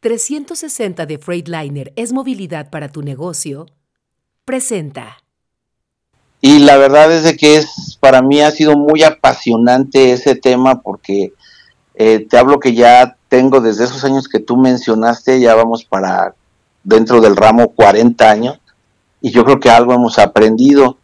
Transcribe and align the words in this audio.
360 0.00 1.04
de 1.04 1.18
Freightliner 1.18 1.92
es 1.94 2.12
movilidad 2.12 2.70
para 2.70 2.88
tu 2.88 3.02
negocio, 3.02 3.66
presenta. 4.46 5.18
Y 6.40 6.60
la 6.60 6.78
verdad 6.78 7.12
es 7.12 7.22
de 7.24 7.36
que 7.36 7.56
es 7.56 7.98
para 8.00 8.22
mí 8.22 8.40
ha 8.40 8.50
sido 8.50 8.78
muy 8.78 9.02
apasionante 9.02 10.12
ese 10.12 10.34
tema 10.34 10.80
porque 10.80 11.34
eh, 11.94 12.26
te 12.26 12.38
hablo 12.38 12.60
que 12.60 12.72
ya 12.74 13.18
tengo 13.28 13.60
desde 13.60 13.84
esos 13.84 14.02
años 14.04 14.26
que 14.26 14.40
tú 14.40 14.56
mencionaste, 14.56 15.38
ya 15.38 15.54
vamos 15.54 15.84
para 15.84 16.34
dentro 16.82 17.20
del 17.20 17.36
ramo 17.36 17.68
40 17.68 18.30
años 18.30 18.58
y 19.20 19.30
yo 19.32 19.44
creo 19.44 19.60
que 19.60 19.68
algo 19.68 19.92
hemos 19.92 20.18
aprendido. 20.18 20.96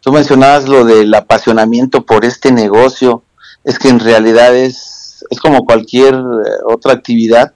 Tú 0.00 0.12
mencionabas 0.12 0.68
lo 0.68 0.84
del 0.84 1.12
apasionamiento 1.12 2.06
por 2.06 2.24
este 2.24 2.52
negocio, 2.52 3.24
es 3.64 3.80
que 3.80 3.88
en 3.88 3.98
realidad 3.98 4.54
es, 4.54 5.24
es 5.28 5.40
como 5.40 5.64
cualquier 5.64 6.14
eh, 6.14 6.18
otra 6.68 6.92
actividad, 6.92 7.52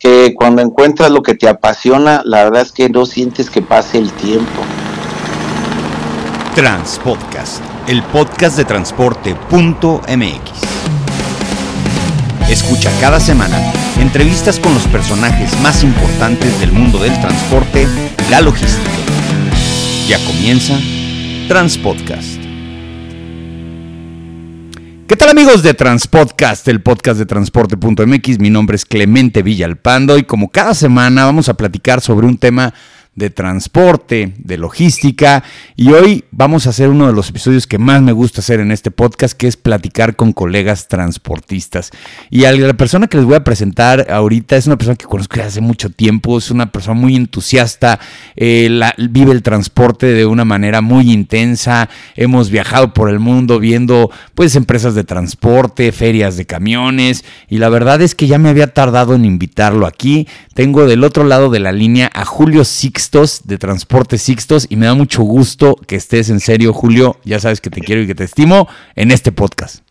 que 0.00 0.34
cuando 0.34 0.62
encuentras 0.62 1.10
lo 1.10 1.22
que 1.22 1.34
te 1.34 1.46
apasiona, 1.46 2.22
la 2.24 2.44
verdad 2.44 2.62
es 2.62 2.72
que 2.72 2.88
no 2.88 3.04
sientes 3.04 3.50
que 3.50 3.60
pase 3.60 3.98
el 3.98 4.10
tiempo. 4.14 4.62
Transpodcast, 6.54 7.62
el 7.86 8.02
podcast 8.04 8.56
de 8.56 8.64
transporte.mx. 8.64 10.50
Escucha 12.48 12.90
cada 13.00 13.20
semana 13.20 13.56
entrevistas 14.00 14.58
con 14.58 14.72
los 14.72 14.86
personajes 14.88 15.56
más 15.60 15.84
importantes 15.84 16.58
del 16.58 16.72
mundo 16.72 16.98
del 16.98 17.12
transporte 17.20 17.86
y 18.26 18.30
la 18.30 18.40
logística. 18.40 18.90
Ya 20.08 20.18
comienza 20.24 20.78
Transpodcast. 21.46 22.39
¿Qué 25.10 25.16
tal 25.16 25.30
amigos 25.30 25.64
de 25.64 25.74
Transpodcast, 25.74 26.68
el 26.68 26.82
podcast 26.82 27.18
de 27.18 27.26
transporte.mx? 27.26 28.38
Mi 28.38 28.48
nombre 28.48 28.76
es 28.76 28.84
Clemente 28.84 29.42
Villalpando 29.42 30.16
y 30.16 30.22
como 30.22 30.52
cada 30.52 30.72
semana 30.72 31.24
vamos 31.24 31.48
a 31.48 31.54
platicar 31.54 32.00
sobre 32.00 32.28
un 32.28 32.38
tema 32.38 32.72
de 33.14 33.30
transporte, 33.30 34.34
de 34.38 34.56
logística. 34.56 35.42
Y 35.76 35.90
hoy 35.90 36.24
vamos 36.30 36.66
a 36.66 36.70
hacer 36.70 36.88
uno 36.88 37.06
de 37.06 37.12
los 37.12 37.28
episodios 37.28 37.66
que 37.66 37.78
más 37.78 38.00
me 38.02 38.12
gusta 38.12 38.40
hacer 38.40 38.60
en 38.60 38.70
este 38.70 38.90
podcast, 38.90 39.36
que 39.36 39.46
es 39.46 39.56
platicar 39.56 40.16
con 40.16 40.32
colegas 40.32 40.88
transportistas. 40.88 41.90
Y 42.30 42.44
a 42.44 42.52
la 42.52 42.74
persona 42.74 43.08
que 43.08 43.16
les 43.16 43.26
voy 43.26 43.34
a 43.34 43.44
presentar 43.44 44.06
ahorita 44.10 44.56
es 44.56 44.66
una 44.66 44.76
persona 44.76 44.96
que 44.96 45.06
conozco 45.06 45.36
desde 45.36 45.48
hace 45.48 45.60
mucho 45.60 45.90
tiempo, 45.90 46.38
es 46.38 46.50
una 46.50 46.72
persona 46.72 46.98
muy 46.98 47.16
entusiasta, 47.16 48.00
eh, 48.36 48.80
vive 48.96 49.32
el 49.32 49.42
transporte 49.42 50.06
de 50.06 50.26
una 50.26 50.44
manera 50.44 50.80
muy 50.80 51.12
intensa. 51.12 51.88
Hemos 52.16 52.50
viajado 52.50 52.94
por 52.94 53.10
el 53.10 53.18
mundo 53.18 53.58
viendo 53.58 54.10
pues 54.34 54.56
empresas 54.56 54.94
de 54.94 55.04
transporte, 55.04 55.92
ferias 55.92 56.36
de 56.36 56.46
camiones. 56.46 57.24
Y 57.48 57.58
la 57.58 57.68
verdad 57.68 58.00
es 58.02 58.14
que 58.14 58.26
ya 58.26 58.38
me 58.38 58.48
había 58.48 58.72
tardado 58.72 59.14
en 59.14 59.24
invitarlo 59.24 59.86
aquí. 59.86 60.26
Tengo 60.54 60.86
del 60.86 61.04
otro 61.04 61.24
lado 61.24 61.50
de 61.50 61.60
la 61.60 61.72
línea 61.72 62.10
a 62.14 62.24
Julio 62.24 62.64
Sixtos 63.10 63.40
de 63.44 63.58
Transporte 63.58 64.18
Sixtos 64.18 64.68
y 64.70 64.76
me 64.76 64.86
da 64.86 64.94
mucho 64.94 65.22
gusto 65.22 65.74
que 65.88 65.96
estés 65.96 66.30
en 66.30 66.38
serio, 66.38 66.72
Julio. 66.72 67.16
Ya 67.24 67.40
sabes 67.40 67.60
que 67.60 67.68
te 67.68 67.80
quiero 67.80 68.02
y 68.02 68.06
que 68.06 68.14
te 68.14 68.22
estimo 68.22 68.68
en 68.94 69.10
este 69.10 69.32
podcast. 69.32 69.82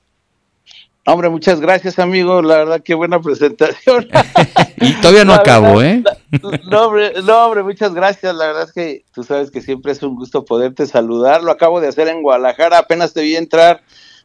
Hombre, 1.06 1.28
muchas 1.28 1.60
gracias, 1.60 2.00
amigo. 2.00 2.42
La 2.42 2.60
verdad, 2.60 2.82
qué 2.82 2.94
buena 2.94 3.20
presentación. 3.20 4.08
y 4.78 4.94
todavía 5.02 5.26
no 5.26 5.34
acabo, 5.34 5.82
¿eh? 5.82 6.02
no, 6.72 6.86
hombre, 6.86 7.12
no, 7.22 7.46
hombre, 7.46 7.64
muchas 7.64 7.94
gracias. 7.94 8.34
La 8.34 8.48
verdad 8.48 8.64
es 8.64 8.72
que 8.72 9.04
tú 9.14 9.26
sabes 9.26 9.52
que 9.52 9.60
siempre 9.60 9.92
es 9.92 10.02
un 10.02 10.16
gusto 10.16 10.46
poderte 10.46 10.86
saludar. 10.86 11.44
Lo 11.44 11.52
acabo 11.52 11.82
de 11.82 11.90
hacer 11.90 12.08
en 12.08 12.22
Guadalajara. 12.22 12.78
Apenas 12.78 13.12
te 13.12 13.22
vi 13.22 13.36
entrar 13.36 13.82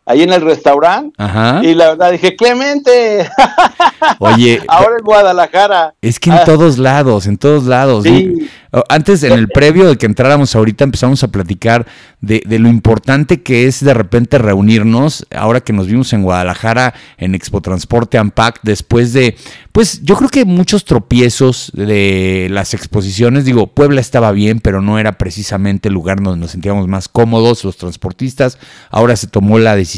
ahí 0.07 0.23
en 0.23 0.33
el 0.33 0.43
restaurante. 0.43 1.15
Y 1.63 1.75
la 1.75 1.91
verdad 1.91 2.13
dije, 2.13 2.37
Clemente. 2.37 3.29
Oye. 4.19 4.63
Ahora 4.69 4.97
en 4.99 5.05
Guadalajara. 5.05 5.95
Es 6.01 6.21
que 6.21 6.31
en 6.31 6.37
ah. 6.37 6.45
todos 6.45 6.79
lados, 6.79 7.27
en 7.27 7.39
todos 7.39 7.65
lados. 7.65 8.05
Sí. 8.05 8.49
Antes, 8.89 9.23
en 9.23 9.33
el 9.33 9.49
previo 9.49 9.87
de 9.87 9.97
que 9.97 10.07
entráramos 10.07 10.57
ahorita, 10.57 10.83
empezamos 10.83 11.23
a 11.23 11.29
platicar 11.29 11.87
de, 12.21 12.43
lo 12.59 12.69
importante 12.69 13.43
que 13.43 13.69
es 13.69 13.85
de 13.85 13.95
repente 13.95 14.37
reunirnos, 14.39 15.27
ahora 15.31 15.61
que 15.61 15.73
nos 15.73 15.87
vimos 15.87 16.13
en 16.13 16.25
Guadalajara, 16.25 16.93
en 17.17 17.37
Expo 17.37 17.61
Transporte 17.61 18.19
Ampac, 18.19 18.59
después 18.65 19.13
de, 19.13 19.37
pues 19.71 20.03
yo 20.03 20.17
creo 20.17 20.29
que 20.29 20.45
muchos 20.45 20.85
tropiezos 20.85 21.71
de 21.73 22.49
las 22.51 22.75
exposiciones, 22.75 23.45
digo, 23.45 23.69
Puebla 23.69 24.01
estaba 24.01 24.33
bien, 24.33 24.59
pero 24.59 24.83
no 24.83 24.99
era 24.99 25.19
precisamente 25.19 25.87
el 25.87 25.95
lugar 25.95 26.21
donde 26.21 26.41
nos 26.41 26.51
sentíamos 26.51 26.89
más 26.89 27.07
cómodos 27.07 27.63
los 27.63 27.77
transportistas, 27.77 28.59
ahora 28.91 29.15
se 29.15 29.29
tomó 29.29 29.61
la 29.61 29.77
decisión 29.77 29.94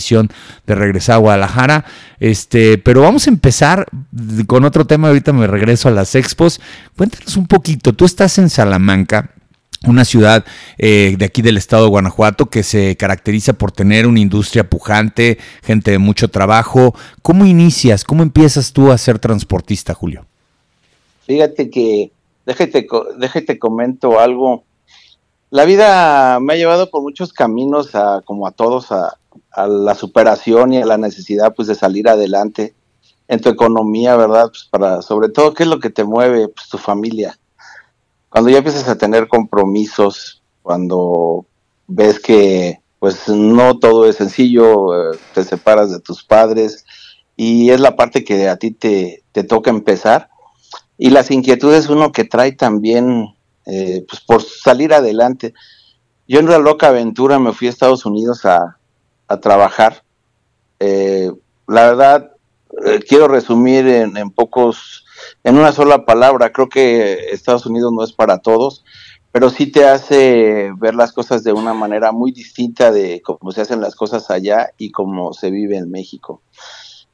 de 0.67 0.75
regresar 0.75 1.17
a 1.17 1.19
Guadalajara, 1.19 1.85
este, 2.21 2.79
pero 2.79 3.03
vamos 3.03 3.27
a 3.27 3.31
empezar 3.31 3.87
con 4.47 4.65
otro 4.65 4.87
tema, 4.87 5.09
ahorita 5.09 5.33
me 5.33 5.47
regreso 5.47 5.89
a 5.89 5.93
las 5.93 6.15
expos, 6.15 6.61
cuéntanos 6.97 7.37
un 7.37 7.47
poquito, 7.47 7.93
tú 7.93 8.05
estás 8.05 8.39
en 8.39 8.51
Salamanca, 8.51 9.31
una 9.87 10.05
ciudad 10.05 10.45
eh, 10.79 11.15
de 11.19 11.25
aquí 11.25 11.43
del 11.43 11.57
estado 11.57 11.85
de 11.85 11.91
Guanajuato 11.91 12.47
que 12.47 12.63
se 12.63 12.97
caracteriza 12.97 13.53
por 13.53 13.73
tener 13.73 14.07
una 14.07 14.21
industria 14.21 14.69
pujante, 14.69 15.39
gente 15.63 15.91
de 15.91 15.99
mucho 15.99 16.29
trabajo. 16.29 16.95
¿Cómo 17.23 17.45
inicias, 17.45 18.05
cómo 18.05 18.23
empiezas 18.23 18.73
tú 18.73 18.91
a 18.91 18.99
ser 18.99 19.19
transportista, 19.19 19.95
Julio? 19.95 20.27
Fíjate 21.27 21.71
que, 21.71 22.11
déjate, 22.47 22.87
déjate 23.19 23.59
comento 23.59 24.19
algo. 24.19 24.65
La 25.51 25.65
vida 25.65 26.41
me 26.41 26.55
ha 26.55 26.57
llevado 26.57 26.91
por 26.91 27.03
muchos 27.03 27.33
caminos, 27.33 27.95
a, 27.95 28.23
como 28.25 28.47
a 28.47 28.51
todos, 28.51 28.91
a, 28.93 29.17
a 29.53 29.67
la 29.67 29.95
superación 29.95 30.73
y 30.73 30.79
a 30.83 30.87
la 30.87 30.99
necesidad 30.99 31.55
pues 31.55 31.69
de 31.69 31.75
salir 31.75 32.09
adelante 32.09 32.75
en 33.29 33.41
tu 33.41 33.49
economía, 33.49 34.17
¿verdad? 34.17 34.49
Pues 34.49 34.69
para, 34.71 35.03
sobre 35.03 35.29
todo, 35.29 35.55
¿qué 35.55 35.65
es 35.65 35.69
lo 35.69 35.81
que 35.81 35.91
te 35.91 36.05
mueve? 36.05 36.49
Pues 36.49 36.69
tu 36.69 36.79
familia 36.79 37.39
cuando 38.37 38.51
ya 38.51 38.59
empiezas 38.59 38.87
a 38.89 38.99
tener 38.99 39.29
compromisos, 39.29 40.43
cuando 40.61 41.47
ves 41.87 42.21
que 42.21 42.81
pues 42.99 43.31
no 43.31 43.79
todo 43.79 44.07
es 44.07 44.17
sencillo, 44.17 44.95
eh, 44.95 45.19
te 45.33 45.43
separas 45.43 45.91
de 45.91 46.01
tus 46.01 46.23
padres 46.23 46.85
y 47.35 47.71
es 47.71 47.81
la 47.81 47.97
parte 47.97 48.25
que 48.25 48.51
a 48.51 48.57
ti 48.57 48.73
te, 48.73 49.23
toca 49.49 49.71
empezar. 49.71 50.29
Y 50.99 51.09
las 51.09 51.31
inquietudes 51.31 51.89
uno 51.89 52.13
que 52.13 52.25
trae 52.25 52.53
también 52.53 53.35
eh, 53.65 54.05
pues 54.07 54.21
por 54.21 54.43
salir 54.43 54.93
adelante. 54.93 55.55
Yo 56.29 56.39
en 56.39 56.49
una 56.49 56.59
loca 56.59 56.89
aventura 56.89 57.39
me 57.39 57.55
fui 57.55 57.69
a 57.69 57.71
Estados 57.71 58.05
Unidos 58.05 58.45
a, 58.45 58.77
trabajar. 59.41 60.03
Eh, 60.81 61.33
la 61.67 61.87
verdad, 61.87 62.33
quiero 63.09 63.29
resumir 63.29 63.87
en 63.89 64.31
pocos 64.31 65.07
en 65.45 65.57
una 65.57 65.73
sola 65.73 66.05
palabra. 66.05 66.53
Creo 66.53 66.69
que 66.69 67.31
Estados 67.33 67.67
Unidos 67.67 67.93
no 67.93 68.05
es 68.05 68.13
para 68.13 68.39
todos, 68.39 68.85
pero 69.33 69.51
sí 69.51 69.71
te 69.71 69.87
hace 69.87 70.73
ver 70.79 70.95
las 70.95 71.13
cosas 71.13 71.45
de 71.45 71.53
una 71.53 71.75
manera 71.75 72.13
muy 72.13 72.33
distinta 72.33 72.91
de 72.91 73.21
cómo 73.23 73.53
se 73.53 73.61
hacen 73.61 73.81
las 73.81 73.95
cosas 73.95 74.31
allá 74.31 74.71
y 74.79 74.91
cómo 74.91 75.33
se 75.33 75.51
vive 75.51 75.77
en 75.77 75.91
México. 75.91 76.43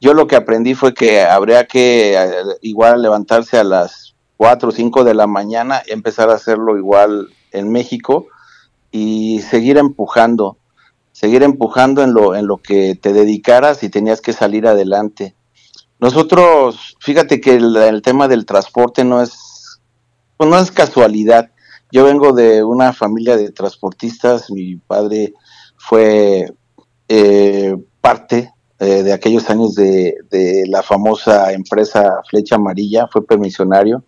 Yo 0.01 0.15
lo 0.15 0.27
que 0.27 0.37
aprendí 0.37 0.75
fue 0.75 0.95
que 0.95 1.23
habría 1.23 1.67
que 1.67 2.15
eh, 2.15 2.31
igual 2.61 3.03
levantarse 3.03 3.59
a 3.59 3.65
las 3.65 4.15
4 4.37 4.69
o 4.69 4.73
5 4.73 5.05
de 5.05 5.15
la 5.15 5.27
mañana 5.27 5.83
empezar 5.87 6.31
a 6.31 6.35
hacerlo 6.35 6.77
igual 6.77 7.29
en 7.53 7.71
México 7.71 8.27
y 8.91 9.41
seguir 9.43 9.79
empujando, 9.79 10.57
seguir 11.23 11.45
empujando 11.45 12.03
en 12.03 12.15
lo, 12.15 12.35
en 12.35 12.49
lo 12.49 12.57
que 12.57 12.97
te 12.97 13.13
dedicaras 13.13 13.85
y 13.85 13.89
tenías 13.89 14.21
que 14.21 14.33
salir 14.33 14.67
adelante. 14.67 15.37
Nosotros, 16.01 16.97
fíjate 16.99 17.41
que 17.41 17.55
el, 17.55 18.03
tema 18.03 18.27
del 18.27 18.45
transporte 18.45 19.05
no 19.05 19.23
es, 19.23 19.79
pues 20.37 20.51
no 20.51 20.59
es 20.59 20.73
casualidad. 20.73 21.53
Yo 21.93 22.03
vengo 22.07 22.33
de 22.33 22.65
una 22.65 22.93
familia 22.93 23.37
de 23.37 23.53
transportistas, 23.53 24.51
mi 24.51 24.75
padre 24.75 25.35
fue 25.77 26.53
eh, 27.07 27.77
parte 28.01 28.53
eh, 28.81 29.05
de 29.05 29.13
aquellos 29.13 29.49
años 29.49 29.77
de, 29.77 30.17
la 30.67 30.83
famosa 30.83 31.53
empresa 31.53 32.21
Flecha 32.29 32.57
Amarilla, 32.57 33.07
fue 33.07 33.25
permisionario. 33.25 34.03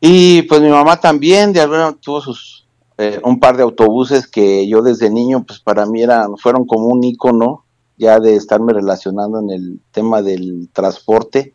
Y 0.00 0.40
pues 0.44 0.62
mi 0.62 0.70
mamá 0.70 0.98
también, 0.98 1.52
de 1.52 1.60
alguna 1.60 1.92
tuvo 1.92 2.22
sus 2.22 2.59
eh, 3.00 3.20
un 3.24 3.40
par 3.40 3.56
de 3.56 3.62
autobuses 3.62 4.26
que 4.26 4.68
yo 4.68 4.82
desde 4.82 5.10
niño, 5.10 5.44
pues 5.46 5.60
para 5.60 5.86
mí 5.86 6.02
eran, 6.02 6.36
fueron 6.36 6.66
como 6.66 6.88
un 6.88 7.02
icono 7.02 7.64
ya 7.96 8.18
de 8.20 8.36
estarme 8.36 8.72
relacionando 8.72 9.40
en 9.40 9.50
el 9.50 9.80
tema 9.90 10.22
del 10.22 10.68
transporte, 10.72 11.54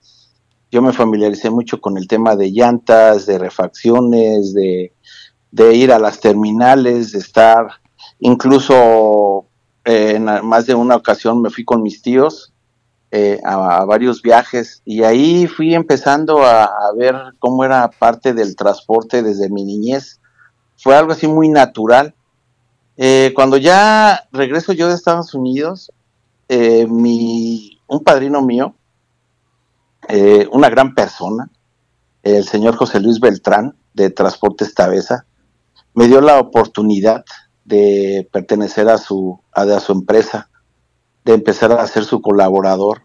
yo 0.72 0.82
me 0.82 0.92
familiaricé 0.92 1.50
mucho 1.50 1.80
con 1.80 1.98
el 1.98 2.08
tema 2.08 2.36
de 2.36 2.52
llantas, 2.52 3.26
de 3.26 3.38
refacciones, 3.38 4.54
de, 4.54 4.92
ir 5.74 5.92
a 5.94 6.00
las 6.00 6.20
terminales, 6.20 7.14
de 7.14 7.20
estar, 7.20 7.68
incluso 8.20 9.46
eh, 9.86 10.16
en 10.16 10.26
más 10.46 10.66
de 10.66 10.76
una 10.76 10.96
ocasión 10.98 11.42
me 11.42 11.50
fui 11.50 11.64
con 11.64 11.82
mis 11.82 12.02
tíos 12.02 12.54
eh, 13.12 13.40
a, 13.46 13.86
varios 13.86 14.22
viajes 14.22 14.82
y 14.84 15.04
ahí 15.04 15.48
fui 15.48 15.74
empezando 15.74 16.44
a, 16.44 16.70
ver 16.98 17.16
cómo 17.40 17.64
era 17.64 17.90
parte 17.90 18.34
del 18.34 18.56
transporte 18.58 19.24
desde 19.24 19.50
mi 19.50 19.64
niñez. 19.64 20.20
Fue 20.78 20.96
algo 20.96 21.12
así 21.12 21.28
muy 21.28 21.50
natural. 21.50 22.14
Eh, 22.98 23.32
cuando 23.36 23.58
ya 23.58 24.28
regreso 24.32 24.74
yo 24.74 24.88
de 24.88 24.96
Estados 24.96 25.34
Unidos, 25.34 25.92
eh, 26.48 26.86
mi, 26.88 27.80
un 27.88 28.04
padrino 28.04 28.42
mío, 28.42 28.76
eh, 30.08 30.48
una 30.52 30.70
gran 30.70 30.94
persona, 30.94 31.50
el 32.24 32.46
señor 32.46 32.76
José 32.76 33.00
Luis 33.00 33.20
Beltrán 33.20 33.76
de 33.94 34.10
Transportes 34.10 34.74
Tabesa, 34.74 35.26
me 35.94 36.08
dio 36.08 36.22
la 36.22 36.40
oportunidad 36.40 37.26
de 37.64 38.28
pertenecer 38.32 38.90
a 38.90 38.98
su, 38.98 39.40
a, 39.52 39.80
su 39.80 39.92
empresa, 39.92 40.50
de 41.24 41.34
empezar 41.34 41.72
a 41.72 41.88
ser 41.88 42.06
su 42.06 42.22
colaborador. 42.22 43.02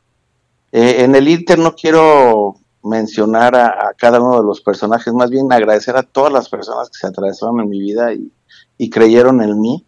Eh, 0.72 1.02
en 1.04 1.14
el 1.14 1.28
Inter 1.28 1.58
no 1.58 1.74
quiero 1.74 2.59
mencionar 2.82 3.54
a, 3.54 3.92
cada 3.96 4.20
uno 4.20 4.38
de 4.40 4.46
los 4.46 4.60
personajes, 4.60 5.12
más 5.12 5.30
bien 5.30 5.52
agradecer 5.52 5.96
a 5.96 6.02
todas 6.02 6.32
las 6.32 6.48
personas 6.48 6.88
que 6.88 6.98
se 6.98 7.06
atravesaron 7.06 7.60
en 7.60 7.68
mi 7.68 7.80
vida 7.80 8.12
y, 8.12 8.32
y 8.78 8.90
creyeron 8.90 9.42
en 9.42 9.60
mí. 9.60 9.84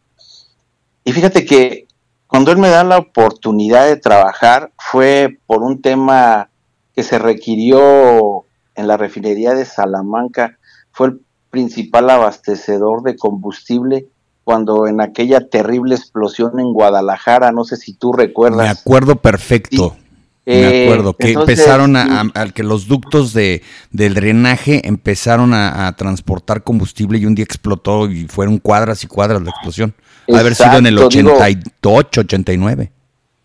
Y 1.04 1.12
fíjate 1.12 1.44
que 1.44 1.86
cuando 2.26 2.52
él 2.52 2.58
me 2.58 2.68
da 2.68 2.84
la 2.84 2.98
oportunidad 2.98 3.86
de 3.86 3.96
trabajar 3.96 4.72
fue 4.78 5.38
por 5.46 5.62
un 5.62 5.82
tema 5.82 6.50
que 6.94 7.02
se 7.02 7.18
requirió 7.18 8.44
en 8.74 8.86
la 8.86 8.96
refinería 8.96 9.54
de 9.54 9.64
Salamanca, 9.64 10.58
fue 10.92 11.08
el 11.08 11.20
principal 11.50 12.08
abastecedor 12.10 13.02
de 13.02 13.16
combustible 13.16 14.06
cuando 14.44 14.86
en 14.86 15.00
aquella 15.00 15.48
terrible 15.48 15.94
explosión 15.94 16.58
en 16.58 16.72
Guadalajara, 16.72 17.52
no 17.52 17.64
sé 17.64 17.76
si 17.76 17.94
tú 17.94 18.12
recuerdas. 18.12 18.58
Me 18.58 18.68
acuerdo 18.68 19.16
perfecto. 19.16 19.96
Me 20.44 20.54
eh, 20.54 20.84
acuerdo 20.84 21.14
que 21.14 21.32
empezaron 21.32 21.94
a, 21.96 22.32
que 22.52 22.64
los 22.64 22.88
ductos 22.88 23.32
de, 23.32 23.62
del 23.90 24.14
drenaje 24.14 24.86
empezaron 24.88 25.54
a, 25.54 25.94
transportar 25.96 26.64
combustible 26.64 27.18
y 27.18 27.26
un 27.26 27.34
día 27.34 27.44
explotó 27.44 28.10
y 28.10 28.26
fueron 28.26 28.58
cuadras 28.58 29.04
y 29.04 29.06
cuadras 29.06 29.42
la 29.42 29.50
explosión. 29.50 29.94
Haber 30.28 30.54
sido 30.54 30.78
en 30.78 30.86
el 30.86 30.98
88, 30.98 32.20
89. 32.22 32.92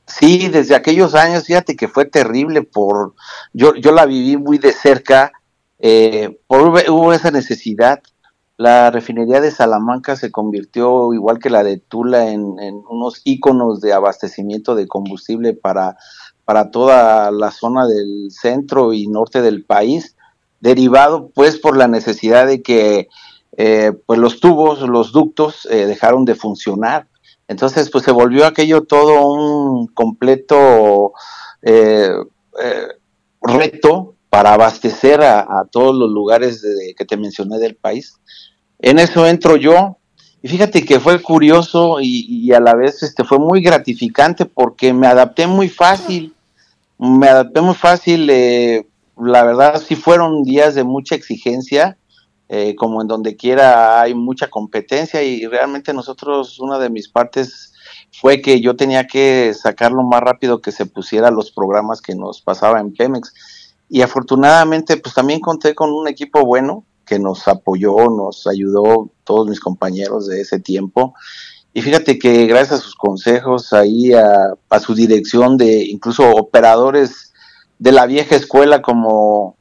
Sí, 0.07 0.47
desde 0.47 0.73
aquellos 0.73 1.13
años, 1.15 1.45
fíjate 1.45 1.75
que 1.75 1.88
fue 1.88 2.05
terrible 2.05 2.63
por, 2.63 3.13
yo, 3.53 3.75
yo 3.75 3.91
la 3.91 4.05
viví 4.05 4.38
muy 4.38 4.57
de 4.57 4.71
cerca, 4.71 5.33
eh, 5.79 6.39
por, 6.47 6.61
hubo 6.89 7.13
esa 7.13 7.29
necesidad. 7.29 8.01
La 8.55 8.89
refinería 8.89 9.39
de 9.39 9.51
Salamanca 9.51 10.15
se 10.15 10.31
convirtió, 10.31 11.13
igual 11.13 11.38
que 11.38 11.51
la 11.51 11.63
de 11.63 11.77
Tula, 11.77 12.29
en, 12.29 12.41
unos 12.89 13.21
íconos 13.23 13.81
de 13.81 13.94
abastecimiento 13.94 14.73
de 14.73 14.88
combustible 14.88 15.53
para, 15.53 15.97
para 16.47 16.71
toda 16.71 17.29
la 17.29 17.51
zona 17.51 17.85
del 17.85 18.29
centro 18.31 18.94
y 18.94 19.05
norte 19.05 19.44
del 19.44 19.65
país, 19.65 20.15
derivado 20.61 21.29
pues 21.35 21.59
por 21.59 21.77
la 21.77 21.88
necesidad 21.88 22.47
de 22.47 22.63
que 22.63 23.09
eh, 23.57 23.91
pues 24.05 24.17
los 24.17 24.39
tubos, 24.39 24.81
los 24.81 25.11
ductos 25.11 25.67
eh, 25.69 25.85
dejaron 25.85 26.25
de 26.25 26.35
funcionar 26.35 27.07
entonces, 27.47 27.89
pues 27.89 28.03
se 28.03 28.11
volvió 28.11 28.45
aquello 28.45 28.83
todo 28.83 29.31
un 29.31 29.88
completo 29.88 31.13
eh, 31.61 32.11
eh, 32.61 32.88
reto 33.41 34.15
para 34.29 34.53
abastecer 34.53 35.21
a, 35.21 35.65
todos 35.71 35.95
los 35.95 36.09
lugares 36.11 36.61
que 36.97 37.05
te 37.05 37.15
mencioné 37.15 37.57
del 37.59 37.75
país. 37.75 38.15
En 38.79 38.99
eso 38.99 39.25
entro 39.25 39.55
yo, 39.55 39.97
y 40.41 40.49
fíjate 40.49 40.83
que 40.83 40.99
fue 40.99 41.21
curioso 41.21 41.97
y, 42.01 42.51
a 42.51 42.59
la 42.59 42.75
vez 42.75 43.01
este, 43.01 43.23
fue 43.23 43.39
muy 43.39 43.61
gratificante 43.61 44.45
porque 44.45 44.94
me 44.94 45.07
adapté 45.07 45.47
muy 45.47 45.69
fácil, 45.69 46.35
me 46.97 47.27
adapté 47.27 47.61
muy 47.61 47.75
fácil, 47.75 48.29
eh, 48.29 48.88
la 49.17 49.44
verdad 49.44 49.81
sí 49.85 49.95
fueron 49.95 50.44
días 50.44 50.75
de 50.75 50.83
mucha 50.83 51.15
exigencia, 51.15 51.97
eh, 52.49 52.75
como 52.75 53.01
en 53.01 53.07
donde 53.07 53.35
quiera 53.35 54.01
hay 54.01 54.13
mucha 54.13 54.49
competencia 54.49 55.21
y 55.21 55.45
realmente 55.45 55.94
nosotros, 55.94 56.59
una 56.59 56.79
de 56.79 56.89
mis 56.89 57.09
partes 57.09 57.73
fue 58.11 58.41
que 58.41 58.61
yo 58.61 58.75
tenía 58.75 59.05
que 59.05 59.53
sacar 59.53 59.91
lo 59.91 60.03
más 60.03 60.21
rápido 60.21 60.61
que 60.61 60.71
se 60.71 60.85
pusiera 60.85 61.29
los 61.29 61.51
programas 61.51 62.01
que 62.01 62.15
nos 62.15 62.41
pasaba 62.41 62.79
en 62.79 62.94
Pemex. 62.94 63.33
Y 63.89 64.01
afortunadamente, 64.01 64.97
pues 64.97 65.13
también 65.13 65.39
conté 65.39 65.75
con 65.75 65.91
un 65.91 66.07
equipo 66.07 66.45
bueno 66.45 66.85
que 67.05 67.19
nos 67.19 67.47
apoyó, 67.47 67.95
nos 68.09 68.47
ayudó 68.47 69.09
todos 69.23 69.47
mis 69.47 69.59
compañeros 69.59 70.27
de 70.27 70.41
ese 70.41 70.59
tiempo. 70.59 71.13
Y 71.77 71.83
fíjate 71.83 72.18
que 72.18 72.47
gracias 72.47 72.79
a 72.79 72.83
sus 72.83 72.95
consejos, 72.95 73.71
ahí 73.71 74.12
a, 74.12 74.56
a 74.68 74.79
su 74.79 74.95
dirección 74.95 75.57
de 75.57 75.83
incluso 75.83 76.27
operadores 76.31 77.33
de 77.77 77.91
la 77.91 78.07
vieja 78.07 78.35
escuela 78.35 78.81
como 78.81 79.57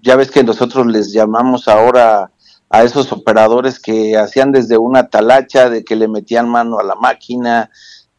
ya 0.00 0.16
ves 0.16 0.32
que 0.32 0.42
nosotros 0.42 0.88
les 0.88 1.12
llamamos 1.12 1.68
ahora 1.68 2.32
a 2.68 2.82
esos 2.82 3.12
operadores 3.12 3.78
que 3.78 4.16
hacían 4.16 4.50
desde 4.50 4.76
una 4.76 5.06
talacha, 5.06 5.70
de 5.70 5.84
que 5.84 5.94
le 5.94 6.08
metían 6.08 6.48
mano 6.48 6.80
a 6.80 6.82
la 6.82 6.96
máquina, 6.96 7.70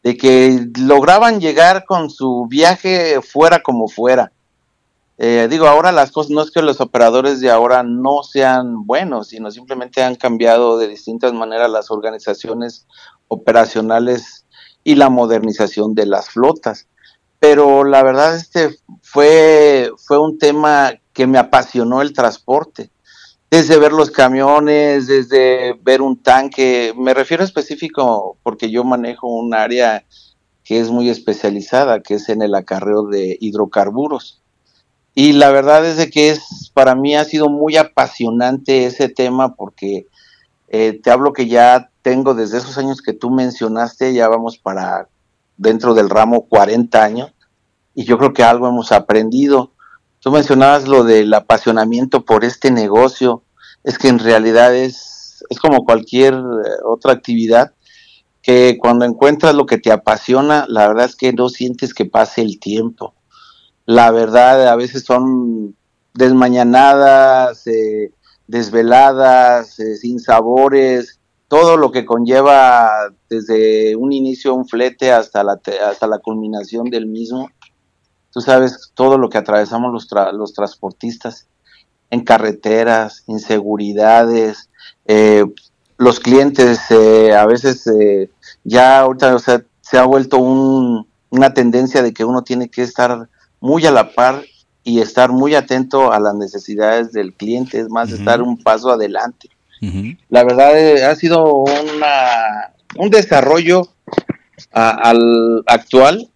de 0.02 0.16
que 0.16 0.66
lograban 0.78 1.38
llegar 1.38 1.84
con 1.84 2.08
su 2.08 2.46
viaje 2.48 3.20
fuera 3.20 3.60
como 3.62 3.88
fuera. 3.88 4.32
Eh, 5.16 5.46
digo, 5.48 5.66
ahora 5.66 5.92
las 5.92 6.10
cosas 6.10 6.30
no 6.30 6.42
es 6.42 6.50
que 6.50 6.60
los 6.60 6.80
operadores 6.80 7.40
de 7.40 7.50
ahora 7.50 7.84
no 7.84 8.24
sean 8.24 8.84
buenos, 8.84 9.28
sino 9.28 9.50
simplemente 9.50 10.02
han 10.02 10.16
cambiado 10.16 10.76
de 10.76 10.88
distintas 10.88 11.32
maneras 11.32 11.70
las 11.70 11.90
organizaciones 11.90 12.86
operacionales 13.28 14.44
y 14.82 14.96
la 14.96 15.10
modernización 15.10 15.94
de 15.94 16.06
las 16.06 16.30
flotas. 16.30 16.88
Pero 17.38 17.84
la 17.84 18.02
verdad 18.02 18.34
este 18.34 18.76
fue, 19.02 19.90
fue 19.98 20.18
un 20.18 20.38
tema 20.38 20.92
que 21.12 21.26
me 21.26 21.38
apasionó 21.38 22.02
el 22.02 22.12
transporte. 22.12 22.90
Desde 23.50 23.78
ver 23.78 23.92
los 23.92 24.10
camiones, 24.10 25.06
desde 25.06 25.74
ver 25.82 26.02
un 26.02 26.20
tanque, 26.20 26.92
me 26.96 27.14
refiero 27.14 27.44
específico 27.44 28.36
porque 28.42 28.68
yo 28.68 28.82
manejo 28.82 29.28
un 29.28 29.54
área 29.54 30.04
que 30.64 30.80
es 30.80 30.90
muy 30.90 31.08
especializada, 31.08 32.00
que 32.00 32.14
es 32.14 32.28
en 32.30 32.42
el 32.42 32.54
acarreo 32.54 33.04
de 33.04 33.36
hidrocarburos. 33.40 34.43
Y 35.14 35.32
la 35.32 35.50
verdad 35.50 35.86
es 35.86 35.96
de 35.96 36.10
que 36.10 36.30
es, 36.30 36.70
para 36.74 36.94
mí 36.94 37.14
ha 37.14 37.24
sido 37.24 37.48
muy 37.48 37.76
apasionante 37.76 38.86
ese 38.86 39.08
tema 39.08 39.54
porque 39.54 40.08
eh, 40.68 41.00
te 41.00 41.10
hablo 41.10 41.32
que 41.32 41.46
ya 41.46 41.90
tengo 42.02 42.34
desde 42.34 42.58
esos 42.58 42.78
años 42.78 43.00
que 43.00 43.12
tú 43.12 43.30
mencionaste, 43.30 44.12
ya 44.12 44.28
vamos 44.28 44.58
para 44.58 45.08
dentro 45.56 45.94
del 45.94 46.10
ramo 46.10 46.46
40 46.46 47.02
años, 47.02 47.32
y 47.94 48.04
yo 48.04 48.18
creo 48.18 48.32
que 48.32 48.42
algo 48.42 48.68
hemos 48.68 48.90
aprendido. 48.90 49.70
Tú 50.18 50.32
mencionabas 50.32 50.88
lo 50.88 51.04
del 51.04 51.32
apasionamiento 51.32 52.24
por 52.24 52.44
este 52.44 52.72
negocio, 52.72 53.44
es 53.84 53.98
que 53.98 54.08
en 54.08 54.18
realidad 54.18 54.74
es, 54.74 55.44
es 55.48 55.60
como 55.60 55.84
cualquier 55.84 56.34
eh, 56.34 56.38
otra 56.84 57.12
actividad, 57.12 57.72
que 58.42 58.76
cuando 58.78 59.04
encuentras 59.04 59.54
lo 59.54 59.64
que 59.64 59.78
te 59.78 59.92
apasiona, 59.92 60.66
la 60.68 60.88
verdad 60.88 61.06
es 61.06 61.14
que 61.14 61.32
no 61.32 61.48
sientes 61.48 61.94
que 61.94 62.04
pase 62.04 62.42
el 62.42 62.58
tiempo. 62.58 63.14
La 63.86 64.10
verdad, 64.10 64.68
a 64.68 64.76
veces 64.76 65.04
son 65.04 65.76
desmañanadas, 66.14 67.66
eh, 67.66 68.12
desveladas, 68.46 69.78
eh, 69.78 69.96
sin 69.96 70.20
sabores, 70.20 71.20
todo 71.48 71.76
lo 71.76 71.92
que 71.92 72.06
conlleva 72.06 72.90
desde 73.28 73.94
un 73.96 74.12
inicio 74.12 74.54
un 74.54 74.66
flete 74.66 75.12
hasta 75.12 75.44
la, 75.44 75.60
hasta 75.86 76.06
la 76.06 76.18
culminación 76.18 76.88
del 76.88 77.06
mismo. 77.06 77.50
Tú 78.32 78.40
sabes 78.40 78.90
todo 78.94 79.18
lo 79.18 79.28
que 79.28 79.38
atravesamos 79.38 79.92
los, 79.92 80.08
los 80.32 80.54
transportistas 80.54 81.46
en 82.10 82.24
carreteras, 82.24 83.24
inseguridades, 83.26 84.70
eh, 85.04 85.44
los 85.98 86.20
clientes 86.20 86.90
a 86.90 87.46
veces 87.46 87.88
ya 88.64 89.00
ahorita 89.00 89.36
o 89.36 89.38
sea, 89.38 89.64
se 89.80 89.96
ha 89.96 90.04
vuelto 90.04 90.38
una 90.38 91.54
tendencia 91.54 92.02
de 92.02 92.12
que 92.12 92.24
uno 92.24 92.42
tiene 92.42 92.68
que 92.68 92.82
estar 92.82 93.28
muy 93.64 93.86
a 93.86 93.90
la 93.90 94.10
par 94.10 94.44
y 94.82 95.00
estar 95.00 95.32
muy 95.32 95.54
atento 95.54 96.12
a 96.12 96.20
las 96.20 96.34
necesidades 96.34 97.12
del 97.12 97.32
cliente, 97.32 97.80
es 97.80 97.88
más, 97.88 98.12
estar 98.12 98.42
un 98.42 98.62
paso 98.62 98.90
adelante. 98.90 99.48
La 100.28 100.44
verdad 100.44 101.10
ha 101.10 101.14
sido 101.14 101.64
una, 101.64 102.72
un 102.96 103.08
desarrollo 103.08 103.88
al 104.70 105.62
actual 105.66 106.28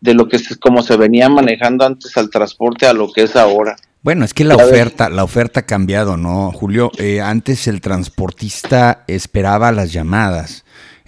de 0.00 0.14
lo 0.14 0.28
que 0.28 0.36
es 0.36 0.58
como 0.58 0.82
se 0.82 0.96
venía 0.96 1.28
manejando 1.28 1.86
antes 1.86 2.16
al 2.16 2.30
transporte 2.30 2.86
a 2.86 2.92
lo 2.92 3.12
que 3.12 3.22
es 3.22 3.36
ahora. 3.36 3.76
Bueno, 4.02 4.24
es 4.24 4.34
que 4.34 4.42
la 4.42 4.56
oferta, 4.56 5.08
la 5.08 5.22
oferta 5.22 5.60
ha 5.60 5.66
cambiado, 5.66 6.16
¿no, 6.16 6.50
Julio? 6.50 6.90
Eh, 6.98 7.20
antes 7.20 7.68
el 7.68 7.80
transportista 7.80 9.04
esperaba 9.06 9.70
las 9.70 9.92
llamadas. 9.92 10.64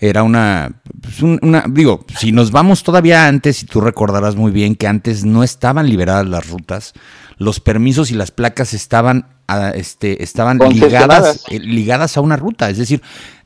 Era 0.07 0.23
una, 0.23 0.83
pues, 1.01 1.23
una, 1.23 1.65
digo, 1.67 2.05
si 2.19 2.31
nos 2.31 2.51
vamos 2.51 2.83
todavía 2.83 3.27
antes, 3.27 3.63
y 3.63 3.67
tú 3.67 3.81
recordarás 3.81 4.37
muy 4.37 4.53
bien 4.53 4.75
que 4.75 4.87
antes 4.87 5.25
no 5.25 5.43
estaban 5.43 5.89
liberadas 5.89 6.27
las 6.27 6.47
rutas, 6.47 6.93
los 7.39 7.59
permisos 7.59 8.11
y 8.11 8.15
las 8.15 8.31
placas 8.31 8.75
estaban, 8.75 9.29
a, 9.47 9.71
este, 9.71 10.23
estaban 10.23 10.59
ligadas, 10.59 11.45
eh, 11.49 11.59
ligadas 11.59 12.19
a 12.19 12.21
una 12.21 12.37
ruta. 12.37 12.69
Es 12.69 12.77
decir, 12.77 13.01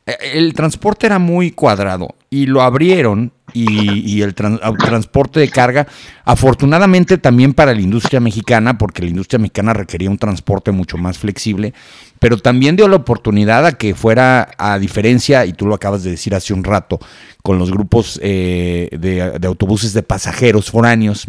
eh, 0.04 0.16
el 0.34 0.52
transporte 0.52 1.06
era 1.06 1.20
muy 1.20 1.52
cuadrado 1.52 2.16
y 2.28 2.46
lo 2.46 2.62
abrieron 2.62 3.32
y, 3.52 4.20
el 4.22 4.34
transporte 4.34 5.40
de 5.40 5.48
carga, 5.48 5.86
afortunadamente 6.24 7.18
también 7.18 7.54
para 7.54 7.74
la 7.74 7.80
industria 7.80 8.20
mexicana, 8.20 8.78
porque 8.78 9.02
la 9.02 9.10
industria 9.10 9.38
mexicana 9.38 9.74
requería 9.74 10.10
un 10.10 10.18
transporte 10.18 10.70
mucho 10.70 10.98
más 10.98 11.18
flexible, 11.18 11.72
pero 12.18 12.38
también 12.38 12.76
dio 12.76 12.88
la 12.88 12.96
oportunidad 12.96 13.66
a 13.66 13.72
que 13.72 13.94
fuera, 13.94 14.50
a 14.58 14.78
diferencia, 14.78 15.46
y 15.46 15.52
tú 15.52 15.66
lo 15.66 15.74
acabas 15.74 16.02
de 16.02 16.10
decir 16.10 16.34
hace 16.34 16.52
un 16.52 16.64
rato, 16.64 16.98
con 17.42 17.58
los 17.58 17.70
grupos 17.70 18.18
eh, 18.22 18.88
de, 18.92 19.46
autobuses 19.46 19.92
de 19.92 20.02
pasajeros 20.02 20.70
foráneos, 20.70 21.28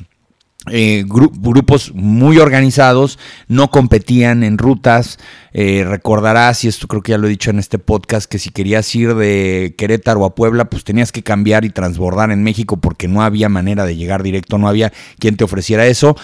eh, 0.72 1.06
grupos 1.08 1.94
muy 1.96 2.38
organizados, 2.38 3.18
no 3.48 3.72
competían 3.72 4.44
en 4.44 4.58
rutas. 4.58 5.18
Eh, 5.54 5.86
recordarás, 5.88 6.64
y 6.64 6.68
esto 6.68 6.88
creo 6.88 7.02
que 7.02 7.12
ya 7.12 7.18
lo 7.18 7.28
he 7.28 7.30
dicho 7.30 7.50
en 7.50 7.60
este 7.60 7.80
podcast, 7.80 8.30
que 8.30 8.40
si 8.40 8.50
querías 8.50 8.94
ir 8.94 9.16
de 9.16 9.74
Querétaro 9.78 10.26
a 10.26 10.36
Puebla, 10.36 10.66
pues 10.66 10.84
tenías 10.84 11.12
que 11.12 11.24
cambiar 11.24 11.64
y 11.64 11.70
transbordar 11.70 12.32
en 12.32 12.44
México 12.44 12.78
porque 12.78 13.08
no 13.08 13.24
había 13.24 13.48
manera 13.48 13.86
de 13.86 13.96
llegar 13.96 14.22
directo, 14.22 14.58
no 14.58 14.68
había 14.68 14.92
quien 15.18 15.38
te 15.38 15.46
ofreciera 15.46 15.88
eso. 15.88 16.18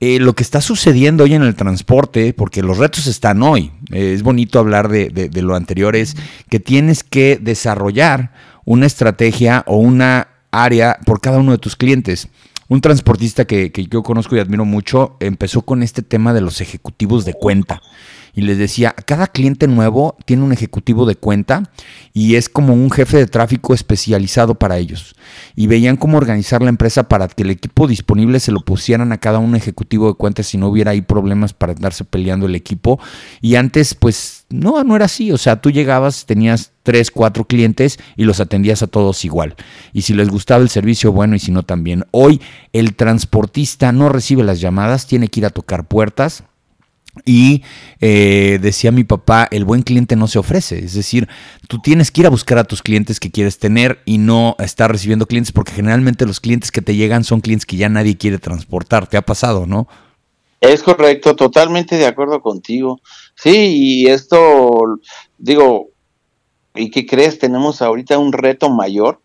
Eh, 0.00 0.20
lo 0.20 0.34
que 0.34 0.44
está 0.44 0.60
sucediendo 0.60 1.24
hoy 1.24 1.34
en 1.34 1.42
el 1.42 1.56
transporte, 1.56 2.32
porque 2.32 2.62
los 2.62 2.78
retos 2.78 3.06
están 3.06 3.42
hoy, 3.42 3.72
es 3.90 4.22
bonito 4.22 4.58
hablar 4.58 4.88
de, 4.88 5.08
de 5.10 5.42
lo 5.42 5.56
anterior, 5.56 5.96
es 5.96 6.16
que 6.48 6.60
tienes 6.60 7.02
que 7.02 7.38
desarrollar 7.40 8.32
una 8.64 8.86
estrategia 8.86 9.64
o 9.66 9.78
una 9.78 10.28
área 10.50 10.98
por 11.04 11.20
cada 11.20 11.38
uno 11.38 11.52
de 11.52 11.58
tus 11.58 11.74
clientes. 11.74 12.28
Un 12.68 12.82
transportista 12.82 13.46
que, 13.46 13.72
yo 13.90 14.02
conozco 14.02 14.36
y 14.36 14.40
admiro 14.40 14.66
mucho 14.66 15.16
empezó 15.20 15.62
con 15.62 15.82
este 15.82 16.02
tema 16.02 16.34
de 16.34 16.42
los 16.42 16.60
ejecutivos 16.60 17.24
de 17.24 17.32
cuenta 17.32 17.80
y 18.38 18.42
les 18.42 18.56
decía, 18.56 18.94
cada 19.04 19.26
cliente 19.26 19.66
nuevo 19.66 20.16
tiene 20.24 20.44
un 20.44 20.52
ejecutivo 20.52 21.06
de 21.06 21.16
cuenta 21.16 21.72
y 22.12 22.36
es 22.36 22.48
como 22.48 22.72
un 22.72 22.88
jefe 22.88 23.16
de 23.16 23.26
tráfico 23.26 23.74
especializado 23.74 24.54
para 24.54 24.78
ellos. 24.78 25.16
Y 25.56 25.66
veían 25.66 25.96
cómo 25.96 26.18
organizar 26.18 26.62
la 26.62 26.68
empresa 26.68 27.08
para 27.08 27.26
que 27.26 27.42
el 27.42 27.50
equipo 27.50 27.88
disponible 27.88 28.38
se 28.38 28.52
lo 28.52 28.60
pusieran 28.60 29.10
a 29.10 29.18
cada 29.18 29.40
un 29.40 29.56
ejecutivo 29.56 30.06
de 30.06 30.14
cuenta 30.14 30.44
si 30.44 30.56
no 30.56 30.68
hubiera 30.68 30.92
ahí 30.92 31.00
problemas 31.00 31.52
para 31.52 31.72
andarse 31.72 32.04
peleando 32.04 32.46
el 32.46 32.54
equipo. 32.54 33.00
Y 33.40 33.56
antes, 33.56 33.96
pues 33.96 34.46
no, 34.50 34.84
no 34.84 34.94
era 34.94 35.06
así. 35.06 35.32
O 35.32 35.36
sea, 35.36 35.60
tú 35.60 35.72
llegabas, 35.72 36.24
tenías 36.24 36.70
tres, 36.84 37.10
cuatro 37.10 37.44
clientes 37.44 37.98
y 38.14 38.22
los 38.22 38.38
atendías 38.38 38.84
a 38.84 38.86
todos 38.86 39.24
igual. 39.24 39.56
Y 39.92 40.02
si 40.02 40.14
les 40.14 40.28
gustaba 40.28 40.62
el 40.62 40.68
servicio, 40.68 41.10
bueno, 41.10 41.34
y 41.34 41.40
si 41.40 41.50
no 41.50 41.64
también. 41.64 42.04
Hoy 42.12 42.40
el 42.72 42.94
transportista 42.94 43.90
no 43.90 44.08
recibe 44.08 44.44
las 44.44 44.60
llamadas, 44.60 45.08
tiene 45.08 45.26
que 45.26 45.40
ir 45.40 45.46
a 45.46 45.50
tocar 45.50 45.88
puertas 45.88 46.44
y 47.24 47.62
eh, 48.00 48.58
decía 48.60 48.92
mi 48.92 49.04
papá, 49.04 49.48
el 49.50 49.64
buen 49.64 49.82
cliente 49.82 50.16
no 50.16 50.28
se 50.28 50.38
ofrece. 50.38 50.84
Es 50.84 50.94
decir, 50.94 51.28
tú 51.68 51.80
tienes 51.80 52.10
que 52.10 52.22
ir 52.22 52.26
a 52.26 52.30
buscar 52.30 52.58
a 52.58 52.64
tus 52.64 52.82
clientes 52.82 53.20
que 53.20 53.30
quieres 53.30 53.58
tener 53.58 54.00
y 54.04 54.18
no 54.18 54.56
estar 54.58 54.90
recibiendo 54.90 55.26
clientes 55.26 55.52
porque 55.52 55.72
generalmente 55.72 56.26
los 56.26 56.40
clientes 56.40 56.70
que 56.70 56.82
te 56.82 56.96
llegan 56.96 57.24
son 57.24 57.40
clientes 57.40 57.66
que 57.66 57.76
ya 57.76 57.88
nadie 57.88 58.16
quiere 58.16 58.38
transportar. 58.38 59.06
¿Te 59.06 59.16
ha 59.16 59.22
pasado, 59.22 59.66
no? 59.66 59.88
Es 60.60 60.82
correcto, 60.82 61.36
totalmente 61.36 61.96
de 61.96 62.06
acuerdo 62.06 62.40
contigo. 62.42 63.00
Sí, 63.36 63.74
y 63.76 64.06
esto, 64.06 64.98
digo, 65.38 65.90
¿y 66.74 66.90
qué 66.90 67.06
crees? 67.06 67.38
Tenemos 67.38 67.80
ahorita 67.80 68.18
un 68.18 68.32
reto 68.32 68.68
mayor 68.68 69.20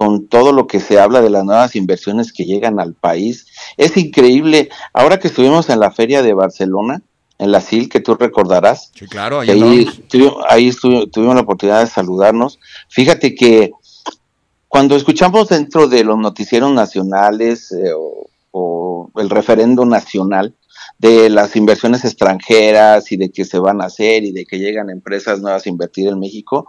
con 0.00 0.28
todo 0.28 0.52
lo 0.52 0.66
que 0.66 0.80
se 0.80 0.98
habla 0.98 1.20
de 1.20 1.28
las 1.28 1.44
nuevas 1.44 1.76
inversiones 1.76 2.32
que 2.32 2.46
llegan 2.46 2.80
al 2.80 2.94
país. 2.94 3.46
Es 3.76 3.98
increíble. 3.98 4.70
Ahora 4.94 5.18
que 5.18 5.28
estuvimos 5.28 5.68
en 5.68 5.78
la 5.78 5.90
feria 5.90 6.22
de 6.22 6.32
Barcelona, 6.32 7.02
en 7.40 7.52
la 7.52 7.62
SIL, 7.62 7.88
que 7.88 8.00
tú 8.00 8.14
recordarás. 8.14 8.92
Sí, 8.94 9.06
claro, 9.06 9.40
ahí, 9.40 9.88
ahí, 10.48 10.72
tuvimos 11.10 11.34
la 11.34 11.40
oportunidad 11.40 11.80
de 11.80 11.86
saludarnos. 11.86 12.60
Fíjate 12.90 13.34
que 13.34 13.72
cuando 14.68 14.94
escuchamos 14.94 15.48
dentro 15.48 15.88
de 15.88 16.04
los 16.04 16.18
noticieros 16.18 16.70
nacionales 16.70 17.72
eh, 17.72 17.92
o, 18.52 19.10
el 19.16 19.30
referendo 19.30 19.86
nacional 19.86 20.54
de 20.98 21.30
las 21.30 21.56
inversiones 21.56 22.04
extranjeras 22.04 23.10
y 23.10 23.16
de 23.16 23.30
que 23.30 23.46
se 23.46 23.58
van 23.58 23.80
a 23.80 23.86
hacer 23.86 24.22
y 24.22 24.32
de 24.32 24.44
que 24.44 24.58
llegan 24.58 24.90
empresas 24.90 25.40
nuevas 25.40 25.64
a 25.64 25.68
invertir 25.70 26.08
en 26.08 26.20
México, 26.20 26.66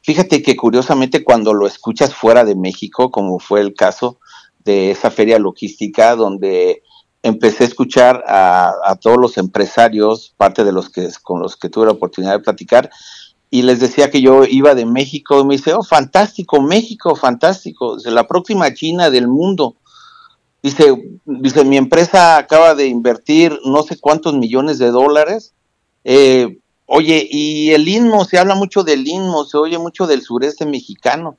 fíjate 0.00 0.42
que 0.42 0.54
curiosamente 0.54 1.24
cuando 1.24 1.54
lo 1.54 1.66
escuchas 1.66 2.14
fuera 2.14 2.44
de 2.44 2.54
México, 2.54 3.10
como 3.10 3.40
fue 3.40 3.60
el 3.60 3.74
caso 3.74 4.20
de 4.64 4.92
esa 4.92 5.10
feria 5.10 5.40
logística 5.40 6.14
donde 6.14 6.82
empecé 7.24 7.64
a 7.64 7.66
escuchar 7.68 8.22
a, 8.28 8.96
todos 9.00 9.16
los 9.16 9.38
empresarios, 9.38 10.34
parte 10.36 10.62
de 10.62 10.72
los 10.72 10.90
que 10.90 11.08
con 11.22 11.40
los 11.40 11.56
que 11.56 11.70
tuve 11.70 11.86
la 11.86 11.92
oportunidad 11.92 12.32
de 12.32 12.44
platicar, 12.44 12.90
y 13.48 13.62
les 13.62 13.80
decía 13.80 14.10
que 14.10 14.20
yo 14.20 14.44
iba 14.44 14.74
de 14.74 14.84
México, 14.84 15.40
y 15.40 15.44
me 15.44 15.56
dice, 15.56 15.72
oh, 15.72 15.82
fantástico, 15.82 16.60
México, 16.60 17.16
fantástico, 17.16 17.96
es 17.96 18.04
la 18.04 18.26
próxima 18.26 18.74
China 18.74 19.08
del 19.08 19.26
mundo. 19.26 19.76
Dice, 20.62 21.18
dice, 21.24 21.64
mi 21.64 21.78
empresa 21.78 22.36
acaba 22.36 22.74
de 22.74 22.88
invertir 22.88 23.58
no 23.64 23.82
sé 23.82 23.98
cuántos 23.98 24.34
millones 24.34 24.78
de 24.78 24.90
dólares. 24.90 25.54
Eh, 26.04 26.58
oye, 26.84 27.26
y 27.30 27.70
el 27.70 27.88
INMO, 27.88 28.26
se 28.26 28.38
habla 28.38 28.54
mucho 28.54 28.84
del 28.84 29.08
INMO, 29.08 29.46
se 29.46 29.56
oye 29.56 29.78
mucho 29.78 30.06
del 30.06 30.20
sureste 30.20 30.66
mexicano 30.66 31.36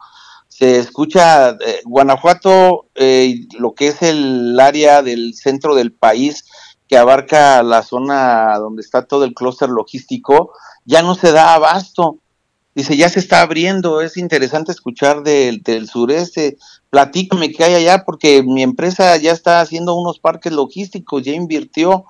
se 0.58 0.80
escucha 0.80 1.50
eh, 1.50 1.82
Guanajuato, 1.84 2.86
eh, 2.96 3.46
lo 3.60 3.76
que 3.76 3.88
es 3.88 4.02
el 4.02 4.58
área 4.58 5.02
del 5.02 5.34
centro 5.34 5.76
del 5.76 5.92
país 5.92 6.46
que 6.88 6.98
abarca 6.98 7.62
la 7.62 7.84
zona 7.84 8.58
donde 8.58 8.82
está 8.82 9.06
todo 9.06 9.26
el 9.26 9.34
clúster 9.34 9.68
logístico, 9.68 10.54
ya 10.86 11.02
no 11.02 11.16
se 11.16 11.34
da 11.34 11.56
abasto. 11.56 12.20
Dice, 12.74 12.96
ya 12.96 13.10
se 13.10 13.20
está 13.20 13.42
abriendo, 13.42 14.00
es 14.00 14.16
interesante 14.16 14.72
escuchar 14.72 15.24
del, 15.24 15.62
del 15.62 15.90
sureste. 15.90 16.58
Platícame 16.90 17.52
qué 17.52 17.66
hay 17.66 17.74
allá, 17.74 18.06
porque 18.06 18.42
mi 18.42 18.64
empresa 18.64 19.18
ya 19.18 19.34
está 19.34 19.60
haciendo 19.60 19.94
unos 19.96 20.20
parques 20.20 20.54
logísticos, 20.54 21.22
ya 21.22 21.34
invirtió. 21.34 22.06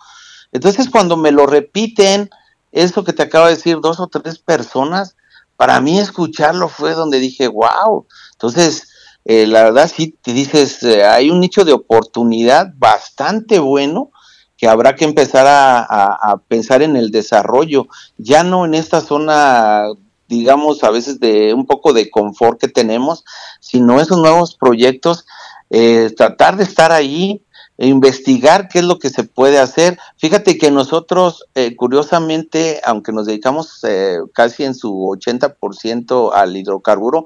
Entonces, 0.51 0.91
cuando 0.91 1.17
me 1.17 1.31
lo 1.31 1.47
repiten, 1.47 2.29
eso 2.71 3.03
que 3.03 3.13
te 3.13 3.23
acabo 3.23 3.47
de 3.47 3.55
decir, 3.55 3.79
dos 3.81 3.99
o 3.99 4.05
tres 4.05 4.37
personas, 4.37 5.15
para 5.57 5.79
mí 5.79 5.99
escucharlo 5.99 6.67
fue 6.67 6.93
donde 6.93 7.19
dije, 7.19 7.47
wow. 7.47 8.05
Entonces, 8.35 8.89
eh, 9.25 9.47
la 9.47 9.63
verdad 9.63 9.91
sí 9.93 10.15
te 10.21 10.33
dices, 10.33 10.83
eh, 10.83 11.03
hay 11.03 11.29
un 11.29 11.39
nicho 11.39 11.65
de 11.65 11.73
oportunidad 11.73 12.73
bastante 12.77 13.59
bueno 13.59 14.11
que 14.57 14.67
habrá 14.67 14.95
que 14.95 15.05
empezar 15.05 15.45
a, 15.47 16.41
pensar 16.47 16.81
en 16.81 16.95
el 16.95 17.11
desarrollo, 17.11 17.87
ya 18.17 18.43
no 18.43 18.65
en 18.65 18.73
esta 18.73 19.01
zona, 19.01 19.87
digamos, 20.29 20.83
a 20.83 20.91
veces 20.91 21.19
de 21.19 21.53
un 21.53 21.65
poco 21.65 21.91
de 21.91 22.09
confort 22.09 22.59
que 22.59 22.69
tenemos, 22.69 23.25
sino 23.59 23.99
esos 23.99 24.17
nuevos 24.17 24.55
proyectos, 24.55 25.25
eh, 25.71 26.09
tratar 26.15 26.55
de 26.55 26.63
estar 26.63 26.93
ahí, 26.93 27.41
e 27.77 27.87
investigar 27.87 28.69
qué 28.69 28.79
es 28.79 28.85
lo 28.85 28.99
que 28.99 29.09
se 29.09 29.23
puede 29.23 29.59
hacer. 29.59 29.97
Fíjate 30.17 30.57
que 30.57 30.71
nosotros, 30.71 31.45
eh, 31.55 31.75
curiosamente, 31.75 32.81
aunque 32.85 33.11
nos 33.11 33.25
dedicamos 33.25 33.79
eh, 33.83 34.19
casi 34.33 34.63
en 34.63 34.75
su 34.75 34.93
80% 34.93 36.31
al 36.33 36.55
hidrocarburo, 36.55 37.25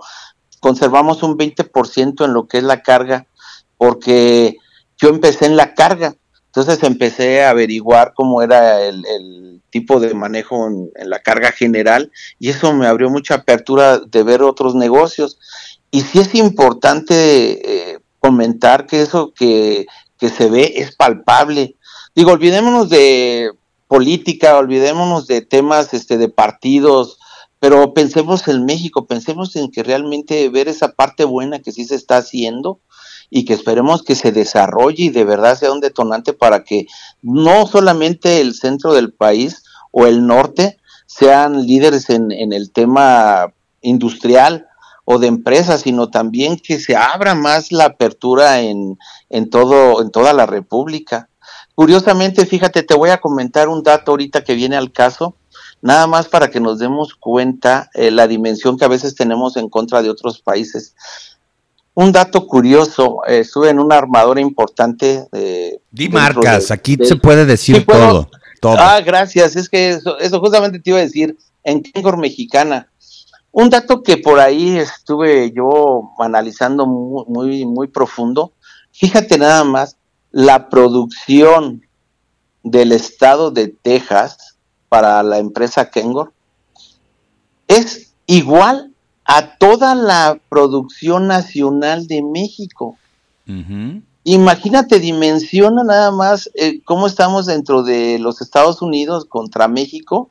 conservamos 0.59 1.23
un 1.23 1.37
20% 1.37 2.25
en 2.25 2.33
lo 2.33 2.47
que 2.47 2.57
es 2.57 2.63
la 2.63 2.81
carga, 2.81 3.27
porque 3.77 4.57
yo 4.97 5.09
empecé 5.09 5.45
en 5.45 5.57
la 5.57 5.73
carga. 5.73 6.15
Entonces 6.47 6.83
empecé 6.83 7.43
a 7.43 7.51
averiguar 7.51 8.13
cómo 8.15 8.41
era 8.41 8.81
el, 8.81 9.61
tipo 9.71 9.99
de 9.99 10.15
manejo 10.15 10.67
en, 10.67 10.89
la 11.07 11.19
carga 11.19 11.51
general 11.51 12.11
y 12.39 12.49
eso 12.49 12.73
me 12.73 12.87
abrió 12.87 13.11
mucha 13.11 13.35
apertura 13.35 13.99
de 13.99 14.23
ver 14.23 14.41
otros 14.41 14.73
negocios. 14.73 15.37
Y 15.91 16.01
sí 16.01 16.19
es 16.19 16.33
importante 16.33 17.93
eh, 17.93 17.99
comentar 18.17 18.87
que 18.87 19.03
eso 19.03 19.31
que, 19.31 19.85
que 20.17 20.29
se 20.29 20.49
ve 20.49 20.73
es 20.77 20.95
palpable. 20.95 21.75
Digo, 22.15 22.31
olvidémonos 22.31 22.89
de 22.89 23.51
política, 23.87 24.57
olvidémonos 24.57 25.27
de 25.27 25.41
temas 25.41 25.93
este, 25.93 26.17
de 26.17 26.29
partidos, 26.29 27.18
pero 27.59 27.93
pensemos 27.93 28.47
en 28.47 28.65
México, 28.65 29.05
pensemos 29.05 29.55
en 29.55 29.69
que 29.69 29.83
realmente 29.83 30.47
ver 30.49 30.67
esa 30.67 30.93
parte 30.93 31.25
buena 31.25 31.59
que 31.59 31.71
sí 31.71 31.85
se 31.85 31.95
está 31.95 32.17
haciendo 32.17 32.79
y 33.29 33.45
que 33.45 33.53
esperemos 33.53 34.03
que 34.03 34.15
se 34.15 34.31
desarrolle 34.31 35.03
y 35.03 35.09
de 35.09 35.25
verdad 35.25 35.57
sea 35.57 35.71
un 35.71 35.81
detonante 35.81 36.33
para 36.33 36.63
que 36.63 36.87
no 37.21 37.67
solamente 37.67 38.41
el 38.41 38.55
centro 38.55 38.93
del 38.93 39.13
país 39.13 39.63
o 39.91 40.07
el 40.07 40.25
norte 40.25 40.77
sean 41.05 41.65
líderes 41.65 42.09
en, 42.09 42.31
el 42.31 42.71
tema 42.71 43.53
industrial, 43.81 44.67
o 45.11 45.17
de 45.17 45.25
empresas, 45.25 45.81
sino 45.81 46.11
también 46.11 46.55
que 46.55 46.79
se 46.79 46.95
abra 46.95 47.33
más 47.33 47.71
la 47.71 47.85
apertura 47.85 48.61
en, 48.61 48.99
en, 49.31 49.49
todo, 49.49 50.03
en 50.03 50.11
toda 50.11 50.33
la 50.33 50.45
República. 50.45 51.29
Curiosamente, 51.73 52.45
fíjate, 52.45 52.83
te 52.83 52.93
voy 52.93 53.09
a 53.09 53.19
comentar 53.19 53.69
un 53.69 53.81
dato 53.81 54.11
ahorita 54.11 54.43
que 54.43 54.53
viene 54.53 54.77
al 54.77 54.91
caso, 54.91 55.35
nada 55.81 56.07
más 56.07 56.27
para 56.27 56.49
que 56.49 56.59
nos 56.59 56.79
demos 56.79 57.15
cuenta 57.15 57.89
eh, 57.93 58.11
la 58.11 58.27
dimensión 58.27 58.77
que 58.77 58.85
a 58.85 58.89
veces 58.89 59.15
tenemos 59.15 59.57
en 59.57 59.69
contra 59.69 60.01
de 60.01 60.09
otros 60.09 60.41
países. 60.41 60.95
Un 61.93 62.11
dato 62.11 62.47
curioso, 62.47 63.21
eh, 63.27 63.39
estuve 63.39 63.69
en 63.69 63.79
una 63.79 63.97
armadora 63.97 64.41
importante. 64.41 65.27
de 65.31 65.81
Di 65.91 66.09
marcas, 66.09 66.71
aquí 66.71 66.97
se 67.03 67.15
puede 67.15 67.45
decir 67.45 67.85
todo, 67.85 68.29
todo, 68.61 68.77
Ah, 68.77 69.01
gracias, 69.01 69.55
es 69.55 69.69
que 69.69 69.89
eso, 69.89 70.17
eso 70.19 70.39
justamente 70.39 70.79
te 70.79 70.91
iba 70.91 70.99
a 70.99 71.03
decir, 71.03 71.37
en 71.63 71.81
Kengor 71.81 72.17
Mexicana. 72.17 72.89
Un 73.51 73.69
dato 73.69 74.03
que 74.03 74.17
por 74.17 74.39
ahí 74.39 74.77
estuve 74.77 75.51
yo 75.51 76.11
analizando 76.19 76.85
muy, 76.85 77.65
muy, 77.65 77.87
profundo, 77.87 78.53
fíjate 78.91 79.37
nada 79.37 79.63
más, 79.63 79.97
la 80.31 80.69
producción 80.69 81.81
del 82.63 82.91
estado 82.91 83.49
de 83.49 83.69
Texas 83.69 84.48
para 84.89 85.23
la 85.23 85.37
empresa 85.37 85.89
Kengor 85.89 86.33
es 87.69 88.11
igual 88.25 88.93
a 89.23 89.57
toda 89.57 89.95
la 89.95 90.39
producción 90.49 91.27
nacional 91.27 92.07
de 92.07 92.21
México. 92.23 92.97
imagínate, 94.23 94.99
dimensiona 94.99 95.83
nada 95.83 96.11
más 96.11 96.49
eh, 96.55 96.81
cómo 96.83 97.07
estamos 97.07 97.45
dentro 97.45 97.83
de 97.83 98.19
los 98.19 98.41
Estados 98.41 98.81
Unidos 98.81 99.25
contra 99.25 99.67
México 99.67 100.29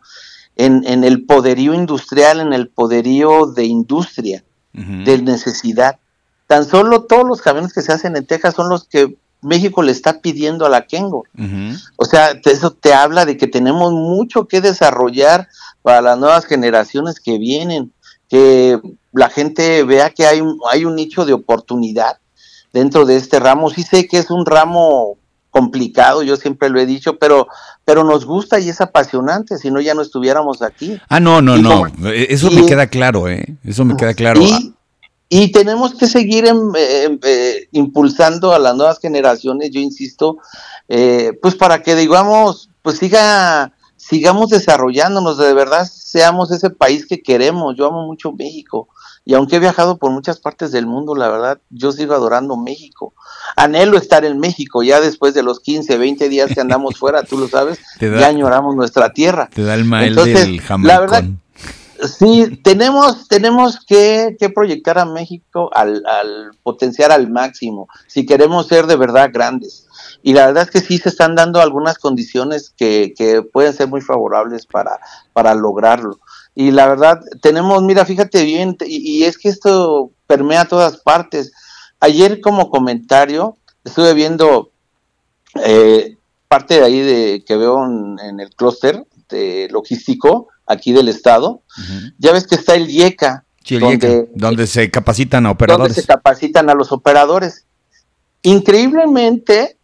en, 0.56 0.84
en 0.86 1.04
el 1.04 1.24
poderío 1.24 1.74
industrial, 1.74 2.40
en 2.40 2.52
el 2.52 2.68
poderío 2.68 3.46
de 3.46 3.64
industria, 3.64 4.44
de 4.72 5.22
necesidad. 5.22 5.98
Tan 6.46 6.64
solo 6.64 7.04
todos 7.04 7.26
los 7.26 7.40
camiones 7.40 7.72
que 7.72 7.82
se 7.82 7.92
hacen 7.92 8.16
en 8.16 8.26
Texas 8.26 8.54
son 8.54 8.68
los 8.68 8.84
que 8.84 9.16
México 9.42 9.82
le 9.82 9.92
está 9.92 10.20
pidiendo 10.20 10.66
a 10.66 10.68
la 10.68 10.86
Kengo. 10.86 11.24
O 11.96 12.04
sea, 12.04 12.38
eso 12.44 12.70
te 12.72 12.92
habla 12.92 13.24
de 13.24 13.36
que 13.36 13.46
tenemos 13.46 13.92
mucho 13.92 14.46
que 14.46 14.60
desarrollar 14.60 15.48
para 15.82 16.00
las 16.00 16.18
nuevas 16.18 16.44
generaciones 16.44 17.20
que 17.20 17.38
vienen, 17.38 17.92
que 18.28 18.80
la 19.12 19.30
gente 19.30 19.84
vea 19.84 20.10
que 20.10 20.26
hay 20.26 20.40
un, 20.40 20.58
hay 20.70 20.84
un 20.84 20.96
nicho 20.96 21.24
de 21.24 21.32
oportunidad 21.32 22.18
dentro 22.72 23.06
de 23.06 23.16
este 23.16 23.38
ramo. 23.38 23.70
Sí 23.70 23.82
sé 23.82 24.06
que 24.06 24.18
es 24.18 24.30
un 24.30 24.44
ramo 24.44 25.16
complicado, 25.50 26.22
yo 26.22 26.36
siempre 26.36 26.68
lo 26.68 26.78
he 26.78 26.86
dicho, 26.86 27.18
pero 27.18 27.48
pero 27.84 28.04
nos 28.04 28.26
gusta 28.26 28.60
y 28.60 28.68
es 28.68 28.82
apasionante, 28.82 29.56
si 29.56 29.70
no 29.70 29.80
ya 29.80 29.94
no 29.94 30.02
estuviéramos 30.02 30.60
aquí. 30.60 31.00
Ah, 31.08 31.20
no, 31.20 31.40
no, 31.40 31.56
no, 31.56 31.86
eso 32.12 32.50
me 32.50 32.66
queda 32.66 32.86
claro, 32.86 33.28
¿eh? 33.28 33.56
Eso 33.64 33.82
me 33.86 33.96
queda 33.96 34.12
claro. 34.12 34.42
Y, 34.42 34.74
tenemos 35.52 35.94
que 35.94 36.06
seguir 36.06 36.46
eh, 36.76 37.68
impulsando 37.72 38.52
a 38.52 38.58
las 38.58 38.74
nuevas 38.74 38.98
generaciones, 38.98 39.70
yo 39.70 39.80
insisto, 39.80 40.38
eh, 40.88 41.32
pues 41.42 41.54
para 41.54 41.82
que 41.82 41.94
digamos, 41.94 42.70
pues 42.82 42.98
siga 42.98 43.72
sigamos 43.98 44.48
desarrollándonos, 44.50 45.36
de 45.36 45.52
verdad 45.52 45.86
seamos 45.92 46.50
ese 46.50 46.70
país 46.70 47.04
que 47.06 47.20
queremos. 47.20 47.76
Yo 47.76 47.86
amo 47.86 48.06
mucho 48.06 48.32
México 48.32 48.88
y 49.28 49.34
aunque 49.34 49.56
he 49.56 49.58
viajado 49.58 49.98
por 49.98 50.10
muchas 50.10 50.40
partes 50.40 50.72
del 50.72 50.86
mundo, 50.86 51.14
la 51.14 51.28
verdad, 51.28 51.58
yo 51.68 51.92
sigo 51.92 52.14
adorando 52.14 52.56
México. 52.56 53.12
Anhelo 53.56 53.98
estar 53.98 54.24
en 54.24 54.38
México, 54.38 54.82
ya 54.82 55.02
después 55.02 55.34
de 55.34 55.42
los 55.42 55.60
15, 55.60 55.98
20 55.98 56.30
días 56.30 56.50
que 56.54 56.62
andamos 56.62 56.96
fuera, 56.96 57.22
tú 57.24 57.36
lo 57.36 57.46
sabes, 57.46 57.78
ya 58.00 58.26
añoramos 58.26 58.74
nuestra 58.74 59.12
tierra. 59.12 59.50
Te 59.52 59.64
da 59.64 59.74
el 59.74 59.84
mal 59.84 60.14
del 60.14 60.62
La 60.82 60.98
verdad, 60.98 61.24
sí, 62.06 62.60
tenemos, 62.62 63.28
tenemos 63.28 63.84
que, 63.84 64.36
proyectar 64.54 64.98
a 64.98 65.04
México 65.04 65.70
al, 65.74 66.04
al 66.06 66.50
potenciar 66.62 67.12
al 67.12 67.30
máximo, 67.30 67.88
si 68.06 68.26
queremos 68.26 68.66
ser 68.66 68.86
de 68.86 68.96
verdad 68.96 69.30
grandes 69.32 69.88
y 70.22 70.32
la 70.32 70.46
verdad 70.46 70.64
es 70.64 70.70
que 70.70 70.86
sí 70.86 70.98
se 70.98 71.08
están 71.08 71.34
dando 71.34 71.60
algunas 71.60 71.98
condiciones 71.98 72.72
que, 72.76 73.14
que 73.16 73.42
pueden 73.42 73.72
ser 73.72 73.88
muy 73.88 74.00
favorables 74.00 74.66
para, 74.66 74.98
para 75.32 75.54
lograrlo. 75.54 76.18
Y 76.54 76.70
la 76.70 76.88
verdad, 76.88 77.20
tenemos, 77.40 77.82
mira, 77.82 78.04
fíjate 78.04 78.42
bien, 78.44 78.76
y, 78.84 79.24
es 79.24 79.38
que 79.38 79.48
esto 79.48 80.10
permea 80.26 80.64
todas 80.64 80.96
partes. 80.98 81.52
Ayer 82.00 82.40
como 82.40 82.70
comentario 82.70 83.56
estuve 83.84 84.12
viendo 84.14 84.70
eh, 85.64 86.16
parte 86.48 86.80
de 86.80 86.84
ahí 86.84 87.00
de 87.00 87.44
que 87.44 87.56
veo 87.56 87.84
en, 87.84 88.40
el 88.40 88.50
clúster 88.50 89.04
logístico 89.70 90.48
aquí 90.68 90.92
del 90.92 91.08
estado. 91.08 91.62
Ya 92.18 92.32
ves 92.32 92.46
que 92.46 92.54
está 92.54 92.74
el 92.74 92.90
IECA, 92.90 93.44
donde, 93.80 94.28
donde, 94.34 94.66
se 94.66 94.90
capacitan 94.90 95.46
a 95.46 95.50
operadores. 95.50 95.96
Donde 95.96 96.02
se 96.02 96.06
capacitan 96.06 96.70
a 96.70 96.74
los 96.74 96.92
operadores. 96.92 97.66
Increíblemente, 98.42 99.78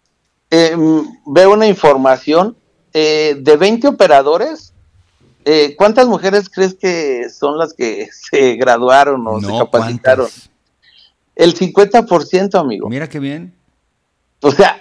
Em, 0.56 1.04
veo 1.26 1.52
una 1.52 1.66
información 1.66 2.56
eh, 2.92 3.36
de 3.40 3.56
20 3.56 3.88
operadores. 3.88 4.72
Eh, 5.44 5.74
¿Cuántas 5.76 6.06
mujeres 6.06 6.48
crees 6.48 6.74
que 6.74 7.28
son 7.28 7.58
las 7.58 7.74
que 7.74 8.08
se 8.30 8.54
graduaron 8.54 9.26
o 9.26 9.40
se 9.40 9.58
capacitaron? 9.58 10.28
El 11.34 11.56
50%, 11.56 12.60
amigo. 12.60 12.88
Mira 12.88 13.08
qué 13.08 13.18
bien. 13.18 13.52
O 14.40 14.52
sea, 14.52 14.80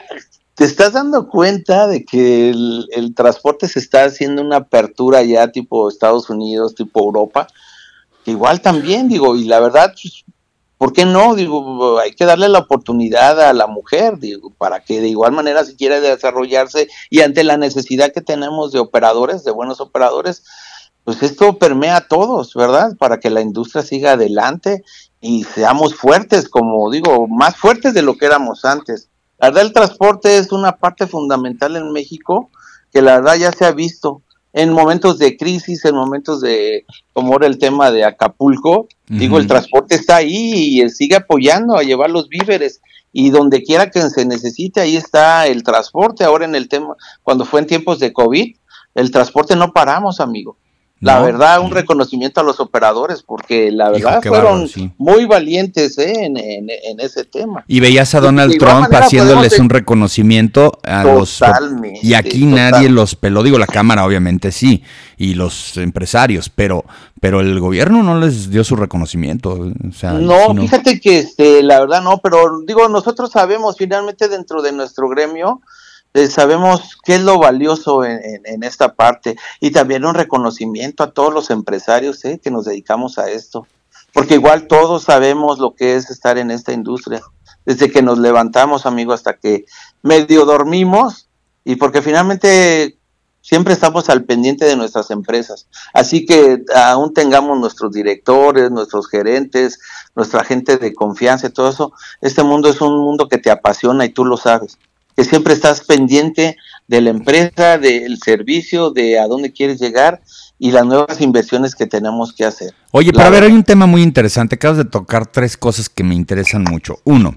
te 0.56 0.66
estás 0.66 0.94
dando 0.94 1.30
cuenta 1.30 1.88
de 1.88 2.06
que 2.06 2.50
el, 2.50 3.14
transporte 3.16 3.68
se 3.68 3.80
está 3.80 4.06
haciendo 4.06 4.42
una 4.42 4.58
apertura 4.58 5.24
ya 5.24 5.52
tipo 5.52 5.90
Estados 5.90 6.30
Unidos, 6.30 6.76
tipo 6.76 7.00
Europa, 7.00 7.48
igual 8.26 8.62
también, 8.62 9.08
digo, 9.10 9.36
y 9.36 9.46
la 9.46 9.60
verdad, 9.60 9.94
pues, 10.00 10.24
¿por 10.78 10.94
qué 10.94 11.06
no? 11.06 11.34
Digo, 11.34 12.00
hay 12.00 12.12
que 12.12 12.26
darle 12.26 12.50
la 12.50 12.60
oportunidad 12.60 13.42
a 13.42 13.54
la 13.54 13.68
mujer, 13.68 14.20
digo, 14.20 14.52
para 14.52 14.82
que 14.82 15.02
de 15.02 15.08
igual 15.08 15.32
manera 15.32 15.66
si 15.66 15.76
quiere 15.76 16.02
desarrollarse 16.02 16.88
y 17.10 17.22
ante 17.22 17.44
la 17.44 17.58
necesidad 17.58 18.14
que 18.14 18.22
tenemos 18.22 18.72
de 18.72 18.80
operadores, 18.80 19.44
de 19.44 19.52
buenos 19.52 19.82
operadores, 19.82 20.44
pues 21.04 21.22
esto 21.24 21.58
permea 21.58 21.98
a 21.98 22.08
todos, 22.08 22.54
¿verdad? 22.54 22.96
Para 22.98 23.20
que 23.20 23.30
la 23.30 23.42
industria 23.42 23.84
siga 23.84 24.14
adelante 24.14 24.84
y 25.20 25.44
seamos 25.44 25.96
fuertes, 25.96 26.48
como 26.48 26.90
digo, 26.92 27.28
más 27.28 27.58
fuertes 27.58 27.94
de 27.94 28.04
lo 28.04 28.18
que 28.18 28.26
éramos 28.26 28.64
antes. 28.64 29.10
La 29.44 29.50
verdad, 29.50 29.66
el 29.66 29.74
transporte 29.74 30.38
es 30.38 30.54
una 30.54 30.78
parte 30.78 31.06
fundamental 31.06 31.76
en 31.76 31.92
México 31.92 32.50
que 32.94 33.02
la 33.02 33.16
verdad 33.16 33.36
ya 33.36 33.52
se 33.52 33.66
ha 33.66 33.74
visto 33.74 34.22
en 34.54 34.72
momentos 34.72 35.20
de 35.20 35.36
crisis, 35.36 35.84
en 35.84 35.96
momentos 35.96 36.40
de, 36.40 36.86
como 37.12 37.34
ahora 37.34 37.48
el 37.48 37.58
tema 37.58 37.92
de 37.92 38.06
Acapulco, 38.06 38.88
digo, 39.10 39.40
el 39.40 39.48
transporte 39.48 39.96
está 39.96 40.16
ahí 40.16 40.80
y 40.82 40.90
sigue 40.90 41.18
apoyando 41.18 41.76
a 41.76 41.84
llevar 41.84 42.10
los 42.10 42.30
víveres 42.30 42.80
y 43.12 43.32
donde 43.32 43.64
quiera 43.64 43.90
que 43.92 44.00
se 44.10 44.26
necesite, 44.26 44.80
ahí 44.80 44.96
está 44.96 45.46
el 45.48 45.64
transporte. 45.64 46.24
Ahora 46.24 46.46
en 46.46 46.56
el 46.56 46.70
tema, 46.70 46.96
cuando 47.22 47.44
fue 47.44 47.60
en 47.60 47.68
tiempos 47.68 48.00
de 48.00 48.14
COVID, 48.14 48.56
el 48.96 49.12
transporte 49.12 49.58
no 49.58 49.74
paramos, 49.74 50.22
amigo. 50.22 50.56
La 51.04 51.22
verdad, 51.22 51.60
un 51.60 51.72
reconocimiento 51.72 52.40
a 52.40 52.44
los 52.44 52.60
operadores, 52.60 53.24
porque 53.24 53.72
la 53.72 53.90
verdad 53.90 54.22
fueron 54.24 54.70
muy 54.98 55.26
valientes 55.26 55.98
¿eh? 55.98 56.26
en, 56.26 57.00
ese 57.00 57.26
tema. 57.26 57.64
Y 57.68 57.80
veías 57.80 58.16
a 58.16 58.22
Donald 58.22 58.58
Trump 58.58 58.88
haciéndoles 58.94 59.60
un 59.60 59.70
reconocimiento 59.70 60.80
a 60.84 61.04
los... 61.04 61.42
Y 62.02 62.14
aquí 62.14 62.46
nadie 62.46 62.90
los 62.90 63.16
peló, 63.16 63.44
digo, 63.44 63.58
la 63.58 63.68
Cámara 63.68 64.06
obviamente 64.06 64.52
sí, 64.52 64.84
y 65.18 65.34
los 65.34 65.78
empresarios, 65.78 66.50
pero, 66.50 66.86
pero 67.20 67.42
el 67.42 67.60
gobierno 67.60 68.04
no 68.04 68.20
les 68.20 68.50
dio 68.50 68.64
su 68.64 68.76
reconocimiento. 68.76 69.72
no, 70.20 70.56
fíjate 70.56 71.00
que 71.00 71.20
este, 71.20 71.64
la 71.64 71.82
verdad 71.82 72.02
no, 72.02 72.20
pero 72.20 72.62
digo, 72.66 72.88
nosotros 72.88 73.32
sabemos 73.32 73.76
finalmente 73.78 74.28
dentro 74.28 74.62
de 74.62 74.72
nuestro 74.72 75.10
gremio, 75.10 75.62
eh, 76.14 76.28
sabemos 76.28 76.98
qué 77.04 77.16
es 77.16 77.22
lo 77.22 77.40
valioso 77.40 78.06
en, 78.06 78.64
esta 78.64 78.94
parte 78.94 79.36
y 79.60 79.72
también 79.72 80.06
un 80.06 80.14
reconocimiento 80.14 81.04
a 81.04 81.12
todos 81.12 81.34
los 81.34 81.50
empresarios 81.50 82.24
eh, 82.26 82.40
que 82.42 82.52
nos 82.52 82.66
dedicamos 82.66 83.18
a 83.18 83.32
esto, 83.32 83.66
porque 84.14 84.36
igual 84.36 84.68
todos 84.68 85.04
sabemos 85.04 85.58
lo 85.58 85.74
que 85.74 85.96
es 85.96 86.12
estar 86.12 86.38
en 86.38 86.52
esta 86.52 86.72
industria, 86.72 87.24
desde 87.66 87.92
que 87.92 88.04
nos 88.04 88.20
levantamos, 88.20 88.86
amigo, 88.86 89.12
hasta 89.12 89.34
que 89.34 89.66
medio 90.04 90.46
dormimos 90.46 91.30
y 91.66 91.78
porque 91.78 92.04
finalmente 92.04 93.00
siempre 93.42 93.74
estamos 93.74 94.08
al 94.10 94.24
pendiente 94.24 94.66
de 94.66 94.76
nuestras 94.76 95.10
empresas. 95.10 95.68
Así 95.96 96.28
que 96.28 96.64
aún 96.76 97.16
tengamos 97.16 97.58
nuestros 97.60 97.92
directores, 97.92 98.70
nuestros 98.70 99.10
gerentes, 99.10 99.80
nuestra 100.16 100.44
gente 100.44 100.78
de 100.78 100.94
confianza 100.94 101.48
y 101.48 101.52
todo 101.52 101.70
eso, 101.70 101.92
este 102.22 102.44
mundo 102.44 102.70
es 102.70 102.82
un 102.82 103.00
mundo 103.00 103.28
que 103.28 103.40
te 103.40 103.50
apasiona 103.50 104.06
y 104.06 104.10
tú 104.10 104.26
lo 104.26 104.38
sabes 104.38 104.78
que 105.16 105.24
siempre 105.24 105.54
estás 105.54 105.82
pendiente 105.82 106.58
de 106.88 107.02
la 107.02 107.10
empresa, 107.10 107.78
del 107.78 108.18
servicio, 108.20 108.92
de 108.92 109.20
a 109.20 109.28
dónde 109.28 109.52
quieres 109.52 109.80
llegar 109.80 110.22
y 110.60 110.72
las 110.72 110.86
nuevas 110.86 111.20
inversiones 111.22 111.76
que 111.76 111.88
tenemos 111.88 112.34
que 112.34 112.46
hacer. 112.46 112.74
Oye, 112.92 113.12
para 113.12 113.30
ver, 113.30 113.44
hay 113.44 113.52
un 113.52 113.64
tema 113.64 113.86
muy 113.86 114.02
interesante. 114.02 114.56
Acabas 114.56 114.78
de 114.78 114.86
tocar 114.86 115.28
tres 115.28 115.58
cosas 115.58 115.90
que 115.90 116.04
me 116.04 116.16
interesan 116.16 116.64
mucho. 116.64 117.00
Uno, 117.04 117.36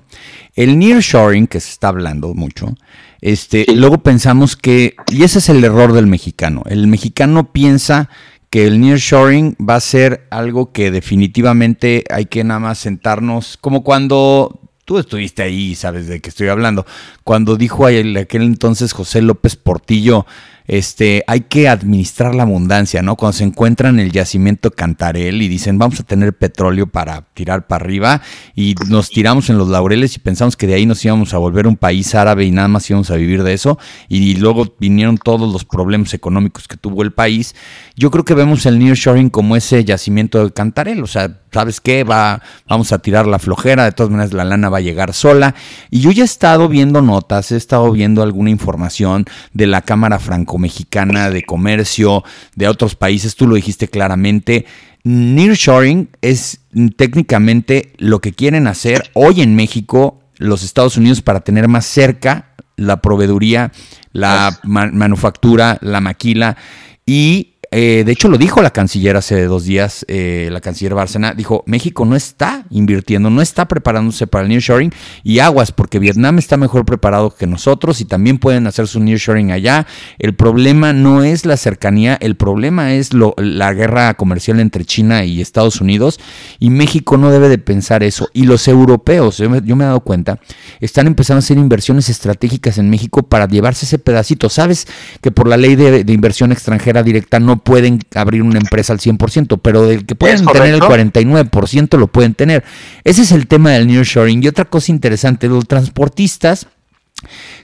el 0.55 0.79
nearshoring, 0.79 1.47
que 1.47 1.61
se 1.61 1.71
está 1.71 1.89
hablando 1.89 2.35
mucho. 2.35 2.75
Este, 3.21 3.67
Luego 3.75 3.99
pensamos 3.99 4.57
que, 4.57 4.95
y 5.09 5.25
ese 5.25 5.39
es 5.39 5.49
el 5.49 5.65
error 5.65 5.93
del 5.93 6.07
mexicano, 6.07 6.63
el 6.67 6.87
mexicano 6.87 7.53
piensa 7.53 8.09
que 8.51 8.67
el 8.67 8.81
nearshoring 8.81 9.57
va 9.59 9.77
a 9.77 9.81
ser 9.81 10.27
algo 10.31 10.71
que 10.71 10.91
definitivamente 10.91 12.05
hay 12.11 12.27
que 12.27 12.45
nada 12.45 12.61
más 12.61 12.79
sentarnos, 12.79 13.57
como 13.61 13.83
cuando 13.83 14.61
tú 14.87 14.99
estuviste 14.99 15.43
ahí, 15.43 15.75
sabes 15.75 16.07
de 16.07 16.21
qué 16.21 16.31
estoy 16.31 16.49
hablando. 16.49 16.87
Cuando 17.25 17.57
dijo 17.57 17.87
aquel 17.87 18.43
entonces 18.43 18.93
José 18.93 19.21
López 19.21 19.57
Portillo, 19.57 20.25
este, 20.69 21.23
hay 21.27 21.43
que 21.43 21.69
administrar 21.69 22.35
la 22.35 22.45
abundancia, 22.45 23.03
¿no? 23.03 23.17
Cuando 23.17 23.35
se 23.35 23.45
encuentran 23.45 24.01
el 24.01 24.11
yacimiento 24.11 24.71
Cantarel 24.71 25.43
y 25.43 25.49
dicen, 25.49 25.79
vamos 25.79 26.01
a 26.01 26.03
tener 26.03 26.37
petróleo 26.37 26.87
para 26.87 27.23
tirar 27.35 27.67
para 27.67 27.85
arriba 27.85 28.23
y 28.55 28.75
nos 28.89 29.11
tiramos 29.11 29.51
en 29.51 29.59
los 29.59 29.69
laureles 29.69 30.17
y 30.17 30.21
pensamos 30.21 30.57
que 30.57 30.67
de 30.67 30.75
ahí 30.75 30.87
nos 30.87 31.05
íbamos 31.05 31.35
a 31.35 31.39
volver 31.39 31.67
un 31.67 31.77
país 31.77 32.15
árabe 32.15 32.45
y 32.45 32.51
nada 32.51 32.69
más 32.69 32.89
íbamos 32.89 33.11
a 33.11 33.17
vivir 33.17 33.43
de 33.43 33.55
eso 33.55 33.79
y 34.09 34.35
luego 34.37 34.75
vinieron 34.79 35.19
todos 35.19 35.53
los 35.53 35.65
problemas 35.65 36.15
económicos 36.15 36.67
que 36.69 36.77
tuvo 36.77 37.03
el 37.03 37.13
país. 37.13 37.55
Yo 37.97 38.11
creo 38.11 38.25
que 38.25 38.35
vemos 38.35 38.67
el 38.67 38.79
nearshoring 38.79 39.31
como 39.31 39.57
ese 39.57 39.85
yacimiento 39.85 40.45
de 40.45 40.53
Cantarel, 40.53 41.03
o 41.03 41.07
sea, 41.07 41.43
¿sabes 41.57 41.81
qué? 41.81 42.05
Va, 42.05 42.43
vamos 42.69 42.93
a 42.93 42.99
tirar 42.99 43.27
la 43.27 43.39
flojera, 43.39 43.85
de 43.85 43.93
todas 43.93 44.11
maneras 44.11 44.35
la 44.35 44.45
lana 44.45 44.69
va 44.69 44.77
a 44.77 44.83
llegar 44.83 45.15
sola. 45.15 45.55
Y 45.91 46.01
yo 46.01 46.11
ya 46.11 46.23
he 46.23 46.27
estado 46.27 46.69
viendo 46.69 47.01
notas, 47.01 47.51
he 47.51 47.57
estado 47.57 47.91
viendo 47.93 48.23
alguna 48.23 48.51
información 48.51 49.25
de 49.55 49.67
la 49.67 49.81
Cámara 49.81 50.19
Franco-Mexicana 50.19 51.31
de 51.31 51.45
Comercio, 51.45 52.25
de 52.57 52.69
otros 52.69 52.95
países, 52.95 53.37
tú 53.37 53.47
lo 53.47 53.55
dijiste 53.55 53.89
claramente. 53.89 54.67
Nearshoring 55.05 56.11
es 56.21 56.61
técnicamente 56.99 57.95
lo 57.97 58.21
que 58.21 58.35
quieren 58.35 58.67
hacer 58.67 59.11
hoy 59.15 59.41
en 59.41 59.57
México 59.57 60.21
los 60.37 60.63
Estados 60.63 60.99
Unidos 60.99 61.23
para 61.23 61.41
tener 61.41 61.69
más 61.69 61.87
cerca 61.87 62.51
la 62.77 63.01
proveeduría, 63.01 63.73
la 64.13 64.61
manufactura, 64.63 65.79
la 65.81 66.03
maquila 66.03 66.59
y 67.07 67.55
eh, 67.71 68.05
de 68.07 68.13
hecho, 68.13 68.29
lo 68.29 68.39
dijo 68.39 68.63
la 68.63 68.71
canciller 68.71 69.17
hace 69.17 69.45
dos 69.45 69.65
días, 69.65 70.05
eh, 70.09 70.49
la 70.53 70.61
canciller 70.61 70.95
Bárcena, 70.95 71.35
dijo, 71.35 71.65
México 71.67 72.05
no 72.05 72.15
está 72.15 72.65
invirtiendo, 72.71 73.29
no 73.31 73.43
está 73.43 73.67
preparándose 73.67 74.27
para 74.27 74.43
el 74.45 74.49
nearshoring 74.51 74.93
y 75.25 75.41
aguas, 75.41 75.73
porque 75.73 75.99
Vietnam 75.99 76.39
está 76.39 76.57
mejor 76.57 76.85
preparado 76.85 77.35
que 77.35 77.47
nosotros 77.47 78.01
y 78.01 78.05
también 78.05 78.39
pueden 78.39 78.67
hacer 78.67 78.87
su 78.87 79.01
nearshoring 79.01 79.51
allá. 79.51 79.87
El 80.19 80.35
problema 80.35 80.93
no 80.93 81.25
es 81.25 81.45
la 81.45 81.57
cercanía, 81.57 82.17
el 82.21 82.37
problema 82.37 82.95
es 82.95 83.13
lo, 83.13 83.35
la 83.37 83.73
guerra 83.73 84.15
comercial 84.15 84.61
entre 84.61 84.85
China 84.85 85.25
y 85.25 85.41
Estados 85.41 85.81
Unidos 85.81 86.21
y 86.59 86.71
México 86.71 87.17
no 87.17 87.31
debe 87.31 87.49
de 87.49 87.59
pensar 87.59 88.03
eso. 88.03 88.29
Y 88.33 88.45
los 88.45 88.69
europeos, 88.69 89.39
yo 89.39 89.51
me, 89.51 89.59
he 89.59 89.77
dado 89.77 90.01
cuenta, 90.01 90.39
están 90.81 91.07
empezando 91.07 91.39
a 91.39 91.41
hacer 91.41 91.59
inversiones 91.59 92.09
estratégicas 92.09 92.79
en 92.79 92.91
México 92.91 93.23
para 93.25 93.49
llevarse 93.49 93.87
ese 93.87 93.99
pedacito. 93.99 94.49
Sabes 94.49 94.87
que 95.21 95.31
por 95.31 95.49
la 95.49 95.57
ley 95.57 95.75
de, 95.75 96.05
de 96.05 96.13
inversión 96.13 96.53
extranjera 96.53 97.03
directa 97.03 97.41
no 97.41 97.56
pueden 97.59 98.01
abrir 98.15 98.43
una 98.43 98.59
empresa 98.59 98.93
al 98.93 99.01
100%, 99.01 99.61
pero 99.63 99.87
del 99.87 100.07
que 100.07 100.15
pueden 100.15 100.45
tener 100.47 100.75
el 100.75 100.81
49% 100.81 101.99
lo 101.99 102.07
pueden 102.07 102.35
tener. 102.35 102.65
Ese 103.05 103.23
es 103.23 103.33
el 103.33 103.47
tema 103.47 103.71
del 103.71 103.87
nearshoring. 103.87 104.43
Y 104.43 104.49
otra 104.49 104.65
cosa 104.65 104.93
interesante, 104.93 105.49
los 105.49 105.67
transportistas 105.67 106.67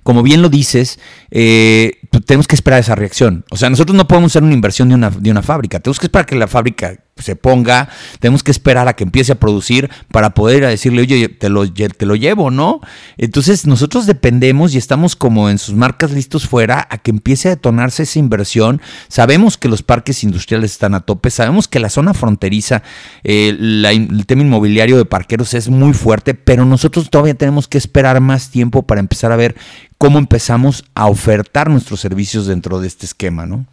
como 0.02 0.22
bien 0.22 0.42
lo 0.42 0.48
dices, 0.48 0.98
eh, 1.30 1.98
tenemos 2.26 2.48
que 2.48 2.54
esperar 2.54 2.80
esa 2.80 2.94
reacción. 2.94 3.44
O 3.50 3.56
sea, 3.56 3.70
nosotros 3.70 3.96
no 3.96 4.08
podemos 4.08 4.32
hacer 4.32 4.42
una 4.42 4.54
inversión 4.54 4.88
de 4.88 4.94
una, 4.94 5.10
de 5.10 5.30
una 5.30 5.42
fábrica. 5.42 5.78
Tenemos 5.78 6.00
que 6.00 6.06
esperar 6.06 6.26
que 6.26 6.36
la 6.36 6.48
fábrica 6.48 6.96
se 7.16 7.36
ponga, 7.36 7.88
tenemos 8.20 8.42
que 8.42 8.50
esperar 8.50 8.88
a 8.88 8.94
que 8.94 9.04
empiece 9.04 9.32
a 9.32 9.36
producir 9.36 9.90
para 10.10 10.30
poder 10.34 10.66
decirle, 10.66 11.02
oye, 11.02 11.28
te 11.28 11.48
lo, 11.48 11.70
te 11.70 12.06
lo 12.06 12.16
llevo, 12.16 12.50
¿no? 12.50 12.80
Entonces 13.16 13.66
nosotros 13.66 14.06
dependemos 14.06 14.74
y 14.74 14.78
estamos 14.78 15.14
como 15.14 15.50
en 15.50 15.58
sus 15.58 15.74
marcas 15.74 16.10
listos 16.12 16.48
fuera 16.48 16.86
a 16.90 16.98
que 16.98 17.10
empiece 17.10 17.48
a 17.48 17.52
detonarse 17.52 18.04
esa 18.04 18.18
inversión. 18.18 18.80
Sabemos 19.08 19.58
que 19.58 19.68
los 19.68 19.82
parques 19.82 20.24
industriales 20.24 20.72
están 20.72 20.94
a 20.94 21.00
tope, 21.00 21.30
sabemos 21.30 21.68
que 21.68 21.80
la 21.80 21.90
zona 21.90 22.14
fronteriza, 22.14 22.82
eh, 23.24 23.48
el 23.48 24.26
tema 24.26 24.42
inmobiliario 24.42 24.96
de 24.96 25.04
parqueros 25.04 25.54
es 25.54 25.68
muy 25.68 25.92
fuerte, 25.92 26.34
pero 26.34 26.64
nosotros 26.64 27.10
todavía 27.10 27.34
tenemos 27.34 27.68
que 27.68 27.78
esperar 27.78 28.20
más 28.20 28.50
tiempo 28.50 28.82
para 28.82 29.00
empezar 29.00 29.32
a 29.32 29.36
ver 29.36 29.54
cómo 29.98 30.18
empezamos 30.18 30.84
a 30.94 31.06
ofertar 31.06 31.70
nuestros 31.70 32.00
servicios 32.00 32.46
dentro 32.46 32.80
de 32.80 32.88
este 32.88 33.06
esquema, 33.06 33.46
¿no? 33.46 33.66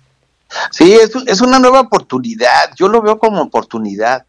Sí, 0.72 0.94
es, 0.94 1.12
es 1.28 1.42
una 1.42 1.60
nueva 1.60 1.82
oportunidad, 1.82 2.74
yo 2.76 2.88
lo 2.88 3.02
veo 3.02 3.20
como 3.20 3.42
oportunidad. 3.42 4.26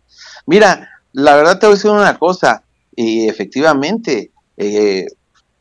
Mira, 0.46 0.88
la 1.12 1.34
verdad 1.36 1.58
te 1.58 1.66
voy 1.66 1.74
a 1.74 1.76
decir 1.76 1.90
una 1.90 2.18
cosa, 2.18 2.62
y 2.94 3.28
efectivamente, 3.28 4.32
eh, 4.56 5.06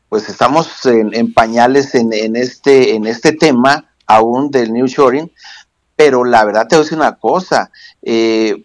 pues 0.08 0.28
estamos 0.28 0.84
en, 0.86 1.32
pañales 1.32 1.94
en, 1.94 2.36
este, 2.36 2.94
en 2.94 3.06
este 3.06 3.32
tema 3.32 3.88
aún 4.06 4.50
del 4.50 4.72
New 4.72 4.86
Shoring, 4.86 5.30
pero 5.96 6.24
la 6.24 6.44
verdad 6.44 6.66
te 6.66 6.74
voy 6.74 6.82
a 6.82 6.84
decir 6.84 6.98
una 6.98 7.16
cosa, 7.16 7.70
eh, 8.02 8.64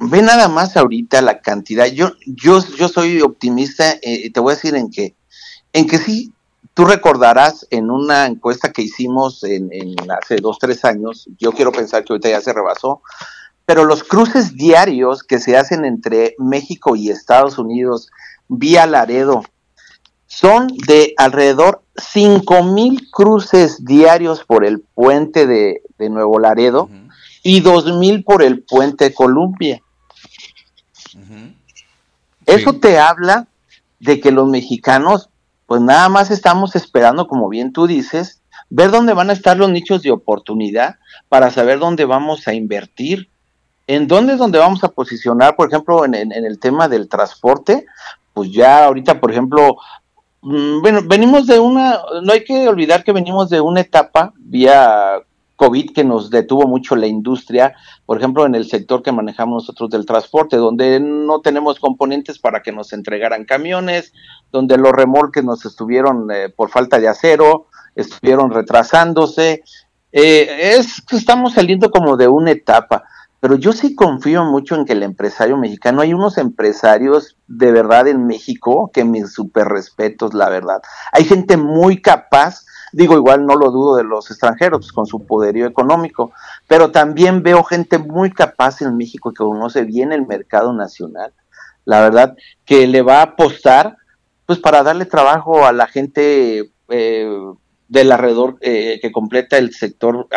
ve 0.00 0.22
nada 0.22 0.48
más 0.48 0.76
ahorita 0.76 1.22
la 1.22 1.40
cantidad, 1.40 1.86
yo, 1.86 2.12
yo, 2.26 2.64
yo 2.76 2.88
soy 2.88 3.20
optimista, 3.20 3.94
eh, 4.02 4.30
te 4.30 4.40
voy 4.40 4.52
a 4.52 4.56
decir 4.56 4.74
en 4.74 4.90
que, 4.90 5.14
en 5.72 5.86
que 5.86 5.98
sí, 5.98 6.32
Tú 6.76 6.84
recordarás 6.84 7.66
en 7.70 7.90
una 7.90 8.26
encuesta 8.26 8.70
que 8.70 8.82
hicimos 8.82 9.42
en, 9.44 9.70
hace 10.10 10.36
dos, 10.36 10.58
tres 10.58 10.84
años, 10.84 11.26
yo 11.38 11.52
quiero 11.52 11.72
pensar 11.72 12.04
que 12.04 12.12
ahorita 12.12 12.28
ya 12.28 12.42
se 12.42 12.52
rebasó, 12.52 13.00
pero 13.64 13.86
los 13.86 14.04
cruces 14.04 14.54
diarios 14.56 15.22
que 15.22 15.38
se 15.38 15.56
hacen 15.56 15.86
entre 15.86 16.34
México 16.38 16.94
y 16.94 17.08
Estados 17.08 17.56
Unidos 17.56 18.10
vía 18.48 18.84
Laredo 18.84 19.42
son 20.26 20.66
de 20.86 21.14
alrededor 21.16 21.82
5 21.96 22.64
mil 22.64 23.08
cruces 23.10 23.82
diarios 23.82 24.44
por 24.44 24.62
el 24.62 24.80
puente 24.80 25.46
de, 25.46 25.80
Nuevo 26.10 26.38
Laredo 26.38 26.90
y 27.42 27.60
2 27.60 27.96
mil 27.96 28.22
por 28.22 28.42
el 28.42 28.62
puente 28.62 29.04
de 29.06 29.14
Columbia. 29.14 29.80
Eso 32.44 32.74
te 32.74 32.98
habla 32.98 33.48
de 33.98 34.20
que 34.20 34.30
los 34.30 34.46
mexicanos 34.46 35.30
pues 35.66 35.80
nada 35.80 36.08
más 36.08 36.30
estamos 36.30 36.76
esperando, 36.76 37.26
como 37.26 37.48
bien 37.48 37.72
tú 37.72 37.86
dices, 37.86 38.40
ver 38.70 38.90
dónde 38.90 39.12
van 39.12 39.30
a 39.30 39.32
estar 39.32 39.56
los 39.56 39.70
nichos 39.70 40.02
de 40.02 40.10
oportunidad 40.10 40.96
para 41.28 41.50
saber 41.50 41.78
dónde 41.78 42.04
vamos 42.04 42.46
a 42.48 42.54
invertir, 42.54 43.28
en 43.86 44.06
dónde 44.06 44.34
es 44.34 44.38
donde 44.38 44.58
vamos 44.58 44.82
a 44.84 44.88
posicionar, 44.88 45.56
por 45.56 45.68
ejemplo, 45.68 46.04
en, 46.04 46.32
el 46.32 46.58
tema 46.58 46.88
del 46.88 47.08
transporte, 47.08 47.86
pues 48.32 48.50
ya 48.52 48.84
ahorita, 48.84 49.20
por 49.20 49.30
ejemplo, 49.30 49.76
mm, 50.42 50.80
bueno, 50.80 51.00
venimos 51.04 51.46
de 51.46 51.58
una, 51.58 52.00
no 52.22 52.32
hay 52.32 52.44
que 52.44 52.68
olvidar 52.68 53.04
que 53.04 53.12
venimos 53.12 53.48
de 53.48 53.60
una 53.60 53.80
etapa 53.80 54.32
vía 54.36 55.20
COVID 55.56 55.92
que 55.92 56.04
nos 56.04 56.30
detuvo 56.30 56.66
mucho 56.68 56.96
la 56.96 57.06
industria, 57.06 57.74
por 58.04 58.18
ejemplo, 58.18 58.46
en 58.46 58.54
el 58.54 58.66
sector 58.66 59.02
que 59.02 59.12
manejamos 59.12 59.64
nosotros 59.64 59.90
del 59.90 60.06
transporte, 60.06 60.56
donde 60.56 61.00
no 61.00 61.40
tenemos 61.40 61.80
componentes 61.80 62.38
para 62.38 62.62
que 62.62 62.72
nos 62.72 62.92
entregaran 62.92 63.44
camiones, 63.44 64.12
donde 64.52 64.76
los 64.76 64.92
remolques 64.92 65.42
nos 65.44 65.64
estuvieron 65.64 66.30
eh, 66.30 66.50
por 66.50 66.70
falta 66.70 67.00
de 67.00 67.08
acero, 67.08 67.66
estuvieron 67.94 68.50
retrasándose. 68.50 69.64
Eh, 70.12 70.76
es 70.78 71.02
estamos 71.10 71.54
saliendo 71.54 71.90
como 71.90 72.16
de 72.16 72.28
una 72.28 72.50
etapa, 72.50 73.04
pero 73.40 73.56
yo 73.56 73.72
sí 73.72 73.94
confío 73.94 74.44
mucho 74.44 74.74
en 74.74 74.84
que 74.84 74.92
el 74.92 75.02
empresario 75.02 75.56
mexicano, 75.56 76.02
hay 76.02 76.12
unos 76.12 76.36
empresarios 76.36 77.36
de 77.46 77.72
verdad 77.72 78.08
en 78.08 78.26
México 78.26 78.90
que 78.92 79.04
mis 79.04 79.32
super 79.32 79.66
respetos, 79.68 80.34
la 80.34 80.48
verdad. 80.48 80.82
Hay 81.12 81.24
gente 81.24 81.56
muy 81.56 82.02
capaz 82.02 82.65
Digo, 82.92 83.14
igual 83.14 83.46
no 83.46 83.56
lo 83.56 83.70
dudo 83.70 83.96
de 83.96 84.04
los 84.04 84.30
extranjeros 84.30 84.80
pues, 84.80 84.92
con 84.92 85.06
su 85.06 85.26
poderío 85.26 85.66
económico, 85.66 86.32
pero 86.66 86.90
también 86.90 87.42
veo 87.42 87.64
gente 87.64 87.98
muy 87.98 88.30
capaz 88.30 88.80
en 88.82 88.96
México 88.96 89.30
que 89.30 89.44
conoce 89.44 89.84
bien 89.84 90.12
el 90.12 90.26
mercado 90.26 90.72
nacional, 90.72 91.32
la 91.84 92.00
verdad, 92.00 92.36
que 92.64 92.86
le 92.86 93.02
va 93.02 93.18
a 93.18 93.22
apostar 93.22 93.96
pues 94.46 94.58
para 94.60 94.82
darle 94.82 95.06
trabajo 95.06 95.66
a 95.66 95.72
la 95.72 95.88
gente 95.88 96.70
eh, 96.88 97.40
del 97.88 98.12
alrededor 98.12 98.56
eh, 98.60 98.98
que 99.02 99.12
completa 99.12 99.58
el 99.58 99.74
sector, 99.74 100.28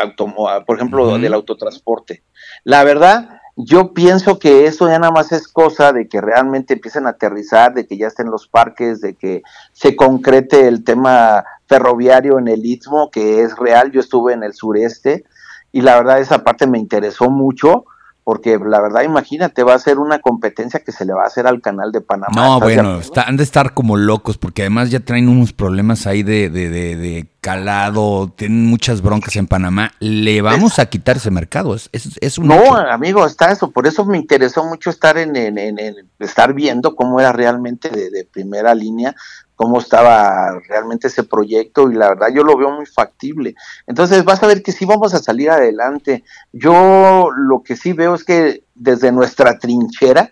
por 0.65 0.75
ejemplo, 0.75 1.17
del 1.17 1.33
autotransporte. 1.33 2.23
La 2.63 2.83
verdad, 2.83 3.39
yo 3.55 3.93
pienso 3.93 4.39
que 4.39 4.65
eso 4.65 4.87
ya 4.87 4.99
nada 4.99 5.11
más 5.11 5.31
es 5.31 5.47
cosa 5.47 5.91
de 5.91 6.07
que 6.07 6.21
realmente 6.21 6.73
empiecen 6.73 7.05
a 7.05 7.11
aterrizar, 7.11 7.73
de 7.73 7.85
que 7.85 7.97
ya 7.97 8.07
estén 8.07 8.31
los 8.31 8.47
parques, 8.47 9.01
de 9.01 9.15
que 9.15 9.41
se 9.73 9.95
concrete 9.95 10.67
el 10.67 10.83
tema 10.83 11.43
ferroviario 11.69 12.39
en 12.39 12.49
el 12.49 12.65
Istmo, 12.65 13.11
que 13.11 13.41
es 13.41 13.55
real. 13.55 13.91
Yo 13.91 14.01
estuve 14.01 14.33
en 14.33 14.43
el 14.43 14.53
sureste 14.53 15.23
y 15.71 15.81
la 15.81 15.95
verdad 15.95 16.19
esa 16.19 16.43
parte 16.43 16.67
me 16.67 16.79
interesó 16.79 17.29
mucho 17.29 17.85
porque 18.29 18.59
la 18.63 18.79
verdad, 18.79 19.01
imagínate, 19.01 19.63
va 19.63 19.73
a 19.73 19.79
ser 19.79 19.97
una 19.97 20.19
competencia 20.19 20.81
que 20.81 20.91
se 20.91 21.03
le 21.03 21.13
va 21.13 21.23
a 21.23 21.25
hacer 21.25 21.47
al 21.47 21.61
canal 21.63 21.91
de 21.91 21.99
Panamá. 21.99 22.29
No, 22.35 22.59
bueno, 22.59 22.99
han 23.25 23.37
de 23.37 23.43
estar 23.43 23.73
como 23.73 23.97
locos, 23.97 24.37
porque 24.37 24.61
además 24.61 24.91
ya 24.91 24.99
traen 24.99 25.29
unos 25.29 25.51
problemas 25.51 26.05
ahí 26.05 26.21
de, 26.21 26.51
de, 26.51 26.69
de, 26.69 27.27
calado, 27.41 28.31
tienen 28.35 28.67
muchas 28.67 29.01
broncas 29.01 29.35
en 29.35 29.47
Panamá. 29.47 29.93
Le 29.99 30.43
vamos 30.43 30.77
a 30.77 30.85
quitar 30.85 31.17
ese 31.17 31.31
mercado, 31.31 31.73
es, 31.73 31.89
es, 31.91 32.37
un 32.37 32.49
No, 32.49 32.75
amigo, 32.75 33.25
está 33.25 33.51
eso, 33.51 33.71
por 33.71 33.87
eso 33.87 34.05
me 34.05 34.19
interesó 34.19 34.63
mucho 34.63 34.91
estar 34.91 35.17
en, 35.17 35.35
en, 35.35 35.57
en, 35.57 35.79
en 35.79 35.95
estar 36.19 36.53
viendo 36.53 36.95
cómo 36.95 37.19
era 37.19 37.31
realmente 37.31 37.89
de, 37.89 38.27
primera 38.31 38.75
línea, 38.75 39.15
cómo 39.59 39.79
estaba 39.79 40.57
realmente 40.69 41.09
ese 41.09 41.23
proyecto 41.23 41.91
y 41.91 41.95
la 41.95 42.07
verdad 42.07 42.29
yo 42.33 42.45
lo 42.45 42.55
veo 42.55 42.71
muy 42.71 42.85
factible. 42.85 43.55
Entonces 43.87 44.23
vas 44.23 44.41
a 44.41 44.47
ver 44.47 44.63
que 44.63 44.71
sí 44.71 44.85
vamos 44.85 45.13
a 45.13 45.19
salir 45.19 45.49
adelante. 45.49 46.23
Yo 46.53 47.27
lo 47.35 47.61
que 47.61 47.75
sí 47.75 47.91
veo 47.91 48.15
es 48.15 48.23
que 48.23 48.63
desde 48.73 49.11
nuestra 49.11 49.59
trinchera 49.59 50.31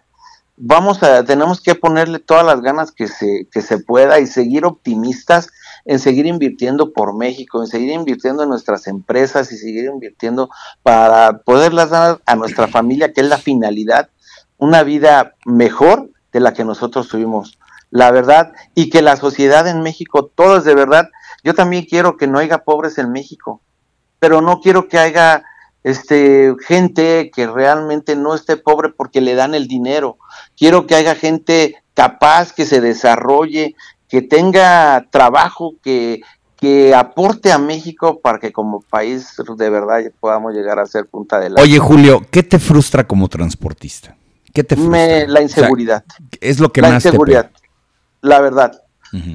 vamos 0.55 1.03
a 1.03 1.25
tenemos 1.25 1.59
que 1.59 1.75
ponerle 1.75 2.19
todas 2.19 2.45
las 2.45 2.61
ganas 2.61 2.93
que 2.93 3.09
se 3.09 3.49
que 3.51 3.61
se 3.61 3.79
pueda 3.79 4.17
y 4.21 4.27
seguir 4.27 4.63
optimistas 4.63 5.49
en 5.83 5.99
seguir 5.99 6.25
invirtiendo 6.25 6.93
por 6.93 7.13
México, 7.13 7.61
en 7.61 7.67
seguir 7.67 7.91
invirtiendo 7.91 8.43
en 8.43 8.49
nuestras 8.49 8.87
empresas 8.87 9.51
y 9.51 9.57
seguir 9.57 9.91
invirtiendo 9.93 10.49
para 10.83 11.39
poderlas 11.39 11.89
dar 11.89 12.21
a 12.25 12.37
nuestra 12.37 12.69
familia, 12.69 13.11
que 13.11 13.19
es 13.19 13.27
la 13.27 13.37
finalidad, 13.37 14.09
una 14.57 14.83
vida 14.83 15.35
mejor 15.45 16.11
de 16.31 16.39
la 16.39 16.53
que 16.53 16.63
nosotros 16.63 17.09
tuvimos 17.09 17.59
la 17.89 18.11
verdad, 18.11 18.53
y 18.75 18.89
que 18.89 19.01
la 19.01 19.15
sociedad 19.15 19.67
en 19.67 19.81
México, 19.81 20.29
todo 20.33 20.57
es 20.57 20.63
de 20.63 20.75
verdad. 20.75 21.09
Yo 21.43 21.53
también 21.53 21.85
quiero 21.85 22.17
que 22.17 22.27
no 22.27 22.39
haya 22.39 22.59
pobres 22.59 22.97
en 22.97 23.11
México, 23.11 23.61
pero 24.19 24.41
no 24.41 24.59
quiero 24.59 24.87
que 24.87 24.97
haya 24.97 25.43
este, 25.83 26.53
gente 26.65 27.31
que 27.33 27.47
realmente 27.47 28.15
no 28.15 28.35
esté 28.35 28.57
pobre 28.57 28.89
porque 28.89 29.21
le 29.21 29.35
dan 29.35 29.55
el 29.55 29.67
dinero. 29.67 30.17
Quiero 30.57 30.85
que 30.85 30.95
haya 30.95 31.15
gente 31.15 31.75
capaz, 31.93 32.51
que 32.51 32.65
se 32.65 32.81
desarrolle, 32.81 33.75
que 34.09 34.21
tenga 34.21 35.07
trabajo, 35.09 35.75
que, 35.81 36.21
que 36.57 36.93
aporte 36.93 37.51
a 37.51 37.57
México 37.57 38.19
para 38.19 38.39
que 38.39 38.51
como 38.51 38.81
país 38.81 39.35
de 39.57 39.69
verdad 39.69 40.01
podamos 40.19 40.53
llegar 40.53 40.79
a 40.79 40.85
ser 40.85 41.05
punta 41.05 41.39
de 41.39 41.51
la. 41.51 41.61
Oye, 41.61 41.79
Julio, 41.79 42.21
¿qué 42.29 42.43
te 42.43 42.59
frustra 42.59 43.07
como 43.07 43.29
transportista? 43.29 44.15
¿Qué 44.53 44.63
te 44.63 44.75
frustra? 44.75 45.27
la 45.27 45.41
inseguridad. 45.41 46.03
es 46.41 46.59
lo 46.59 46.71
que 46.71 46.81
la 46.81 46.89
más 46.89 47.05
inseguridad 47.05 47.51
la 48.21 48.39
verdad, 48.41 48.83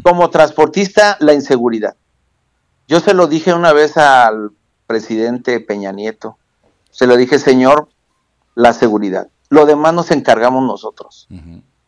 Como 0.02 0.28
transportista, 0.28 1.16
la 1.20 1.32
inseguridad. 1.32 1.96
Yo 2.88 3.00
se 3.00 3.14
lo 3.14 3.26
dije 3.26 3.54
una 3.54 3.72
vez 3.72 3.96
al 3.96 4.50
presidente 4.86 5.60
Peña 5.60 5.92
Nieto. 5.92 6.36
Se 6.90 7.06
lo 7.06 7.16
dije, 7.16 7.38
señor, 7.38 7.88
la 8.54 8.74
seguridad. 8.74 9.28
Lo 9.48 9.64
demás 9.64 9.94
nos 9.94 10.10
encargamos 10.10 10.62
nosotros. 10.64 11.26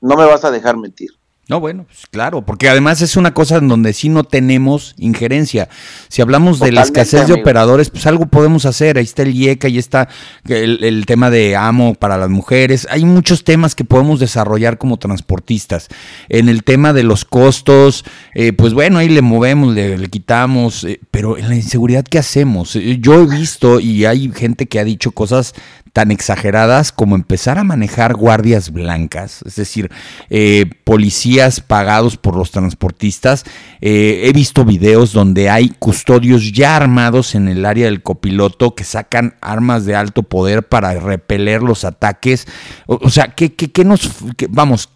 No 0.01 0.17
me 0.17 0.25
vas 0.25 0.45
a 0.45 0.51
dejar 0.51 0.77
mentir. 0.77 1.11
No, 1.47 1.61
bueno, 1.61 1.85
pues 1.85 2.07
claro, 2.11 2.47
porque 2.47 2.71
además 2.71 3.03
es 3.03 3.19
una 3.19 3.35
cosa 3.35 3.59
en 3.59 3.69
donde 3.69 3.93
sí 3.93 4.09
no 4.09 4.25
tenemos 4.25 4.95
injerencia. 4.97 5.69
Si 6.09 6.23
hablamos 6.23 6.59
de 6.59 6.73
la 6.73 6.81
escasez 6.81 7.27
de 7.27 7.35
operadores, 7.35 7.91
pues 7.91 8.07
algo 8.07 8.25
podemos 8.27 8.65
hacer. 8.65 8.97
Ahí 8.97 9.05
está 9.05 9.23
el 9.23 9.35
IECA, 9.35 9.69
ahí 9.69 9.77
está 9.77 10.09
el, 10.49 11.05
tema 11.05 11.29
de 11.29 11.55
amo 11.55 11.95
para 11.95 12.17
las 12.17 12.31
mujeres. 12.31 12.89
Hay 12.91 13.05
muchos 13.05 13.45
temas 13.45 13.75
que 13.75 13.85
podemos 13.85 14.21
desarrollar 14.21 14.79
como 14.79 14.97
transportistas. 14.97 15.89
En 16.31 16.49
el 16.49 16.65
tema 16.65 16.95
de 16.95 17.03
los 17.03 17.27
costos, 17.27 18.07
eh, 18.35 18.55
pues 18.55 18.73
bueno, 18.73 18.97
ahí 18.97 19.11
le 19.11 19.21
movemos, 19.21 19.75
le, 19.75 20.09
quitamos, 20.09 20.85
eh, 20.85 20.99
pero 21.11 21.37
en 21.37 21.51
la 21.51 21.57
inseguridad, 21.57 22.05
¿qué 22.05 22.19
hacemos? 22.19 22.75
Eh, 22.75 22.97
yo 23.01 23.21
he 23.21 23.27
visto 23.27 23.81
y 23.81 24.07
hay 24.07 24.33
gente 24.33 24.65
que 24.65 24.81
ha 24.81 24.85
dicho 24.85 25.11
cosas 25.11 25.55
tan 25.95 26.11
exageradas 26.11 26.91
como 26.91 27.15
empezar 27.15 27.57
a 27.57 27.63
manejar 27.63 28.15
guardias 28.15 28.73
blancas, 28.73 29.43
es 29.47 29.55
decir, 29.55 29.93
eh, 30.29 30.67
policías 30.83 31.61
pagados 31.61 32.17
por 32.17 32.35
los 32.37 32.51
transportistas. 32.51 33.45
Eh, 33.81 34.23
he 34.25 34.33
visto 34.33 34.65
videos 34.65 35.13
donde 35.13 35.49
hay 35.51 35.69
custodios 35.69 36.51
ya 36.51 36.75
armados 36.75 37.37
en 37.37 37.47
el 37.47 37.65
área 37.65 37.85
del 37.85 38.03
copiloto 38.03 38.75
que 38.75 38.83
sacan 38.83 39.37
armas 39.41 39.87
de 39.87 39.95
alto 39.95 40.25
poder 40.25 40.65
para 40.69 40.99
repeler 40.99 41.63
los 41.63 41.85
ataques. 41.85 42.49
O, 42.87 43.09
sea, 43.09 43.29
¿qué, 43.29 43.55
qué, 43.55 43.85
nos... 43.85 44.11
vamos, 44.51 44.89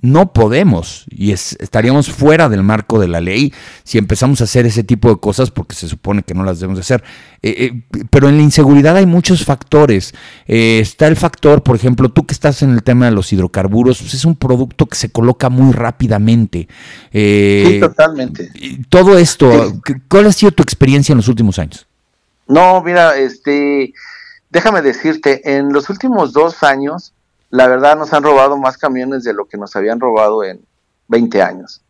no 0.00 0.32
podemos 0.32 1.04
y 1.08 1.32
estaríamos 1.32 2.10
fuera 2.10 2.48
del 2.48 2.62
marco 2.62 3.00
de 3.00 3.08
la 3.08 3.20
ley 3.20 3.52
si 3.82 3.98
empezamos 3.98 4.40
a 4.40 4.44
hacer 4.44 4.66
ese 4.66 4.84
tipo 4.84 5.08
de 5.08 5.16
cosas 5.18 5.50
porque 5.50 5.74
se 5.74 5.88
supone 5.88 6.22
que 6.22 6.34
no 6.34 6.44
las 6.44 6.60
debemos 6.60 6.78
de 6.78 6.82
hacer. 6.82 7.02
Eh, 7.42 7.72
eh, 7.92 8.04
pero 8.10 8.28
en 8.28 8.36
la 8.36 8.42
inseguridad 8.42 8.96
hay 8.96 9.06
muchos 9.06 9.44
factores. 9.44 10.14
Eh, 10.46 10.78
está 10.80 11.06
el 11.06 11.16
factor, 11.16 11.62
por 11.62 11.76
ejemplo, 11.76 12.08
tú 12.08 12.26
que 12.26 12.34
estás 12.34 12.62
en 12.62 12.70
el 12.70 12.82
tema 12.82 13.06
de 13.06 13.12
los 13.12 13.32
hidrocarburos, 13.32 14.00
pues 14.00 14.14
es 14.14 14.24
un 14.24 14.36
producto 14.36 14.86
que 14.86 14.96
se 14.96 15.10
coloca 15.10 15.48
muy 15.48 15.72
rápidamente. 15.72 16.68
sí, 17.12 17.78
totalmente. 17.80 18.50
Todo 18.88 19.18
esto, 19.18 19.80
¿cuál 20.08 20.26
ha 20.26 20.32
sido 20.32 20.52
tu 20.52 20.62
experiencia 20.62 21.12
en 21.12 21.18
los 21.18 21.28
últimos 21.28 21.58
años? 21.58 21.86
No, 22.46 22.82
mira, 22.82 23.16
este, 23.16 23.92
déjame 24.50 24.82
decirte, 24.82 25.56
en 25.56 25.72
los 25.72 25.90
últimos 25.90 26.32
dos 26.32 26.62
años 26.62 27.12
la 27.50 27.68
verdad 27.68 27.96
nos 27.96 28.12
han 28.12 28.22
robado 28.22 28.56
más 28.56 28.76
camiones 28.76 29.24
de 29.24 29.32
lo 29.32 29.46
que 29.46 29.56
nos 29.56 29.74
habían 29.76 30.00
robado 30.00 30.44
en 30.44 30.64
20 31.08 31.42
años. 31.42 31.82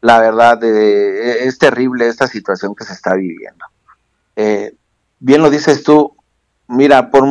La 0.00 0.18
verdad 0.18 0.62
eh, 0.62 1.46
es 1.46 1.58
terrible 1.58 2.08
esta 2.08 2.26
situación 2.26 2.74
que 2.74 2.84
se 2.84 2.92
está 2.92 3.14
viviendo. 3.14 3.64
Eh, 4.36 4.74
bien 5.18 5.42
lo 5.42 5.50
dices 5.50 5.82
tú, 5.82 6.16
mira, 6.68 7.10
por 7.10 7.24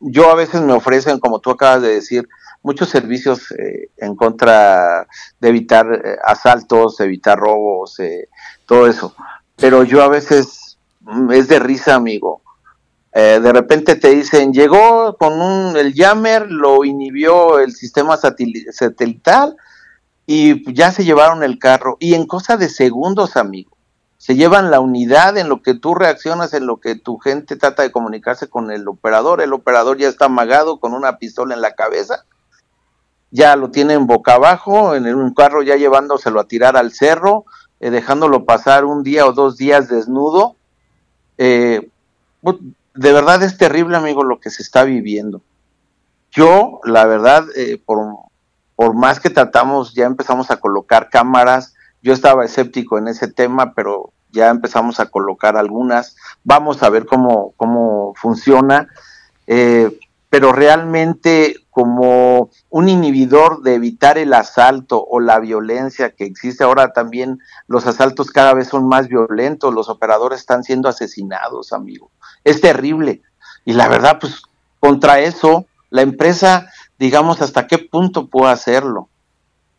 yo 0.00 0.30
a 0.30 0.34
veces 0.34 0.60
me 0.60 0.72
ofrecen, 0.72 1.18
como 1.18 1.40
tú 1.40 1.50
acabas 1.50 1.82
de 1.82 1.94
decir, 1.94 2.28
muchos 2.62 2.88
servicios 2.88 3.50
eh, 3.52 3.90
en 3.96 4.14
contra 4.14 5.06
de 5.40 5.48
evitar 5.48 5.86
asaltos, 6.24 7.00
evitar 7.00 7.38
robos, 7.38 7.96
todo 8.66 8.86
eso. 8.86 9.14
Pero 9.56 9.84
yo 9.84 10.02
a 10.02 10.08
veces 10.08 10.78
mm, 11.00 11.32
es 11.32 11.48
de 11.48 11.58
risa, 11.58 11.94
amigo. 11.94 12.42
Eh, 13.18 13.40
de 13.40 13.50
repente 13.50 13.94
te 13.94 14.10
dicen, 14.10 14.52
llegó 14.52 15.16
con 15.16 15.40
un, 15.40 15.74
el 15.78 15.94
jammer, 15.94 16.50
lo 16.50 16.84
inhibió 16.84 17.60
el 17.60 17.72
sistema 17.72 18.18
satelital 18.18 19.56
y 20.26 20.70
ya 20.74 20.92
se 20.92 21.02
llevaron 21.02 21.42
el 21.42 21.58
carro. 21.58 21.96
Y 21.98 22.12
en 22.12 22.26
cosa 22.26 22.58
de 22.58 22.68
segundos, 22.68 23.38
amigo, 23.38 23.74
se 24.18 24.34
llevan 24.36 24.70
la 24.70 24.80
unidad 24.80 25.38
en 25.38 25.48
lo 25.48 25.62
que 25.62 25.72
tú 25.72 25.94
reaccionas, 25.94 26.52
en 26.52 26.66
lo 26.66 26.76
que 26.76 26.94
tu 26.94 27.16
gente 27.16 27.56
trata 27.56 27.82
de 27.82 27.90
comunicarse 27.90 28.50
con 28.50 28.70
el 28.70 28.86
operador. 28.86 29.40
El 29.40 29.54
operador 29.54 29.96
ya 29.96 30.08
está 30.08 30.26
amagado 30.26 30.78
con 30.78 30.92
una 30.92 31.16
pistola 31.16 31.54
en 31.54 31.62
la 31.62 31.72
cabeza, 31.72 32.26
ya 33.30 33.56
lo 33.56 33.70
tienen 33.70 34.06
boca 34.06 34.34
abajo, 34.34 34.94
en 34.94 35.06
un 35.06 35.32
carro 35.32 35.62
ya 35.62 35.76
llevándoselo 35.76 36.38
a 36.38 36.48
tirar 36.48 36.76
al 36.76 36.92
cerro, 36.92 37.46
eh, 37.80 37.88
dejándolo 37.88 38.44
pasar 38.44 38.84
un 38.84 39.02
día 39.02 39.24
o 39.24 39.32
dos 39.32 39.56
días 39.56 39.88
desnudo. 39.88 40.56
Eh, 41.38 41.88
de 42.96 43.12
verdad 43.12 43.42
es 43.42 43.56
terrible, 43.56 43.96
amigo, 43.96 44.24
lo 44.24 44.40
que 44.40 44.50
se 44.50 44.62
está 44.62 44.84
viviendo. 44.84 45.42
Yo, 46.30 46.80
la 46.84 47.04
verdad, 47.06 47.44
eh, 47.56 47.80
por, 47.84 47.98
por 48.74 48.94
más 48.94 49.20
que 49.20 49.30
tratamos, 49.30 49.94
ya 49.94 50.06
empezamos 50.06 50.50
a 50.50 50.58
colocar 50.58 51.08
cámaras, 51.10 51.74
yo 52.02 52.12
estaba 52.12 52.44
escéptico 52.44 52.98
en 52.98 53.08
ese 53.08 53.28
tema, 53.28 53.74
pero 53.74 54.12
ya 54.30 54.48
empezamos 54.48 55.00
a 55.00 55.06
colocar 55.06 55.56
algunas, 55.56 56.16
vamos 56.44 56.82
a 56.82 56.90
ver 56.90 57.06
cómo, 57.06 57.52
cómo 57.56 58.14
funciona, 58.16 58.88
eh, 59.46 59.98
pero 60.28 60.52
realmente 60.52 61.65
como 61.76 62.48
un 62.70 62.88
inhibidor 62.88 63.60
de 63.60 63.74
evitar 63.74 64.16
el 64.16 64.32
asalto 64.32 65.04
o 65.04 65.20
la 65.20 65.38
violencia 65.40 66.14
que 66.14 66.24
existe 66.24 66.64
ahora 66.64 66.94
también, 66.94 67.38
los 67.66 67.86
asaltos 67.86 68.30
cada 68.30 68.54
vez 68.54 68.68
son 68.68 68.88
más 68.88 69.08
violentos, 69.08 69.74
los 69.74 69.90
operadores 69.90 70.40
están 70.40 70.64
siendo 70.64 70.88
asesinados, 70.88 71.74
amigo 71.74 72.10
es 72.46 72.60
terrible. 72.60 73.22
Y 73.64 73.74
la 73.74 73.88
verdad, 73.88 74.18
pues 74.20 74.40
contra 74.80 75.20
eso, 75.20 75.66
la 75.90 76.02
empresa, 76.02 76.70
digamos, 76.98 77.42
hasta 77.42 77.66
qué 77.66 77.76
punto 77.76 78.28
puede 78.28 78.52
hacerlo. 78.52 79.08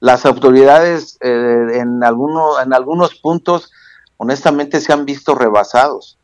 Las 0.01 0.25
autoridades 0.25 1.17
eh, 1.21 1.79
en, 1.79 2.03
alguno, 2.03 2.61
en 2.61 2.73
algunos 2.73 3.15
puntos, 3.15 3.71
honestamente, 4.17 4.81
se 4.81 4.91
han 4.91 5.05
visto 5.05 5.33
rebasados. 5.33 6.16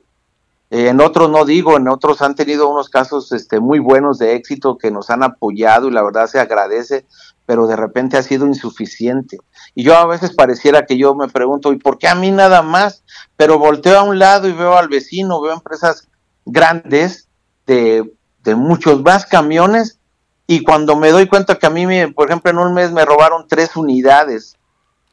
Eh, 0.70 0.90
en 0.90 1.02
otros 1.02 1.30
no 1.30 1.46
digo, 1.46 1.78
en 1.78 1.88
otros 1.88 2.22
han 2.22 2.36
tenido 2.36 2.70
unos 2.70 2.90
casos 2.90 3.32
este, 3.32 3.60
muy 3.60 3.80
buenos 3.80 4.18
de 4.18 4.36
éxito 4.36 4.78
que 4.78 4.92
nos 4.92 5.10
han 5.10 5.24
apoyado 5.24 5.88
y 5.88 5.92
la 5.92 6.04
verdad 6.04 6.28
se 6.28 6.40
agradece, 6.40 7.06
pero 7.46 7.68
de 7.68 7.76
repente 7.76 8.18
ha 8.18 8.24
sido 8.24 8.48
insuficiente. 8.48 9.38
Y 9.76 9.84
yo 9.84 9.96
a 9.96 10.06
veces 10.06 10.34
pareciera 10.34 10.86
que 10.86 10.98
yo 10.98 11.16
me 11.16 11.28
pregunto, 11.28 11.74
¿y 11.74 11.78
por 11.78 11.98
qué 11.98 12.08
a 12.08 12.16
mí 12.16 12.32
nada 12.32 12.62
más? 12.62 13.04
Pero 13.38 13.60
volteo 13.60 14.00
a 14.00 14.04
un 14.04 14.20
lado 14.20 14.48
y 14.48 14.54
veo 14.54 14.78
al 14.78 14.88
vecino, 14.88 15.42
veo 15.42 15.54
empresas 15.54 16.08
grandes 16.46 17.28
de, 17.66 18.10
muchos 18.56 19.02
más 19.02 19.26
camiones 19.26 20.00
y 20.48 20.64
cuando 20.64 20.96
me 20.96 21.12
doy 21.12 21.28
cuenta 21.28 21.56
que 21.56 21.66
a 21.66 21.70
mí, 21.70 21.86
me, 21.86 22.10
por 22.10 22.28
ejemplo, 22.28 22.52
en 22.52 22.58
un 22.58 22.74
mes 22.74 22.92
me 22.92 23.06
robaron 23.06 23.48
tres 23.48 23.76
unidades, 23.76 24.58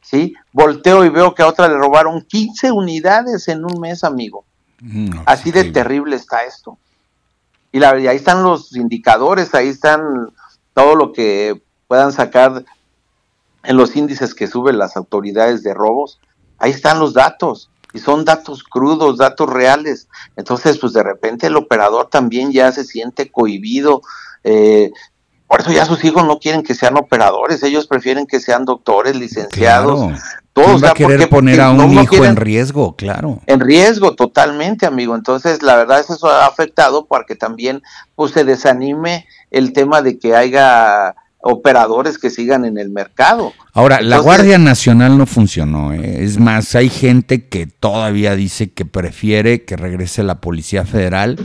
¿sí? 0.01 0.33
Volteo 0.51 1.05
y 1.05 1.09
veo 1.09 1.33
que 1.33 1.41
a 1.41 1.47
otra 1.47 1.69
le 1.69 1.75
robaron 1.75 2.21
15 2.21 2.71
unidades 2.71 3.47
en 3.47 3.63
un 3.63 3.79
mes, 3.79 4.03
amigo. 4.03 4.45
Mm, 4.81 5.21
Así 5.25 5.51
de 5.51 5.65
terrible 5.71 6.15
está 6.15 6.43
esto. 6.43 6.77
Y, 7.71 7.79
la, 7.79 7.97
y 7.97 8.07
ahí 8.07 8.17
están 8.17 8.43
los 8.43 8.75
indicadores, 8.75 9.53
ahí 9.55 9.69
están 9.69 10.33
todo 10.73 10.95
lo 10.95 11.13
que 11.13 11.61
puedan 11.87 12.11
sacar 12.11 12.65
en 13.63 13.77
los 13.77 13.95
índices 13.95 14.33
que 14.33 14.47
suben 14.47 14.77
las 14.77 14.97
autoridades 14.97 15.63
de 15.63 15.73
robos. 15.73 16.19
Ahí 16.57 16.71
están 16.71 16.99
los 16.99 17.13
datos 17.13 17.69
y 17.93 17.99
son 17.99 18.25
datos 18.25 18.63
crudos, 18.63 19.17
datos 19.17 19.49
reales. 19.49 20.07
Entonces, 20.35 20.77
pues 20.79 20.93
de 20.93 21.03
repente 21.03 21.47
el 21.47 21.55
operador 21.55 22.09
también 22.09 22.51
ya 22.51 22.71
se 22.71 22.83
siente 22.83 23.31
cohibido. 23.31 24.01
Eh, 24.43 24.91
por 25.47 25.61
eso 25.61 25.71
ya 25.71 25.85
sus 25.85 26.03
hijos 26.05 26.25
no 26.25 26.39
quieren 26.39 26.63
que 26.63 26.73
sean 26.73 26.97
operadores, 26.97 27.61
ellos 27.63 27.85
prefieren 27.85 28.25
que 28.25 28.39
sean 28.39 28.63
doctores, 28.63 29.17
licenciados. 29.17 29.99
Claro. 29.99 30.17
Todos, 30.53 30.83
va 30.83 30.89
a 30.89 30.93
querer 30.93 31.29
poner 31.29 31.61
a 31.61 31.71
un 31.71 31.93
hijo 31.93 32.25
en 32.25 32.35
riesgo? 32.35 32.95
Claro. 32.95 33.41
En 33.45 33.61
riesgo, 33.61 34.15
totalmente, 34.15 34.85
amigo. 34.85 35.15
Entonces, 35.15 35.63
la 35.63 35.77
verdad 35.77 35.99
es 35.99 36.09
eso 36.09 36.29
ha 36.29 36.45
afectado 36.45 37.05
porque 37.05 37.35
también 37.35 37.81
pues 38.15 38.33
se 38.33 38.43
desanime 38.43 39.27
el 39.49 39.71
tema 39.71 40.01
de 40.01 40.19
que 40.19 40.35
haya 40.35 41.15
operadores 41.41 42.17
que 42.17 42.29
sigan 42.29 42.65
en 42.65 42.77
el 42.77 42.89
mercado. 42.89 43.53
Ahora, 43.73 44.01
la 44.01 44.19
Guardia 44.19 44.57
Nacional 44.57 45.17
no 45.17 45.25
funcionó. 45.25 45.93
¿eh? 45.93 46.23
Es 46.23 46.39
más, 46.39 46.75
hay 46.75 46.89
gente 46.89 47.47
que 47.47 47.65
todavía 47.65 48.35
dice 48.35 48.71
que 48.71 48.85
prefiere 48.85 49.63
que 49.63 49.77
regrese 49.77 50.23
la 50.23 50.41
Policía 50.41 50.85
Federal 50.85 51.37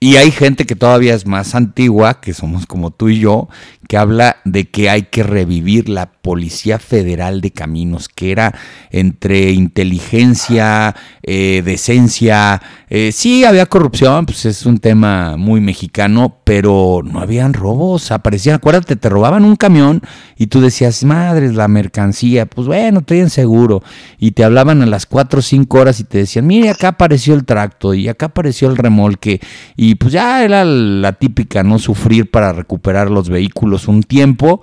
y 0.00 0.14
hay 0.16 0.30
gente 0.30 0.64
que 0.64 0.76
todavía 0.76 1.14
es 1.14 1.26
más 1.26 1.56
antigua, 1.56 2.20
que 2.20 2.32
somos 2.32 2.66
como 2.66 2.92
tú 2.92 3.08
y 3.08 3.18
yo, 3.18 3.48
que 3.88 3.96
habla 3.96 4.36
de 4.44 4.70
que 4.70 4.90
hay 4.90 5.02
que 5.02 5.24
revivir 5.24 5.88
la 5.88 6.12
Policía 6.12 6.78
Federal 6.78 7.40
de 7.40 7.50
Caminos, 7.50 8.08
que 8.08 8.30
era 8.30 8.54
entre 8.90 9.50
inteligencia, 9.50 10.94
eh, 11.24 11.62
decencia. 11.64 12.62
Eh, 12.90 13.10
sí, 13.10 13.44
había 13.44 13.66
corrupción, 13.66 14.26
pues 14.26 14.44
es 14.44 14.66
un 14.66 14.78
tema 14.78 15.36
muy 15.36 15.60
mexicano, 15.60 16.36
pero 16.44 17.00
no 17.02 17.18
habían 17.20 17.52
robos. 17.52 18.12
Aparecían, 18.12 18.54
acuérdate, 18.54 18.94
te 18.94 19.08
robaban 19.08 19.44
un 19.44 19.56
camión 19.56 20.02
y 20.40 20.46
tú 20.46 20.60
decías, 20.60 21.02
madre, 21.02 21.52
la 21.52 21.66
mercancía. 21.66 22.46
Pues 22.46 22.68
bueno, 22.68 23.02
traían 23.02 23.28
seguro. 23.28 23.82
Y 24.18 24.30
te 24.30 24.44
hablaban 24.44 24.80
a 24.82 24.86
las 24.86 25.04
4 25.04 25.40
o 25.40 25.42
5 25.42 25.78
horas 25.78 25.98
y 25.98 26.04
te 26.04 26.18
decían, 26.18 26.46
mire, 26.46 26.70
acá 26.70 26.88
apareció 26.88 27.34
el 27.34 27.44
tracto 27.44 27.92
y 27.92 28.08
acá 28.08 28.26
apareció 28.26 28.70
el 28.70 28.76
remolque. 28.76 29.40
Y 29.76 29.96
pues 29.96 30.12
ya 30.12 30.44
era 30.44 30.64
la 30.64 31.12
típica, 31.14 31.64
no 31.64 31.80
sufrir 31.80 32.30
para 32.30 32.52
recuperar 32.52 33.10
los 33.10 33.28
vehículos 33.28 33.88
un 33.88 34.04
tiempo, 34.04 34.60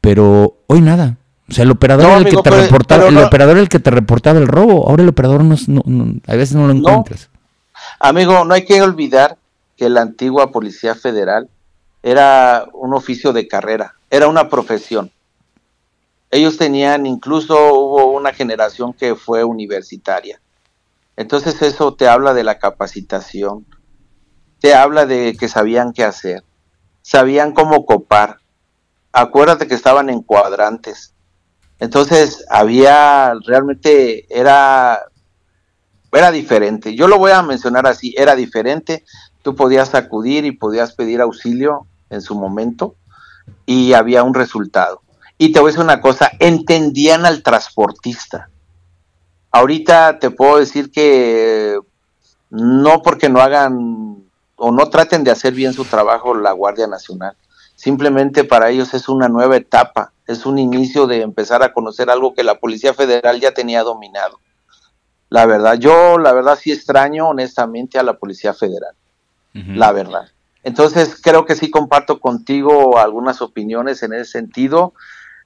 pero 0.00 0.56
hoy 0.68 0.80
nada, 0.80 1.18
O 1.50 1.52
sea, 1.52 1.64
el 1.64 1.70
operador 1.70 2.06
era 2.06 2.16
el 2.16 2.24
que 2.24 2.42
te 2.42 2.50
reportaba, 2.50 3.08
el 3.08 3.18
operador 3.18 3.58
el 3.58 3.68
que 3.68 3.78
te 3.78 3.90
reportaba 3.90 4.38
el 4.38 4.48
robo. 4.48 4.88
Ahora 4.88 5.02
el 5.02 5.10
operador 5.10 5.44
no, 5.44 5.56
a 6.26 6.34
veces 6.34 6.56
no 6.56 6.66
lo 6.66 6.72
encuentras. 6.72 7.28
Amigo, 7.98 8.46
no 8.46 8.54
hay 8.54 8.64
que 8.64 8.80
olvidar 8.80 9.36
que 9.76 9.90
la 9.90 10.00
antigua 10.00 10.50
Policía 10.50 10.94
Federal 10.94 11.50
era 12.02 12.66
un 12.72 12.94
oficio 12.94 13.34
de 13.34 13.46
carrera, 13.46 13.96
era 14.10 14.26
una 14.26 14.48
profesión. 14.48 15.12
Ellos 16.32 16.58
tenían, 16.58 17.06
incluso 17.06 17.54
hubo 17.74 18.12
una 18.12 18.32
generación 18.32 18.92
que 18.92 19.14
fue 19.14 19.44
universitaria. 19.44 20.40
Entonces 21.16 21.62
eso 21.62 21.94
te 21.94 22.08
habla 22.08 22.34
de 22.34 22.44
la 22.44 22.58
capacitación, 22.58 23.66
te 24.60 24.74
habla 24.74 25.06
de 25.06 25.36
que 25.38 25.48
sabían 25.48 25.92
qué 25.92 26.04
hacer, 26.04 26.44
sabían 27.02 27.52
cómo 27.52 27.86
copar. 27.86 28.38
Acuérdate 29.12 29.66
que 29.66 29.74
estaban 29.74 30.10
en 30.10 30.22
cuadrantes. 30.22 31.14
Entonces 31.78 32.44
había, 32.48 33.34
realmente 33.44 34.26
era, 34.28 35.00
era 36.12 36.30
diferente. 36.30 36.94
Yo 36.94 37.08
lo 37.08 37.18
voy 37.18 37.32
a 37.32 37.42
mencionar 37.42 37.86
así, 37.86 38.14
era 38.16 38.36
diferente. 38.36 39.04
Tú 39.42 39.56
podías 39.56 39.94
acudir 39.94 40.44
y 40.44 40.52
podías 40.52 40.94
pedir 40.94 41.20
auxilio 41.20 41.86
en 42.08 42.20
su 42.20 42.34
momento 42.34 42.96
y 43.66 43.92
había 43.92 44.22
un 44.22 44.34
resultado. 44.34 45.02
Y 45.38 45.52
te 45.52 45.60
voy 45.60 45.68
a 45.68 45.70
decir 45.70 45.84
una 45.84 46.00
cosa, 46.00 46.30
entendían 46.38 47.24
al 47.24 47.42
transportista. 47.42 48.50
Ahorita 49.50 50.18
te 50.18 50.30
puedo 50.30 50.58
decir 50.58 50.90
que 50.90 51.78
no 52.50 53.02
porque 53.02 53.28
no 53.28 53.40
hagan 53.40 54.24
o 54.56 54.70
no 54.70 54.90
traten 54.90 55.24
de 55.24 55.30
hacer 55.30 55.54
bien 55.54 55.72
su 55.72 55.84
trabajo 55.84 56.34
la 56.34 56.52
Guardia 56.52 56.86
Nacional. 56.86 57.34
Simplemente 57.74 58.44
para 58.44 58.68
ellos 58.68 58.92
es 58.92 59.08
una 59.08 59.28
nueva 59.28 59.56
etapa, 59.56 60.12
es 60.26 60.44
un 60.44 60.58
inicio 60.58 61.06
de 61.06 61.22
empezar 61.22 61.62
a 61.62 61.72
conocer 61.72 62.10
algo 62.10 62.34
que 62.34 62.44
la 62.44 62.58
Policía 62.58 62.92
Federal 62.92 63.40
ya 63.40 63.52
tenía 63.52 63.82
dominado. 63.82 64.38
La 65.30 65.46
verdad, 65.46 65.78
yo 65.78 66.18
la 66.18 66.34
verdad 66.34 66.58
sí 66.60 66.72
extraño 66.72 67.28
honestamente 67.28 67.98
a 67.98 68.02
la 68.02 68.18
Policía 68.18 68.52
Federal. 68.52 68.94
La 69.52 69.92
verdad. 69.92 70.28
Entonces 70.62 71.16
creo 71.20 71.46
que 71.46 71.56
sí 71.56 71.70
comparto 71.70 72.20
contigo 72.20 72.98
algunas 72.98 73.40
opiniones 73.42 74.02
en 74.02 74.12
ese 74.12 74.32
sentido. 74.32 74.92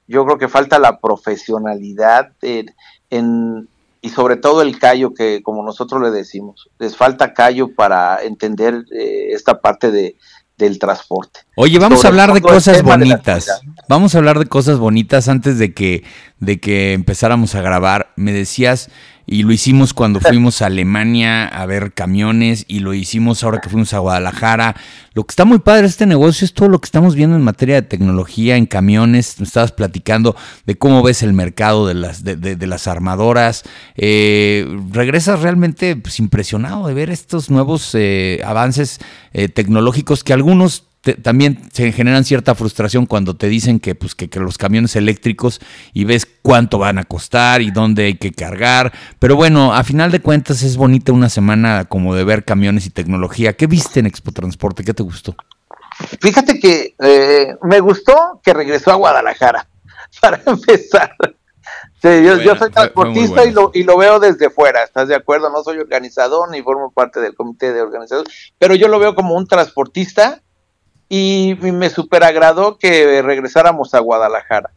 Yo 0.06 0.24
creo 0.24 0.38
que 0.38 0.48
falta 0.48 0.78
la 0.78 0.98
profesionalidad 1.00 2.32
en, 2.42 3.68
y 4.00 4.10
sobre 4.10 4.36
todo 4.36 4.60
el 4.60 4.78
callo 4.78 5.14
que 5.14 5.42
como 5.42 5.62
nosotros 5.62 6.02
le 6.02 6.10
decimos, 6.10 6.68
les 6.78 6.96
falta 6.96 7.32
callo 7.32 7.74
para 7.74 8.22
entender 8.22 8.84
eh, 8.92 9.28
esta 9.30 9.60
parte 9.60 9.90
de, 9.90 10.16
del 10.58 10.78
transporte. 10.78 11.40
Oye, 11.56 11.78
vamos 11.78 12.04
a 12.04 12.08
hablar 12.08 12.32
de 12.32 12.40
cosas 12.40 12.82
bonitas. 12.82 13.62
Vamos 13.88 14.14
a 14.14 14.18
hablar 14.18 14.38
de 14.38 14.46
cosas 14.46 14.78
bonitas 14.78 15.28
antes 15.28 15.58
de 15.58 15.74
que, 15.74 16.04
de 16.38 16.60
que 16.60 16.92
empezáramos 16.92 17.54
a 17.54 17.62
grabar. 17.62 18.12
Me 18.16 18.32
decías 18.32 18.90
y 19.26 19.42
lo 19.42 19.52
hicimos 19.52 19.94
cuando 19.94 20.20
fuimos 20.20 20.60
a 20.60 20.66
Alemania 20.66 21.46
a 21.46 21.64
ver 21.66 21.92
camiones 21.94 22.64
y 22.68 22.80
lo 22.80 22.92
hicimos 22.94 23.42
ahora 23.42 23.60
que 23.60 23.68
fuimos 23.68 23.94
a 23.94 23.98
Guadalajara. 23.98 24.76
Lo 25.14 25.24
que 25.24 25.32
está 25.32 25.44
muy 25.44 25.60
padre 25.60 25.82
de 25.82 25.88
este 25.88 26.06
negocio 26.06 26.44
es 26.44 26.52
todo 26.52 26.68
lo 26.68 26.80
que 26.80 26.86
estamos 26.86 27.14
viendo 27.14 27.36
en 27.36 27.42
materia 27.42 27.76
de 27.76 27.82
tecnología 27.82 28.56
en 28.56 28.66
camiones. 28.66 29.40
Estabas 29.40 29.72
platicando 29.72 30.36
de 30.66 30.76
cómo 30.76 31.02
ves 31.02 31.22
el 31.22 31.32
mercado 31.32 31.86
de 31.86 31.94
las, 31.94 32.22
de, 32.24 32.66
las 32.66 32.86
armadoras. 32.86 33.62
Eh, 33.96 34.66
regresas 34.90 35.40
realmente 35.40 35.96
pues, 35.96 36.18
impresionado 36.18 36.86
de 36.86 36.94
ver 36.94 37.10
estos 37.10 37.50
nuevos 37.50 37.94
eh, 37.94 38.40
avances 38.44 39.00
eh, 39.32 39.48
tecnológicos 39.48 40.24
que 40.24 40.32
algunos 40.32 40.84
también 41.12 41.68
se 41.72 41.92
generan 41.92 42.24
cierta 42.24 42.54
frustración 42.54 43.06
cuando 43.06 43.36
te 43.36 43.48
dicen 43.48 43.78
que, 43.78 43.94
pues, 43.94 44.14
que, 44.14 44.28
los 44.40 44.58
camiones 44.58 44.96
eléctricos 44.96 45.60
y 45.92 46.04
ves 46.04 46.26
cuánto 46.42 46.78
van 46.78 46.98
a 46.98 47.04
costar 47.04 47.60
y 47.60 47.70
dónde 47.70 48.04
hay 48.04 48.14
que 48.14 48.32
cargar. 48.32 48.92
Pero 49.18 49.36
bueno, 49.36 49.74
a 49.74 49.84
final 49.84 50.10
de 50.10 50.20
cuentas 50.20 50.62
es 50.62 50.76
bonita 50.76 51.12
una 51.12 51.28
semana 51.28 51.84
como 51.84 52.14
de 52.14 52.24
ver 52.24 52.44
camiones 52.44 52.86
y 52.86 52.90
tecnología. 52.90 53.54
¿Qué 53.54 53.66
viste 53.66 54.00
en 54.00 54.06
Expo 54.06 54.32
Transporte? 54.32 54.82
¿Qué 54.82 54.94
te 54.94 55.02
gustó? 55.02 55.36
Fíjate 56.20 56.58
que 56.58 56.94
eh, 56.98 57.54
me 57.62 57.80
gustó 57.80 58.40
que 58.42 58.52
regresó 58.52 58.90
a 58.90 58.96
Guadalajara, 58.96 59.68
para 60.20 60.40
empezar. 60.46 61.14
yo, 62.02 62.56
soy 62.56 62.70
transportista 62.70 63.44
y, 63.44 63.52
lo, 63.52 63.70
y 63.74 63.84
lo 63.84 63.96
veo 63.96 64.18
desde 64.18 64.50
fuera, 64.50 64.82
¿estás 64.82 65.08
de 65.08 65.14
acuerdo? 65.14 65.50
No 65.50 65.62
soy 65.62 65.78
organizador 65.78 66.50
ni 66.50 66.62
formo 66.62 66.92
parte 66.92 67.20
del 67.20 67.34
comité 67.34 67.72
de 67.72 67.82
organizadores, 67.82 68.32
pero 68.58 68.74
yo 68.74 68.88
lo 68.88 68.98
veo 68.98 69.14
como 69.14 69.34
un 69.34 69.46
transportista 69.46 70.42
y 71.16 71.54
me 71.70 71.90
super 71.90 72.24
agradó 72.24 72.76
que 72.76 73.22
regresáramos 73.22 73.94
a 73.94 74.00
Guadalajara. 74.00 74.70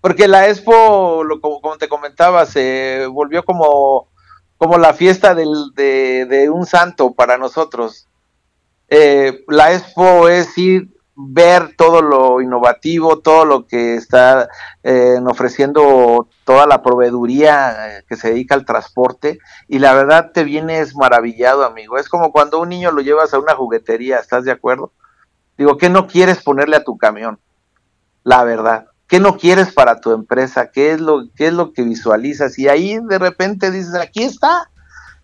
Porque 0.00 0.28
la 0.28 0.48
Expo, 0.48 1.24
lo, 1.24 1.40
como, 1.40 1.76
te 1.76 1.88
comentaba, 1.88 2.46
se 2.46 3.06
volvió 3.10 3.44
como, 3.44 4.08
como 4.58 4.78
la 4.78 4.94
fiesta 4.94 5.34
del, 5.34 5.72
de, 5.74 6.48
un 6.50 6.66
santo 6.66 7.14
para 7.14 7.36
nosotros. 7.36 8.08
Eh, 8.88 9.44
la 9.48 9.72
Expo 9.72 10.28
es 10.28 10.56
ir, 10.56 10.88
ver 11.16 11.74
todo 11.76 12.00
lo 12.00 12.40
innovativo, 12.40 13.18
todo 13.18 13.44
lo 13.44 13.66
que 13.66 13.96
está 13.96 14.48
eh, 14.84 15.18
ofreciendo 15.26 16.28
toda 16.44 16.66
la 16.66 16.80
proveeduría 16.80 17.98
eh, 17.98 18.04
que 18.08 18.16
se 18.16 18.28
dedica 18.30 18.54
al 18.54 18.64
transporte 18.64 19.38
y 19.66 19.80
la 19.80 19.94
verdad 19.94 20.30
te 20.32 20.44
vienes 20.44 20.94
maravillado, 20.94 21.64
amigo. 21.64 21.98
Es 21.98 22.08
como 22.08 22.30
cuando 22.30 22.60
un 22.60 22.68
niño 22.68 22.92
lo 22.92 23.00
llevas 23.00 23.34
a 23.34 23.40
una 23.40 23.56
juguetería, 23.56 24.18
¿estás 24.18 24.44
de 24.44 24.52
acuerdo? 24.52 24.92
Digo, 25.62 25.78
¿qué 25.78 25.88
no 25.88 26.08
quieres 26.08 26.42
ponerle 26.42 26.74
a 26.74 26.82
tu 26.82 26.98
camión? 26.98 27.38
La 28.24 28.42
verdad. 28.42 28.86
¿Qué 29.06 29.20
no 29.20 29.36
quieres 29.36 29.72
para 29.72 30.00
tu 30.00 30.10
empresa? 30.10 30.72
¿Qué 30.72 30.90
es 30.90 31.00
lo, 31.00 31.28
qué 31.36 31.46
es 31.46 31.52
lo 31.52 31.72
que 31.72 31.84
visualizas? 31.84 32.58
Y 32.58 32.66
ahí 32.66 32.98
de 33.00 33.16
repente 33.16 33.70
dices, 33.70 33.94
aquí 33.94 34.24
está. 34.24 34.68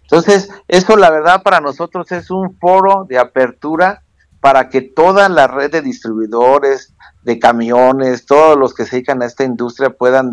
Entonces, 0.03 0.49
eso 0.69 0.97
la 0.97 1.11
verdad 1.11 1.43
para 1.43 1.61
nosotros 1.61 2.13
es 2.13 2.31
un 2.31 2.57
foro 2.61 3.05
de 3.09 3.19
apertura 3.19 4.05
para 4.39 4.69
que 4.69 4.81
toda 4.81 5.29
la 5.29 5.49
red 5.49 5.73
de 5.73 5.83
distribuidores, 5.83 6.95
de 7.25 7.41
camiones, 7.41 8.25
todos 8.25 8.57
los 8.57 8.75
que 8.75 8.85
se 8.85 8.93
dedican 8.93 9.21
a 9.23 9.27
esta 9.27 9.43
industria 9.43 9.91
puedan, 9.91 10.31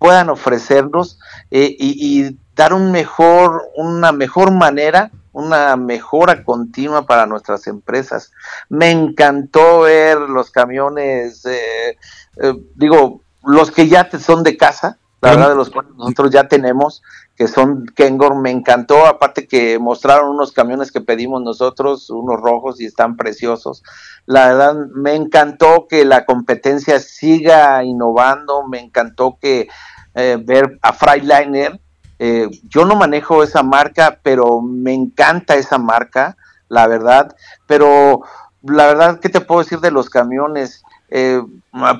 puedan 0.00 0.30
ofrecernos 0.30 1.20
eh, 1.52 1.76
y, 1.78 2.26
y, 2.26 2.38
dar 2.58 2.74
un 2.74 2.90
mejor, 2.90 3.70
una 3.76 4.12
mejor 4.12 4.50
manera 4.50 5.10
una 5.38 5.76
mejora 5.76 6.42
continua 6.42 7.06
para 7.06 7.26
nuestras 7.26 7.68
empresas. 7.68 8.32
Me 8.68 8.90
encantó 8.90 9.82
ver 9.82 10.18
los 10.18 10.50
camiones, 10.50 11.46
eh, 11.46 11.96
eh, 12.42 12.54
digo, 12.74 13.22
los 13.44 13.70
que 13.70 13.86
ya 13.86 14.10
son 14.18 14.42
de 14.42 14.56
casa, 14.56 14.98
la 15.20 15.30
verdad 15.30 15.50
de 15.50 15.54
los 15.54 15.70
cuales 15.70 15.92
nosotros 15.94 16.32
ya 16.32 16.48
tenemos, 16.48 17.02
que 17.36 17.46
son 17.46 17.86
Kengor, 17.94 18.34
me 18.34 18.50
encantó, 18.50 19.06
aparte 19.06 19.46
que 19.46 19.78
mostraron 19.78 20.30
unos 20.30 20.50
camiones 20.50 20.90
que 20.90 21.00
pedimos 21.00 21.40
nosotros, 21.40 22.10
unos 22.10 22.40
rojos 22.40 22.80
y 22.80 22.86
están 22.86 23.16
preciosos. 23.16 23.84
La 24.26 24.48
verdad, 24.48 24.74
me 24.92 25.14
encantó 25.14 25.86
que 25.88 26.04
la 26.04 26.24
competencia 26.24 26.98
siga 26.98 27.84
innovando, 27.84 28.66
me 28.66 28.80
encantó 28.80 29.38
que 29.40 29.68
eh, 30.14 30.36
ver 30.44 30.78
a 30.82 30.92
Freightliner, 30.92 31.80
eh, 32.18 32.48
yo 32.68 32.84
no 32.84 32.96
manejo 32.96 33.42
esa 33.42 33.62
marca, 33.62 34.18
pero 34.22 34.60
me 34.60 34.92
encanta 34.92 35.56
esa 35.56 35.78
marca, 35.78 36.36
la 36.68 36.86
verdad. 36.86 37.34
Pero 37.66 38.22
la 38.62 38.86
verdad, 38.86 39.20
¿qué 39.20 39.28
te 39.28 39.40
puedo 39.40 39.62
decir 39.62 39.80
de 39.80 39.90
los 39.90 40.10
camiones? 40.10 40.82
Eh, 41.10 41.40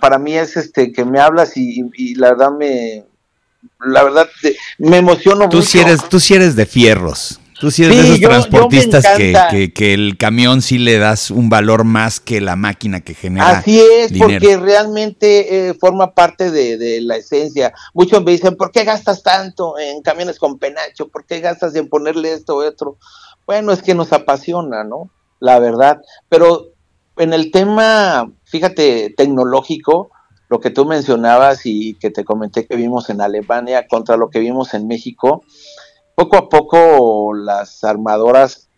para 0.00 0.18
mí 0.18 0.36
es 0.36 0.56
este 0.56 0.92
que 0.92 1.04
me 1.04 1.20
hablas 1.20 1.56
y, 1.56 2.14
la 2.14 2.30
verdad 2.30 2.50
me, 2.50 3.04
la 3.80 4.02
verdad 4.02 4.28
me 4.78 4.98
emociono 4.98 5.48
tú 5.48 5.58
mucho. 5.58 5.80
eres, 5.80 6.08
tú 6.08 6.20
sí 6.20 6.34
eres 6.34 6.56
de 6.56 6.66
fierros. 6.66 7.40
Tú 7.60 7.72
sí 7.72 7.84
eres 7.84 7.96
de 7.96 8.04
esos 8.04 8.20
transportistas 8.20 9.04
que, 9.16 9.72
que, 9.72 9.94
el 9.94 10.16
camión 10.16 10.62
sí 10.62 10.78
le 10.78 10.98
das 10.98 11.30
un 11.30 11.48
valor 11.48 11.84
más 11.84 12.20
que 12.20 12.40
la 12.40 12.54
máquina 12.54 13.00
que 13.00 13.14
genera. 13.14 13.48
Así 13.48 13.80
es, 13.80 14.12
porque 14.16 14.56
realmente 14.56 15.68
eh, 15.68 15.74
forma 15.74 16.14
parte 16.14 16.50
de, 16.50 17.00
la 17.00 17.16
esencia. 17.16 17.72
Muchos 17.94 18.22
me 18.22 18.32
dicen, 18.32 18.56
¿por 18.56 18.70
qué 18.70 18.84
gastas 18.84 19.22
tanto 19.22 19.78
en 19.78 20.02
camiones 20.02 20.38
con 20.38 20.58
penacho? 20.58 21.08
¿Por 21.08 21.26
qué 21.26 21.40
gastas 21.40 21.74
en 21.74 21.88
ponerle 21.88 22.32
esto 22.32 22.56
o 22.56 22.64
otro? 22.64 22.96
Bueno, 23.46 23.72
es 23.72 23.82
que 23.82 23.94
nos 23.94 24.12
apasiona, 24.12 24.84
¿no? 24.84 25.10
La 25.40 25.58
verdad. 25.58 26.00
Pero 26.28 26.72
en 27.16 27.32
el 27.32 27.50
tema, 27.50 28.30
fíjate, 28.44 29.14
tecnológico, 29.16 30.10
lo 30.48 30.60
que 30.60 30.70
tú 30.70 30.86
mencionabas 30.86 31.62
y 31.64 31.94
que 31.94 32.10
te 32.10 32.24
comenté 32.24 32.66
que 32.66 32.76
vimos 32.76 33.10
en 33.10 33.20
Alemania 33.20 33.86
contra 33.88 34.16
lo 34.16 34.30
que 34.30 34.38
vimos 34.38 34.74
en 34.74 34.86
México, 34.86 35.42
poco 36.18 36.36
a 36.36 36.48
poco 36.48 37.32
las 37.32 37.84
armadoras 37.84 38.68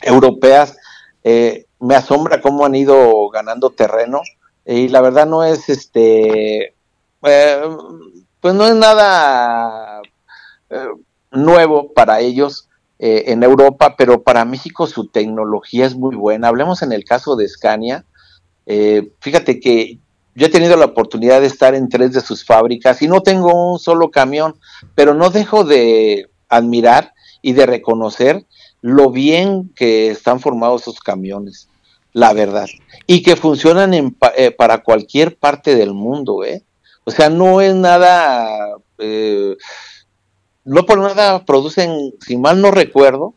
europeas 0.00 0.78
eh, 1.22 1.66
me 1.78 1.94
asombra 1.94 2.40
cómo 2.40 2.64
han 2.64 2.74
ido 2.74 3.28
ganando 3.28 3.68
terreno 3.68 4.22
y 4.64 4.88
la 4.88 5.02
verdad 5.02 5.26
no 5.26 5.44
es 5.44 5.68
este 5.68 6.74
eh, 7.24 7.62
pues 8.40 8.54
no 8.54 8.66
es 8.66 8.74
nada 8.74 10.00
eh, 10.70 10.88
nuevo 11.30 11.92
para 11.92 12.20
ellos 12.20 12.70
en 12.98 13.42
Europa 13.42 13.94
pero 13.98 14.22
para 14.22 14.46
México 14.46 14.86
su 14.86 15.08
tecnología 15.08 15.84
es 15.84 15.94
muy 15.94 16.16
buena. 16.16 16.48
Hablemos 16.48 16.80
en 16.80 16.92
el 16.92 17.04
caso 17.04 17.36
de 17.36 17.46
Scania 17.46 18.06
fíjate 19.20 19.60
que 19.60 19.98
yo 20.34 20.46
he 20.46 20.50
tenido 20.50 20.78
la 20.78 20.86
oportunidad 20.86 21.42
de 21.42 21.48
estar 21.48 21.74
en 21.74 21.90
tres 21.90 22.14
de 22.14 22.22
sus 22.22 22.46
fábricas 22.46 23.02
y 23.02 23.08
no 23.08 23.20
tengo 23.20 23.72
un 23.72 23.78
solo 23.78 24.10
camión, 24.10 24.58
pero 24.94 25.12
no 25.12 25.28
dejo 25.28 25.62
de 25.62 26.30
admirar 26.48 27.12
y 27.42 27.52
de 27.52 27.66
reconocer 27.66 28.44
lo 28.80 29.10
bien 29.10 29.72
que 29.74 30.10
están 30.10 30.40
formados 30.40 30.82
esos 30.82 31.00
camiones, 31.00 31.68
la 32.12 32.32
verdad, 32.32 32.66
y 33.06 33.22
que 33.22 33.36
funcionan 33.36 33.94
en, 33.94 34.16
eh, 34.36 34.50
para 34.50 34.82
cualquier 34.82 35.36
parte 35.36 35.76
del 35.76 35.92
mundo, 35.92 36.44
¿eh? 36.44 36.64
O 37.04 37.10
sea, 37.12 37.30
no 37.30 37.60
es 37.60 37.72
nada, 37.74 38.48
eh, 38.98 39.56
no 40.64 40.84
por 40.86 40.98
nada 40.98 41.44
producen, 41.44 42.12
si 42.20 42.36
mal 42.36 42.60
no 42.60 42.72
recuerdo, 42.72 43.35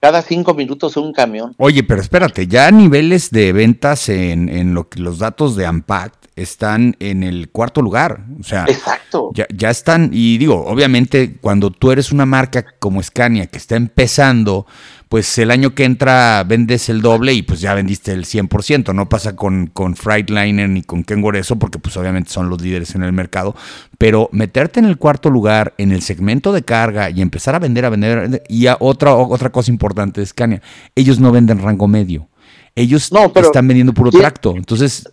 cada 0.00 0.22
cinco 0.22 0.54
minutos 0.54 0.96
un 0.96 1.12
camión. 1.12 1.54
Oye, 1.58 1.82
pero 1.82 2.00
espérate, 2.00 2.46
ya 2.46 2.70
niveles 2.70 3.30
de 3.30 3.52
ventas 3.52 4.08
en, 4.08 4.48
en 4.48 4.74
lo 4.74 4.88
que 4.88 5.00
los 5.00 5.18
datos 5.18 5.56
de 5.56 5.66
Ampact 5.66 6.26
están 6.36 6.96
en 7.00 7.22
el 7.22 7.50
cuarto 7.50 7.82
lugar. 7.82 8.24
O 8.38 8.44
sea, 8.44 8.64
Exacto. 8.68 9.30
Ya, 9.34 9.46
ya 9.54 9.70
están, 9.70 10.10
y 10.12 10.38
digo, 10.38 10.64
obviamente, 10.66 11.36
cuando 11.40 11.70
tú 11.70 11.90
eres 11.90 12.12
una 12.12 12.26
marca 12.26 12.64
como 12.78 13.02
Scania 13.02 13.46
que 13.46 13.58
está 13.58 13.76
empezando, 13.76 14.66
pues 15.08 15.38
el 15.38 15.50
año 15.50 15.74
que 15.74 15.84
entra 15.84 16.44
vendes 16.44 16.88
el 16.90 17.00
doble 17.00 17.32
y 17.32 17.42
pues 17.42 17.60
ya 17.60 17.72
vendiste 17.74 18.12
el 18.12 18.26
100%. 18.26 18.94
No 18.94 19.08
pasa 19.08 19.34
con, 19.36 19.68
con 19.68 19.96
Freightliner 19.96 20.68
ni 20.68 20.82
con 20.82 21.02
Kenworth 21.02 21.38
eso, 21.38 21.56
porque 21.56 21.78
pues 21.78 21.96
obviamente 21.96 22.30
son 22.30 22.50
los 22.50 22.60
líderes 22.60 22.94
en 22.94 23.02
el 23.02 23.12
mercado. 23.12 23.54
Pero 23.96 24.28
meterte 24.32 24.80
en 24.80 24.86
el 24.86 24.98
cuarto 24.98 25.30
lugar, 25.30 25.74
en 25.78 25.92
el 25.92 26.02
segmento 26.02 26.52
de 26.52 26.62
carga 26.62 27.08
y 27.08 27.22
empezar 27.22 27.54
a 27.54 27.58
vender, 27.58 27.86
a 27.86 27.90
vender. 27.90 28.42
Y 28.48 28.66
otra, 28.80 29.14
otra 29.14 29.50
cosa 29.50 29.70
importante 29.70 30.20
de 30.20 30.26
Scania, 30.26 30.62
ellos 30.94 31.18
no 31.18 31.32
venden 31.32 31.62
rango 31.62 31.88
medio. 31.88 32.28
Ellos 32.74 33.10
no, 33.10 33.32
están 33.34 33.66
vendiendo 33.66 33.94
puro 33.94 34.10
tracto. 34.10 34.54
Entonces, 34.56 35.08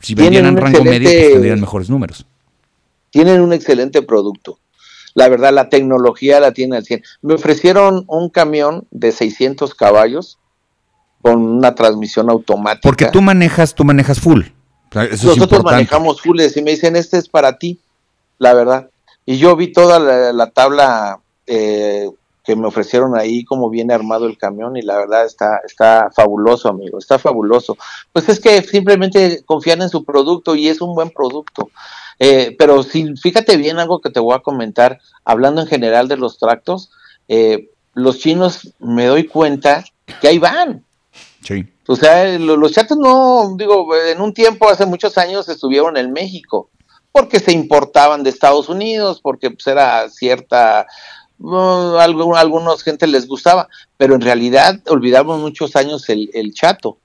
si 0.00 0.14
vendieran 0.14 0.56
rango 0.56 0.84
medio, 0.84 1.08
pues 1.08 1.32
tendrían 1.32 1.60
mejores 1.60 1.88
números. 1.88 2.26
Tienen 3.10 3.40
un 3.40 3.54
excelente 3.54 4.02
producto 4.02 4.58
la 5.16 5.30
verdad 5.30 5.50
la 5.50 5.70
tecnología 5.70 6.40
la 6.40 6.52
tiene 6.52 6.76
al 6.76 6.84
100. 6.84 7.02
Me 7.22 7.34
ofrecieron 7.34 8.04
un 8.06 8.28
camión 8.28 8.86
de 8.90 9.12
600 9.12 9.74
caballos 9.74 10.38
con 11.22 11.42
una 11.42 11.74
transmisión 11.74 12.28
automática. 12.28 12.82
Porque 12.82 13.06
tú 13.06 13.22
manejas, 13.22 13.74
tú 13.74 13.82
manejas 13.82 14.20
full. 14.20 14.42
Nosotros 14.92 15.64
manejamos 15.64 16.20
full 16.20 16.38
y 16.38 16.62
me 16.62 16.72
dicen, 16.72 16.96
este 16.96 17.16
es 17.16 17.30
para 17.30 17.56
ti, 17.56 17.80
la 18.38 18.52
verdad. 18.52 18.90
Y 19.24 19.38
yo 19.38 19.56
vi 19.56 19.72
toda 19.72 19.98
la, 19.98 20.50
tabla 20.50 21.18
eh, 21.46 22.10
que 22.44 22.54
me 22.54 22.66
ofrecieron 22.66 23.16
ahí, 23.16 23.42
cómo 23.44 23.70
viene 23.70 23.94
armado 23.94 24.26
el 24.26 24.36
camión 24.36 24.76
y 24.76 24.82
la 24.82 24.98
verdad 24.98 25.24
está, 25.24 25.62
está 25.64 26.10
fabuloso, 26.14 26.68
amigo, 26.68 26.98
está 26.98 27.18
fabuloso. 27.18 27.78
Pues 28.12 28.28
es 28.28 28.38
que 28.38 28.60
simplemente 28.60 29.42
confían 29.46 29.80
en 29.80 29.88
su 29.88 30.04
producto 30.04 30.54
y 30.54 30.68
es 30.68 30.82
un 30.82 30.94
buen 30.94 31.08
producto. 31.08 31.70
Eh, 32.18 32.54
pero 32.58 32.82
si, 32.82 33.14
fíjate 33.16 33.56
bien 33.56 33.78
algo 33.78 34.00
que 34.00 34.10
te 34.10 34.20
voy 34.20 34.34
a 34.34 34.40
comentar, 34.40 35.00
hablando 35.24 35.60
en 35.60 35.66
general 35.66 36.08
de 36.08 36.16
los 36.16 36.38
tractos, 36.38 36.90
eh, 37.28 37.70
los 37.94 38.18
chinos 38.18 38.72
me 38.78 39.06
doy 39.06 39.26
cuenta 39.26 39.84
que 40.20 40.28
ahí 40.28 40.38
van. 40.38 40.84
Sí. 41.42 41.66
O 41.86 41.94
sea, 41.94 42.38
los, 42.38 42.72
chatos 42.72 42.98
no, 42.98 43.54
digo, 43.56 43.94
en 43.94 44.20
un 44.20 44.34
tiempo, 44.34 44.68
hace 44.68 44.86
muchos 44.86 45.16
años, 45.18 45.48
estuvieron 45.48 45.96
en 45.96 46.12
México, 46.12 46.68
porque 47.12 47.38
se 47.38 47.52
importaban 47.52 48.22
de 48.22 48.30
Estados 48.30 48.68
Unidos, 48.68 49.20
porque 49.22 49.50
pues, 49.50 49.66
era 49.66 50.08
cierta 50.08 50.86
a 51.38 52.02
algunos 52.02 52.82
gente 52.82 53.06
les 53.06 53.28
gustaba, 53.28 53.68
pero 53.96 54.14
en 54.14 54.22
realidad 54.22 54.80
olvidamos 54.88 55.38
muchos 55.38 55.76
años 55.76 56.08
el, 56.08 56.54
chato. 56.54 56.98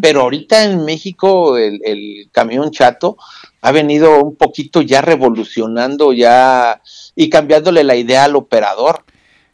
Pero 0.00 0.22
ahorita 0.22 0.64
en 0.64 0.84
México 0.84 1.58
el, 1.58 2.28
camión 2.32 2.70
chato 2.70 3.16
ha 3.64 3.72
venido 3.72 4.22
un 4.22 4.36
poquito 4.36 4.82
ya 4.82 5.00
revolucionando 5.00 6.12
ya 6.12 6.82
y 7.16 7.30
cambiándole 7.30 7.82
la 7.82 7.96
idea 7.96 8.24
al 8.24 8.36
operador. 8.36 9.04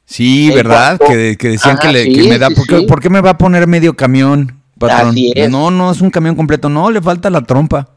Sí, 0.05 0.51
¿verdad? 0.51 0.99
que, 0.99 1.37
decían 1.39 1.79
que, 1.79 1.93
le, 1.93 2.29
me 2.29 2.37
da, 2.37 2.49
¿por 2.51 3.01
qué, 3.01 3.09
me 3.09 3.21
va 3.21 3.31
a 3.31 3.39
poner 3.39 3.69
medio 3.69 3.95
camión, 3.95 4.61
patrón? 4.81 5.15
No, 5.49 5.71
no, 5.71 5.93
es 5.93 6.01
un 6.01 6.11
camión 6.11 6.35
completo, 6.35 6.69
no, 6.69 6.91
le 6.91 7.01
falta 7.01 7.31
la 7.31 7.43
trompa. 7.43 7.89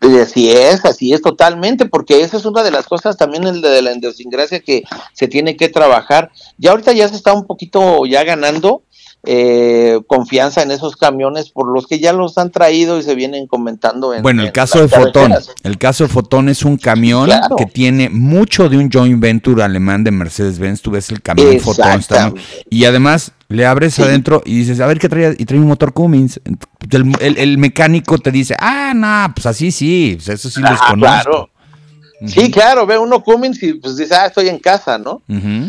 Así 0.00 0.50
es, 0.50 0.86
así 0.86 1.12
es 1.12 1.20
totalmente, 1.20 1.84
porque 1.84 2.22
esa 2.22 2.38
es 2.38 2.46
una 2.46 2.62
de 2.62 2.70
las 2.70 2.86
cosas 2.86 3.18
también 3.18 3.46
el 3.46 3.60
de 3.60 3.82
la 3.82 3.92
idiosincrasia 3.92 4.60
que 4.60 4.84
se 5.12 5.28
tiene 5.28 5.58
que 5.58 5.68
trabajar. 5.68 6.30
Ya 6.56 6.70
ahorita 6.70 6.92
ya 6.92 7.08
se 7.08 7.16
está 7.16 7.34
un 7.34 7.46
poquito 7.46 8.06
ya 8.06 8.24
ganando 8.24 8.84
eh, 9.24 10.00
confianza 10.08 10.62
en 10.62 10.72
esos 10.72 10.96
camiones 10.96 11.50
por 11.50 11.72
los 11.72 11.86
que 11.86 12.00
ya 12.00 12.12
los 12.12 12.38
han 12.38 12.50
traído 12.50 12.98
y 12.98 13.02
se 13.04 13.14
vienen 13.14 13.46
comentando. 13.46 14.12
En, 14.14 14.22
bueno, 14.22 14.42
el 14.42 14.50
caso 14.50 14.80
de 14.80 14.88
Fotón, 14.88 15.32
el 15.62 15.78
caso 15.78 16.04
de 16.04 16.08
Fotón 16.08 16.48
es 16.48 16.64
un 16.64 16.76
camión 16.76 17.30
que 17.56 17.66
tiene 17.66 18.10
mucho 18.10 18.68
de 18.68 18.78
un 18.78 18.90
joint 18.90 19.20
venture 19.20 19.62
alemán 19.62 20.02
de 20.02 20.10
Mercedes-Benz. 20.10 20.82
Tú 20.82 20.90
ves 20.90 21.10
el 21.10 21.22
camión 21.22 21.60
Fotón 21.60 22.02
y 22.68 22.84
además 22.84 23.32
le 23.48 23.66
abres 23.66 23.98
adentro 24.00 24.42
y 24.44 24.58
dices, 24.58 24.80
a 24.80 24.86
ver 24.86 24.98
qué 24.98 25.08
trae, 25.08 25.36
y 25.38 25.44
trae 25.44 25.60
un 25.60 25.68
motor 25.68 25.92
Cummins. 25.92 26.40
El, 26.90 27.58
mecánico 27.58 28.18
te 28.18 28.32
dice, 28.32 28.56
ah, 28.58 28.92
no, 28.94 29.32
pues 29.34 29.46
así 29.46 29.70
sí, 29.70 30.14
pues 30.16 30.28
eso 30.28 30.50
sí 30.50 30.60
los 30.60 30.80
Sí, 32.26 32.50
claro, 32.50 32.86
ve 32.86 32.98
uno 32.98 33.22
Cummins 33.22 33.62
y 33.62 33.74
pues 33.74 33.96
dice, 33.96 34.14
ah, 34.14 34.26
estoy 34.26 34.48
en 34.48 34.58
casa, 34.58 34.98
¿no? 34.98 35.22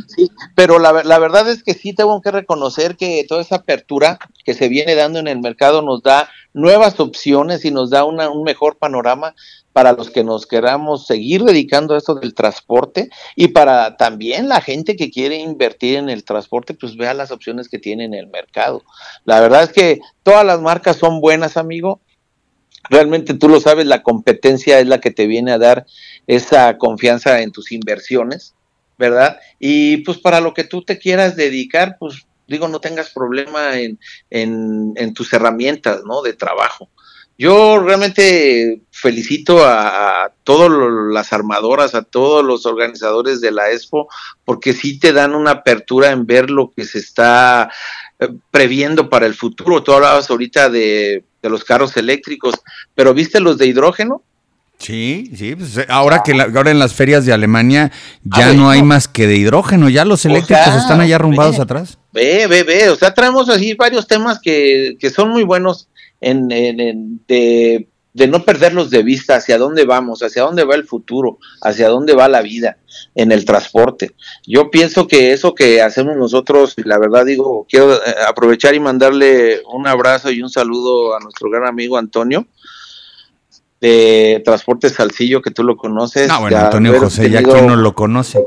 Sí, 0.07 0.29
pero 0.55 0.79
la, 0.79 1.03
la, 1.03 1.19
verdad 1.19 1.49
es 1.49 1.63
que 1.63 1.73
sí 1.73 1.93
tengo 1.93 2.21
que 2.21 2.31
reconocer 2.31 2.95
que 2.95 3.25
toda 3.27 3.41
esa 3.41 3.57
apertura 3.57 4.19
que 4.43 4.53
se 4.53 4.67
viene 4.67 4.95
dando 4.95 5.19
en 5.19 5.27
el 5.27 5.39
mercado 5.39 5.81
nos 5.81 6.03
da 6.03 6.29
nuevas 6.53 6.99
opciones 6.99 7.65
y 7.65 7.71
nos 7.71 7.89
da 7.89 8.03
una, 8.03 8.29
un 8.29 8.43
mejor 8.43 8.77
panorama 8.77 9.33
para 9.73 9.93
los 9.93 10.11
que 10.11 10.23
nos 10.23 10.45
queramos 10.45 11.07
seguir 11.07 11.43
dedicando 11.43 11.95
a 11.95 11.97
esto 11.97 12.13
del 12.15 12.35
transporte 12.35 13.09
y 13.35 13.49
para 13.49 13.97
también 13.97 14.47
la 14.47 14.61
gente 14.61 14.95
que 14.95 15.09
quiere 15.09 15.37
invertir 15.37 15.97
en 15.97 16.09
el 16.09 16.23
transporte, 16.23 16.75
pues 16.75 16.95
vea 16.95 17.15
las 17.15 17.31
opciones 17.31 17.67
que 17.67 17.79
tiene 17.79 18.05
en 18.05 18.13
el 18.13 18.27
mercado. 18.27 18.83
La 19.25 19.39
verdad 19.39 19.63
es 19.63 19.73
que 19.73 19.99
todas 20.21 20.45
las 20.45 20.61
marcas 20.61 20.97
son 20.97 21.19
buenas, 21.19 21.57
amigo. 21.57 21.99
Realmente 22.89 23.33
tú 23.33 23.47
lo 23.49 23.59
sabes, 23.59 23.85
la 23.85 24.03
competencia 24.03 24.79
es 24.79 24.87
la 24.87 24.99
que 24.99 25.11
te 25.11 25.27
viene 25.27 25.51
a 25.51 25.57
dar 25.57 25.85
esa 26.27 26.77
confianza 26.77 27.41
en 27.41 27.51
tus 27.51 27.71
inversiones, 27.71 28.55
¿verdad? 28.97 29.39
Y 29.59 29.97
pues 29.97 30.17
para 30.17 30.41
lo 30.41 30.53
que 30.53 30.63
tú 30.63 30.83
te 30.83 30.99
quieras 30.99 31.35
dedicar, 31.35 31.97
pues 31.99 32.25
digo, 32.47 32.67
no 32.67 32.79
tengas 32.79 33.09
problema 33.09 33.79
en, 33.79 33.99
en, 34.29 35.13
tus 35.13 35.31
herramientas, 35.33 36.01
¿no? 36.05 36.21
De 36.21 36.33
trabajo. 36.33 36.89
Yo 37.37 37.79
realmente 37.79 38.83
felicito 38.91 39.65
a, 39.65 40.31
todas 40.43 40.69
las 41.11 41.33
armadoras, 41.33 41.95
a 41.95 42.03
todos 42.03 42.45
los 42.45 42.65
organizadores 42.65 43.41
de 43.41 43.51
la 43.51 43.71
Expo, 43.71 44.07
porque 44.45 44.73
sí 44.73 44.99
te 44.99 45.13
dan 45.13 45.33
una 45.33 45.51
apertura 45.51 46.11
en 46.11 46.25
ver 46.27 46.51
lo 46.51 46.71
que 46.71 46.85
se 46.85 46.99
está 46.99 47.71
previendo 48.51 49.09
para 49.09 49.25
el 49.25 49.33
futuro. 49.33 49.83
Tú 49.83 49.93
hablabas 49.93 50.29
ahorita 50.29 50.69
de, 50.69 51.23
los 51.41 51.63
carros 51.63 51.95
eléctricos, 51.97 52.55
pero 52.95 53.13
¿viste 53.13 53.39
los 53.39 53.57
de 53.57 53.67
hidrógeno? 53.67 54.23
Sí, 54.79 55.31
sí, 55.35 55.55
pues 55.55 55.77
eh, 55.77 55.85
ahora 55.87 56.23
que 56.25 56.33
ahora 56.33 56.71
en 56.71 56.79
las 56.79 56.93
ferias 56.93 57.25
de 57.25 57.31
Alemania 57.31 57.91
ya 58.23 58.53
no 58.53 58.69
hay 58.69 58.83
más 58.83 59.07
que 59.07 59.27
de 59.27 59.37
hidrógeno, 59.37 59.87
ya 59.87 60.03
los 60.03 60.25
eléctricos 60.25 60.75
están 60.75 60.99
allá 60.99 61.15
arrumbados 61.15 61.59
atrás. 61.59 61.97
Ve, 62.11 62.47
ve, 62.47 62.63
ve, 62.63 62.89
o 62.89 62.95
sea, 62.95 63.13
traemos 63.13 63.49
así 63.49 63.75
varios 63.75 64.07
temas 64.07 64.39
que, 64.41 64.97
que 64.99 65.09
son 65.09 65.29
muy 65.29 65.43
buenos 65.43 65.87
en, 66.23 67.19
de, 67.27 67.87
no 68.13 68.43
perderlos 68.43 68.89
de 68.89 69.03
vista 69.03 69.35
hacia 69.35 69.57
dónde 69.57 69.85
vamos, 69.85 70.21
hacia 70.21 70.43
dónde 70.43 70.63
va 70.63 70.75
el 70.75 70.85
futuro, 70.85 71.39
hacia 71.61 71.89
dónde 71.89 72.13
va 72.13 72.27
la 72.27 72.41
vida 72.41 72.77
en 73.15 73.31
el 73.31 73.45
transporte. 73.45 74.11
Yo 74.45 74.69
pienso 74.69 75.07
que 75.07 75.33
eso 75.33 75.55
que 75.55 75.81
hacemos 75.81 76.15
nosotros, 76.15 76.75
la 76.85 76.99
verdad 76.99 77.25
digo, 77.25 77.65
quiero 77.67 77.95
eh, 77.95 77.99
aprovechar 78.27 78.75
y 78.75 78.79
mandarle 78.79 79.61
un 79.71 79.87
abrazo 79.87 80.31
y 80.31 80.41
un 80.41 80.49
saludo 80.49 81.15
a 81.15 81.19
nuestro 81.19 81.49
gran 81.49 81.65
amigo 81.65 81.97
Antonio 81.97 82.45
de 83.81 84.41
Transporte 84.45 84.89
Salcillo, 84.89 85.41
que 85.41 85.51
tú 85.51 85.63
lo 85.63 85.75
conoces. 85.75 86.29
No, 86.29 86.39
bueno, 86.39 86.57
Antonio 86.57 86.97
José, 86.99 87.29
ya 87.29 87.43
que 87.43 87.61
no 87.61 87.75
lo 87.75 87.93
conoce. 87.93 88.45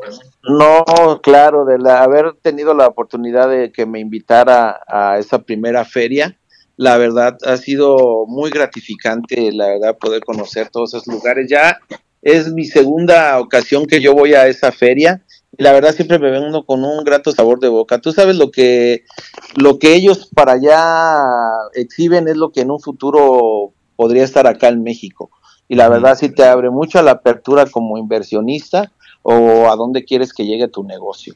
No, 0.48 1.20
claro, 1.22 1.64
de 1.64 1.90
haber 1.90 2.34
tenido 2.40 2.72
la 2.72 2.86
oportunidad 2.86 3.50
de 3.50 3.72
que 3.72 3.84
me 3.84 3.98
invitara 3.98 4.80
a 4.86 5.18
esa 5.18 5.42
primera 5.42 5.84
feria 5.84 6.38
la 6.76 6.98
verdad 6.98 7.38
ha 7.44 7.56
sido 7.56 8.26
muy 8.26 8.50
gratificante, 8.50 9.50
la 9.52 9.68
verdad, 9.68 9.96
poder 9.98 10.22
conocer 10.22 10.68
todos 10.68 10.94
esos 10.94 11.06
lugares. 11.06 11.48
Ya 11.48 11.78
es 12.22 12.52
mi 12.52 12.64
segunda 12.64 13.38
ocasión 13.40 13.86
que 13.86 14.00
yo 14.00 14.14
voy 14.14 14.34
a 14.34 14.46
esa 14.46 14.72
feria 14.72 15.22
y 15.56 15.62
la 15.62 15.72
verdad 15.72 15.94
siempre 15.94 16.18
me 16.18 16.30
vengo 16.30 16.66
con 16.66 16.84
un 16.84 17.02
grato 17.02 17.32
sabor 17.32 17.60
de 17.60 17.68
boca. 17.68 17.98
Tú 17.98 18.12
sabes 18.12 18.36
lo 18.36 18.50
que, 18.50 19.04
lo 19.56 19.78
que 19.78 19.94
ellos 19.94 20.28
para 20.34 20.52
allá 20.52 21.22
exhiben 21.74 22.28
es 22.28 22.36
lo 22.36 22.52
que 22.52 22.60
en 22.60 22.70
un 22.70 22.80
futuro 22.80 23.72
podría 23.96 24.24
estar 24.24 24.46
acá 24.46 24.68
en 24.68 24.82
México. 24.82 25.30
Y 25.68 25.76
la 25.76 25.88
verdad 25.88 26.16
sí 26.16 26.28
te 26.28 26.44
abre 26.44 26.70
mucho 26.70 26.98
a 26.98 27.02
la 27.02 27.12
apertura 27.12 27.66
como 27.66 27.96
inversionista 27.96 28.92
o 29.22 29.70
a 29.70 29.76
dónde 29.76 30.04
quieres 30.04 30.32
que 30.32 30.44
llegue 30.44 30.68
tu 30.68 30.84
negocio. 30.84 31.34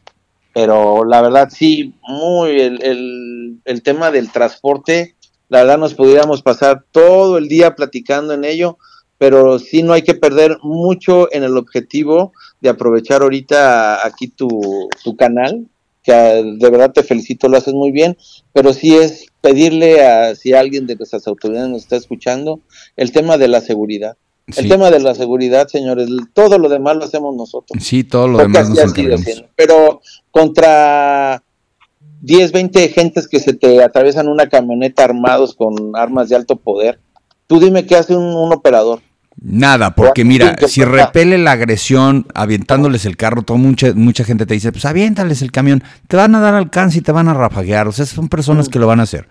Pero 0.52 1.04
la 1.04 1.22
verdad 1.22 1.48
sí, 1.50 1.94
muy 2.06 2.60
el, 2.60 2.82
el, 2.82 3.60
el 3.64 3.82
tema 3.82 4.10
del 4.10 4.30
transporte 4.30 5.16
la 5.50 5.58
verdad 5.58 5.78
nos 5.78 5.94
pudiéramos 5.94 6.42
pasar 6.42 6.84
todo 6.92 7.36
el 7.36 7.48
día 7.48 7.74
platicando 7.74 8.32
en 8.32 8.44
ello, 8.44 8.78
pero 9.18 9.58
sí 9.58 9.82
no 9.82 9.92
hay 9.92 10.02
que 10.02 10.14
perder 10.14 10.56
mucho 10.62 11.30
en 11.32 11.42
el 11.42 11.56
objetivo 11.58 12.32
de 12.60 12.70
aprovechar 12.70 13.22
ahorita 13.22 14.06
aquí 14.06 14.28
tu, 14.28 14.88
tu 15.02 15.16
canal, 15.16 15.66
que 16.04 16.12
de 16.12 16.70
verdad 16.70 16.92
te 16.92 17.02
felicito, 17.02 17.48
lo 17.48 17.58
haces 17.58 17.74
muy 17.74 17.90
bien, 17.90 18.16
pero 18.52 18.72
sí 18.72 18.94
es 18.96 19.26
pedirle 19.40 20.04
a 20.04 20.34
si 20.36 20.52
alguien 20.52 20.86
de 20.86 20.94
nuestras 20.94 21.26
autoridades 21.26 21.68
nos 21.68 21.82
está 21.82 21.96
escuchando, 21.96 22.60
el 22.96 23.10
tema 23.12 23.36
de 23.36 23.48
la 23.48 23.60
seguridad. 23.60 24.16
El 24.56 24.68
tema 24.68 24.90
de 24.90 25.00
la 25.00 25.14
seguridad, 25.14 25.68
señores, 25.68 26.08
todo 26.32 26.58
lo 26.58 26.68
demás 26.68 26.96
lo 26.96 27.04
hacemos 27.04 27.36
nosotros. 27.36 27.82
Sí, 27.84 28.02
todo 28.02 28.26
lo 28.26 28.38
demás 28.38 28.68
nos 28.68 28.94
Pero 29.54 30.00
contra 30.30 31.42
10, 32.20 32.52
20 32.52 32.88
gentes 32.88 33.28
que 33.28 33.40
se 33.40 33.54
te 33.54 33.82
atraviesan 33.82 34.28
una 34.28 34.48
camioneta 34.48 35.04
armados 35.04 35.54
con 35.54 35.92
armas 35.94 36.28
de 36.28 36.36
alto 36.36 36.56
poder, 36.56 37.00
tú 37.46 37.60
dime 37.60 37.86
qué 37.86 37.96
hace 37.96 38.16
un 38.16 38.52
operador. 38.52 39.00
Nada, 39.42 39.94
porque 39.94 40.22
mira, 40.24 40.54
si 40.68 40.84
repele 40.84 41.38
la 41.38 41.52
agresión 41.52 42.26
avientándoles 42.34 43.06
el 43.06 43.16
carro, 43.16 43.42
todo, 43.42 43.56
mucha, 43.56 43.94
mucha 43.94 44.22
gente 44.22 44.44
te 44.44 44.52
dice, 44.52 44.70
pues 44.70 44.84
aviéntales 44.84 45.40
el 45.40 45.50
camión, 45.50 45.82
te 46.08 46.16
van 46.16 46.34
a 46.34 46.40
dar 46.40 46.54
alcance 46.54 46.98
y 46.98 47.00
te 47.00 47.12
van 47.12 47.28
a 47.28 47.32
rafaguear, 47.32 47.88
o 47.88 47.92
sea, 47.92 48.04
son 48.04 48.28
personas 48.28 48.68
mm. 48.68 48.70
que 48.70 48.78
lo 48.78 48.86
van 48.86 49.00
a 49.00 49.04
hacer. 49.04 49.28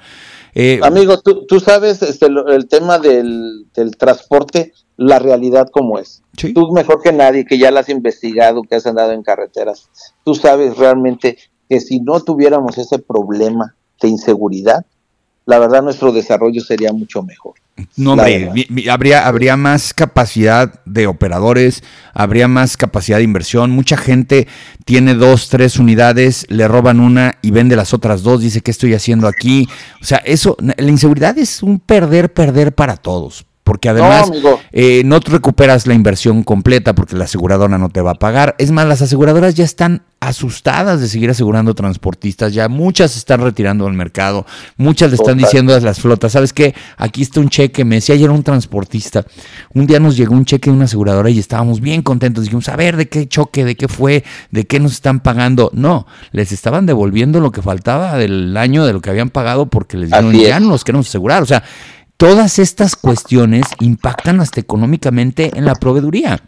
Eh, 0.56 0.80
Amigo, 0.82 1.22
tú, 1.22 1.46
tú 1.46 1.60
sabes 1.60 2.02
este, 2.02 2.26
el 2.26 2.68
tema 2.68 2.98
del, 2.98 3.68
transporte, 4.00 4.74
la 4.98 5.20
realidad 5.20 5.68
como 5.72 6.00
es. 6.00 6.24
Tú 6.56 6.72
mejor 6.72 7.04
que 7.04 7.14
nadie, 7.14 7.46
que 7.46 7.60
ya 7.60 7.70
la 7.70 7.82
has 7.82 7.90
investigado, 7.90 8.64
que 8.64 8.76
has 8.76 8.88
andado 8.88 9.12
en 9.12 9.22
carreteras, 9.22 9.90
tú 10.24 10.34
sabes 10.34 10.76
realmente 10.78 11.38
que 11.70 11.80
si 11.80 12.00
no 12.00 12.20
tuviéramos 12.20 12.78
ese 12.78 13.00
problema 13.00 13.76
de 14.02 14.10
inseguridad, 14.10 14.86
la 15.46 15.60
verdad 15.60 15.82
nuestro 15.82 16.12
desarrollo 16.12 16.62
sería 16.62 16.92
mucho 16.92 17.24
mejor. 17.24 17.54
No, 17.96 18.14
hombre, 18.14 18.52
habría, 18.90 19.26
habría 19.26 19.56
más 19.56 19.94
capacidad 19.94 20.84
de 20.86 21.08
operadores, 21.08 21.82
habría 22.14 22.48
más 22.48 22.76
capacidad 22.76 23.18
de 23.18 23.24
inversión. 23.24 23.72
Mucha 23.72 23.96
gente 23.98 24.48
tiene 24.86 25.14
dos, 25.14 25.50
tres 25.50 25.80
unidades, 25.80 26.46
le 26.50 26.68
roban 26.68 27.00
una 27.00 27.38
y 27.42 27.52
vende 27.52 27.76
las 27.76 27.94
otras 27.94 28.22
dos, 28.22 28.42
dice, 28.42 28.62
¿qué 28.62 28.72
estoy 28.72 28.94
haciendo 28.94 29.28
aquí? 29.28 29.68
O 30.02 30.06
sea, 30.06 30.18
eso, 30.18 30.58
la 30.60 30.90
inseguridad 30.90 31.38
es 31.38 31.64
un 31.64 31.80
perder, 31.80 32.34
perder 32.34 32.76
para 32.76 32.98
todos 32.98 33.46
porque 33.70 33.88
además 33.88 34.32
no, 34.42 34.58
eh, 34.72 35.04
no 35.06 35.20
recuperas 35.20 35.86
la 35.86 35.94
inversión 35.94 36.42
completa 36.42 36.96
porque 36.96 37.16
la 37.16 37.26
aseguradora 37.26 37.78
no 37.78 37.90
te 37.90 38.02
va 38.02 38.14
a 38.14 38.16
pagar. 38.16 38.56
Es 38.58 38.72
más, 38.72 38.88
las 38.88 39.04
aseguradoras 39.04 39.54
ya 39.54 39.64
están 39.64 40.02
asustadas 40.20 41.00
de 41.00 41.08
seguir 41.08 41.30
asegurando 41.30 41.76
transportistas, 41.76 42.52
ya 42.52 42.68
muchas 42.68 43.12
se 43.12 43.20
están 43.20 43.42
retirando 43.42 43.86
del 43.86 43.94
mercado, 43.94 44.48
muchas 44.76 45.12
le 45.12 45.18
están 45.18 45.38
diciendo 45.38 45.76
a 45.76 45.80
las 45.80 46.00
flotas, 46.00 46.32
¿sabes 46.32 46.52
qué? 46.52 46.74
Aquí 46.98 47.22
está 47.22 47.40
un 47.42 47.50
cheque, 47.50 47.86
me 47.86 47.96
decía 47.96 48.16
ayer 48.16 48.32
un 48.32 48.42
transportista, 48.42 49.24
un 49.76 49.86
día 49.86 50.00
nos 50.00 50.18
llegó 50.18 50.34
un 50.34 50.46
cheque 50.46 50.72
de 50.72 50.76
una 50.76 50.86
aseguradora 50.86 51.30
y 51.30 51.38
estábamos 51.38 51.80
bien 51.80 52.02
contentos, 52.02 52.46
dijimos, 52.46 52.68
a 52.70 52.76
ver, 52.76 52.98
¿de 52.98 53.08
qué 53.08 53.28
choque? 53.28 53.64
¿De 53.64 53.76
qué 53.76 53.88
fue? 53.88 54.24
¿De 54.50 54.66
qué 54.66 54.80
nos 54.80 54.94
están 54.94 55.20
pagando? 55.20 55.70
No, 55.76 56.08
les 56.32 56.52
estaban 56.52 56.88
devolviendo 56.88 57.40
lo 57.40 57.52
que 57.52 57.62
faltaba 57.62 58.18
del 58.18 58.58
año 58.58 58.86
de 58.86 58.94
lo 58.94 59.02
que 59.02 59.12
habían 59.12 59.30
pagado 59.30 59.68
porque 59.68 59.96
les 59.96 60.10
dijeron, 60.10 60.34
ya 60.34 60.60
no 60.60 60.70
los 60.70 60.84
queremos 60.84 61.08
asegurar, 61.08 61.44
o 61.44 61.46
sea, 61.46 61.64
Todas 62.20 62.60
estas 62.60 62.98
cuestiones 62.98 63.64
impactan 63.80 64.42
hasta 64.42 64.60
económicamente 64.60 65.58
en 65.58 65.64
la 65.64 65.74
proveeduría. 65.74 66.42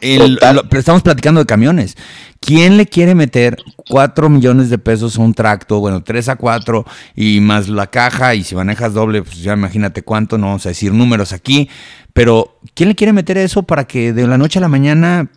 estamos 0.00 1.02
platicando 1.02 1.40
de 1.40 1.46
camiones. 1.46 1.98
¿Quién 2.40 2.78
le 2.78 2.86
quiere 2.86 3.14
meter 3.14 3.58
4 3.90 4.30
millones 4.30 4.70
de 4.70 4.78
pesos 4.78 5.18
a 5.18 5.20
un 5.20 5.34
tracto? 5.34 5.78
Bueno, 5.78 6.02
3 6.02 6.30
a 6.30 6.36
4 6.36 6.86
y 7.16 7.40
más 7.40 7.68
la 7.68 7.88
caja 7.88 8.34
y 8.34 8.44
si 8.44 8.54
manejas 8.54 8.94
doble, 8.94 9.22
pues 9.22 9.42
ya 9.42 9.52
imagínate 9.52 10.00
cuánto, 10.00 10.38
no 10.38 10.46
vamos 10.46 10.64
a 10.64 10.70
decir 10.70 10.94
números 10.94 11.34
aquí, 11.34 11.68
pero 12.14 12.58
¿quién 12.72 12.88
le 12.88 12.94
quiere 12.94 13.12
meter 13.12 13.36
eso 13.36 13.62
para 13.62 13.84
que 13.84 14.14
de 14.14 14.26
la 14.26 14.38
noche 14.38 14.58
a 14.58 14.62
la 14.62 14.68
mañana 14.68 15.28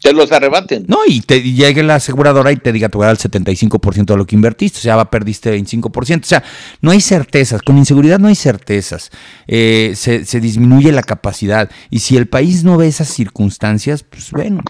te 0.00 0.12
los 0.12 0.32
arrebaten. 0.32 0.84
No, 0.88 0.98
y 1.06 1.20
te 1.20 1.42
llegue 1.42 1.82
la 1.82 1.96
aseguradora 1.96 2.52
y 2.52 2.56
te 2.56 2.72
diga, 2.72 2.88
te 2.88 2.96
voy 2.96 3.04
a 3.04 3.08
dar 3.08 3.16
el 3.16 3.30
75% 3.30 4.04
de 4.04 4.16
lo 4.16 4.26
que 4.26 4.36
invertiste, 4.36 4.78
o 4.78 4.82
sea, 4.82 4.96
va, 4.96 5.10
perdiste 5.10 5.56
25%. 5.56 6.20
O 6.20 6.24
sea, 6.24 6.42
no 6.80 6.90
hay 6.90 7.00
certezas, 7.00 7.62
con 7.62 7.78
inseguridad 7.78 8.18
no 8.18 8.28
hay 8.28 8.34
certezas, 8.34 9.10
eh, 9.46 9.92
se, 9.96 10.24
se, 10.24 10.40
disminuye 10.40 10.92
la 10.92 11.02
capacidad. 11.02 11.70
Y 11.90 12.00
si 12.00 12.16
el 12.16 12.26
país 12.26 12.64
no 12.64 12.76
ve 12.76 12.88
esas 12.88 13.08
circunstancias, 13.08 14.02
pues 14.02 14.30
bueno, 14.30 14.60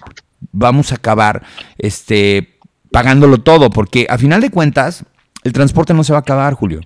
vamos 0.52 0.92
a 0.92 0.96
acabar 0.96 1.42
este, 1.78 2.59
pagándolo 2.90 3.38
todo, 3.38 3.70
porque 3.70 4.07
a 4.09 4.18
final 4.18 4.40
de 4.40 4.50
cuentas, 4.50 5.05
el 5.42 5.52
transporte 5.52 5.94
no 5.94 6.05
se 6.05 6.12
va 6.12 6.18
a 6.18 6.22
acabar, 6.22 6.55
Julio. 6.55 6.80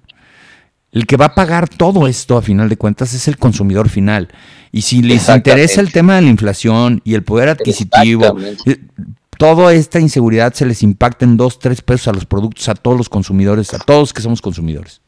El 0.98 1.06
que 1.06 1.16
va 1.16 1.26
a 1.26 1.34
pagar 1.36 1.68
todo 1.68 2.08
esto, 2.08 2.36
a 2.36 2.42
final 2.42 2.68
de 2.68 2.76
cuentas, 2.76 3.14
es 3.14 3.28
el 3.28 3.38
consumidor 3.38 3.88
final. 3.88 4.26
Y 4.72 4.82
si 4.82 5.00
les 5.00 5.28
interesa 5.28 5.80
el 5.80 5.92
tema 5.92 6.16
de 6.16 6.22
la 6.22 6.28
inflación 6.28 7.02
y 7.04 7.14
el 7.14 7.22
poder 7.22 7.50
adquisitivo, 7.50 8.36
eh, 8.66 8.80
toda 9.38 9.72
esta 9.74 10.00
inseguridad 10.00 10.54
se 10.54 10.66
les 10.66 10.82
impacta 10.82 11.24
en 11.24 11.36
dos, 11.36 11.60
tres 11.60 11.82
pesos 11.82 12.08
a 12.08 12.12
los 12.12 12.24
productos, 12.24 12.68
a 12.68 12.74
todos 12.74 12.96
los 12.96 13.08
consumidores, 13.08 13.72
a 13.74 13.78
todos 13.78 14.12
que 14.12 14.22
somos 14.22 14.42
consumidores. 14.42 15.00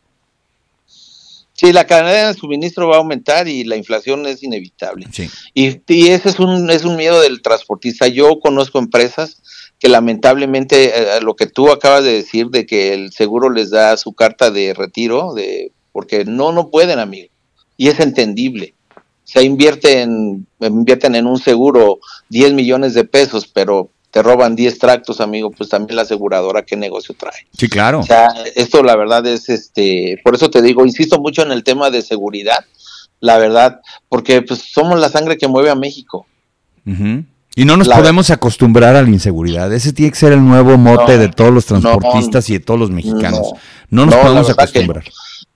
Sí, 1.55 1.73
la 1.73 1.89
cadena 1.89 2.29
de 2.29 2.35
suministro 2.35 2.87
va 2.87 2.95
a 2.95 2.99
aumentar 2.99 3.49
y 3.49 3.65
la 3.65 3.75
inflación 3.75 4.25
es 4.27 4.45
inevitable. 4.45 5.09
Y, 5.55 5.81
y, 5.93 6.07
ese 6.11 6.29
es 6.29 6.39
un, 6.39 6.71
es 6.71 6.85
un 6.85 6.95
miedo 6.95 7.21
del 7.21 7.43
transportista. 7.43 8.07
Yo 8.07 8.39
conozco 8.39 8.79
empresas 8.79 9.43
que 9.81 9.89
lamentablemente 9.89 11.17
eh, 11.17 11.21
lo 11.21 11.35
que 11.35 11.49
tú 11.49 11.73
acabas 11.73 12.05
de 12.05 12.13
decir 12.13 12.47
de 12.51 12.65
que 12.65 12.95
el 12.95 13.11
seguro 13.11 13.51
les 13.51 13.71
da 13.71 13.97
su 13.97 14.13
carta 14.13 14.53
de 14.53 14.73
retiro, 14.73 15.35
de 15.35 15.73
porque 15.93 16.25
no, 16.25 16.53
no 16.53 16.69
pueden, 16.71 16.99
amigo. 16.99 17.29
Y 17.77 17.89
es 17.89 18.01
entendible. 18.01 18.75
Se 19.25 19.43
invierten, 19.43 20.47
invierten 20.61 21.15
en 21.15 21.27
un 21.27 21.39
seguro 21.39 22.01
10 22.31 22.53
millones 22.55 22.95
de 22.95 23.05
pesos, 23.05 23.47
pero 23.47 23.91
te 24.11 24.23
roban 24.23 24.57
10 24.57 24.79
tractos, 24.79 25.21
amigo, 25.21 25.51
pues 25.51 25.69
también 25.69 25.97
la 25.97 26.03
aseguradora 26.03 26.63
qué 26.63 26.77
negocio 26.77 27.15
trae. 27.17 27.47
Sí, 27.57 27.69
claro. 27.69 28.01
O 28.01 28.03
sea, 28.03 28.29
esto 28.57 28.83
la 28.83 28.97
verdad 28.97 29.25
es, 29.27 29.49
este, 29.49 30.21
por 30.25 30.35
eso 30.35 30.51
te 30.51 30.63
digo, 30.63 30.85
insisto 30.85 31.21
mucho 31.21 31.43
en 31.43 31.53
el 31.53 31.63
tema 31.63 31.91
de 31.91 32.03
seguridad, 32.03 32.65
la 33.21 33.39
verdad, 33.39 33.81
porque 34.09 34.43
pues 34.43 34.63
somos 34.73 34.99
la 34.99 35.09
sangre 35.09 35.39
que 35.39 35.49
mueve 35.49 35.71
a 35.71 35.75
México. 35.75 36.27
Y 37.55 37.65
no 37.65 37.77
nos 37.77 37.89
podemos 37.89 38.31
acostumbrar 38.31 38.97
a 38.97 39.03
la 39.03 39.09
inseguridad. 39.09 39.73
Ese 39.73 39.93
tiene 39.93 40.11
que 40.11 40.19
ser 40.19 40.33
el 40.33 40.45
nuevo 40.45 40.77
mote 40.77 41.19
de 41.19 41.29
todos 41.29 41.53
los 41.53 41.67
transportistas 41.67 42.49
y 42.51 42.55
de 42.55 42.61
todos 42.61 42.81
los 42.81 42.91
mexicanos. 42.91 43.53
No, 43.91 44.07
nos 44.07 44.15
podemos 44.17 44.51
acostumbrar. 44.51 45.05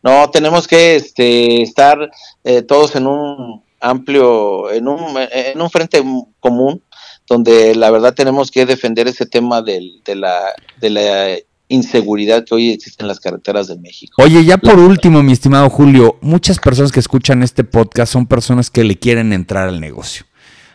No, 0.05 0.29
tenemos 0.31 0.69
que 0.69 0.97
este, 0.97 1.63
estar 1.63 2.11
eh, 2.45 2.61
todos 2.61 2.95
en 2.95 3.07
un 3.07 3.63
amplio, 3.81 4.71
en 4.71 4.87
un, 4.87 5.17
en 5.33 5.61
un 5.61 5.71
frente 5.71 6.05
común, 6.41 6.83
donde 7.27 7.75
la 7.75 7.91
verdad 7.91 8.15
tenemos 8.15 8.51
que 8.51 8.67
defender 8.67 9.09
ese 9.09 9.25
tema 9.25 9.63
de, 9.63 9.81
la, 10.15 10.53
de 10.79 10.91
la 10.91 11.37
inseguridad 11.69 12.45
que 12.45 12.55
hoy 12.55 12.71
existe 12.71 13.03
en 13.03 13.09
las 13.09 13.19
carreteras 13.19 13.67
de 13.67 13.79
México. 13.79 14.23
Oye, 14.23 14.45
ya 14.45 14.59
por 14.59 14.79
último, 14.79 15.23
mi 15.23 15.33
estimado 15.33 15.71
Julio, 15.71 16.19
muchas 16.21 16.59
personas 16.59 16.93
que 16.93 17.01
escuchan 17.01 17.43
este 17.43 17.65
podcast 17.65 18.13
son 18.13 18.27
personas 18.27 18.69
que 18.71 18.85
le 18.85 18.97
quieren 18.97 19.33
entrar 19.33 19.69
al 19.71 19.81
negocio 19.81 20.27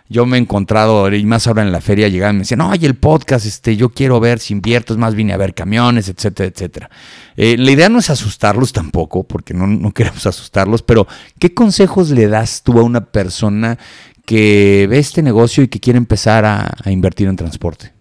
yo 0.10 0.26
me 0.26 0.38
he 0.38 0.41
encontrado, 0.41 1.07
y 1.14 1.24
más 1.26 1.45
ahora 1.45 1.62
en 1.62 1.72
la 1.72 1.82
feria, 1.82 2.07
llegaban 2.07 2.36
y 2.36 2.38
me 2.38 2.41
decían, 2.41 2.62
oye, 2.62 2.88
el 2.88 2.95
podcast, 2.95 3.45
este, 3.45 3.78
yo 3.78 3.89
quiero 3.89 4.20
ver 4.20 4.39
si 4.39 4.53
invierto, 4.53 4.93
es 4.93 4.99
más, 4.99 5.14
vine 5.14 5.34
a 5.34 5.38
ver 5.38 5.53
camiones, 5.53 6.10
etcétera, 6.10 6.49
etcétera. 6.49 6.89
Eh, 7.38 7.55
la 7.60 7.72
idea 7.72 7.89
no 7.89 7.99
es 7.99 8.10
asustarlos 8.10 8.74
tampoco, 8.74 9.24
porque 9.24 9.53
no, 9.53 9.68
no 9.68 9.91
queremos 9.93 10.26
asustarlos, 10.26 10.82
pero 10.82 11.07
¿qué 11.38 11.53
consejos 11.53 12.10
le 12.10 12.28
das 12.28 12.64
tú 12.64 12.80
a 12.80 12.84
una 12.84 13.05
persona 13.05 13.78
que 14.26 14.88
ve 14.89 14.97
este 14.97 15.22
negocio 15.22 15.64
y 15.64 15.68
que 15.68 15.80
quiere 15.80 15.97
empezar 15.97 16.43
a, 16.43 16.76
invertir 16.88 17.28
en 17.28 17.36
transporte? 17.36 17.93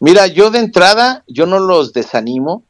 Mira, 0.00 0.26
yo 0.26 0.50
de 0.50 0.58
entrada, 0.58 1.22
yo 1.28 1.46
no 1.46 1.60
los 1.60 1.92
desanimo, 1.92 2.64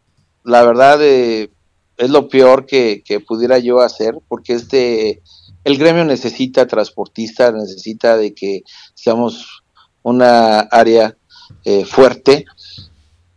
la 0.44 0.62
verdad 0.62 0.98
eh, 1.00 1.50
es 1.96 2.10
lo 2.10 2.28
peor 2.28 2.66
que, 2.66 3.02
que 3.02 3.18
pudiera 3.20 3.58
yo 3.58 3.80
hacer, 3.80 4.18
porque 4.28 4.52
este 4.52 5.22
el 5.64 5.78
gremio 5.78 6.04
necesita 6.04 6.66
transportistas, 6.66 7.54
necesita 7.54 8.16
de 8.16 8.34
que 8.34 8.62
seamos 8.94 9.62
una 10.02 10.60
área 10.60 11.16
eh, 11.64 11.84
fuerte. 11.84 12.44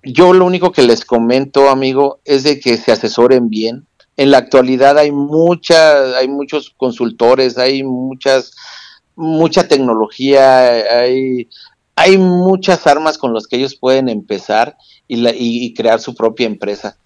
Yo 0.04 0.34
lo 0.34 0.46
único 0.46 0.72
que 0.72 0.84
les 0.84 1.06
comento, 1.06 1.70
amigo, 1.70 2.20
es 2.26 2.44
de 2.44 2.60
que 2.60 2.78
se 2.78 2.92
asesoren 2.92 3.50
bien. 3.50 3.88
En 4.18 4.32
la 4.32 4.38
actualidad 4.38 4.98
hay 4.98 5.12
mucha, 5.12 6.18
hay 6.18 6.28
muchos 6.28 6.74
consultores, 6.78 7.58
hay 7.58 7.84
muchas, 7.84 8.54
mucha 9.16 9.68
tecnología, 9.68 11.00
hay, 11.00 11.50
hay 11.96 12.18
muchas 12.18 12.88
armas 12.88 13.18
con 13.18 13.34
las 13.34 13.48
que 13.48 13.58
ellos 13.58 13.76
pueden 13.76 14.10
empezar 14.10 14.78
y, 15.08 15.74
crear 15.74 16.00
su 16.00 16.16
propia 16.16 16.48
empresa. 16.48 16.98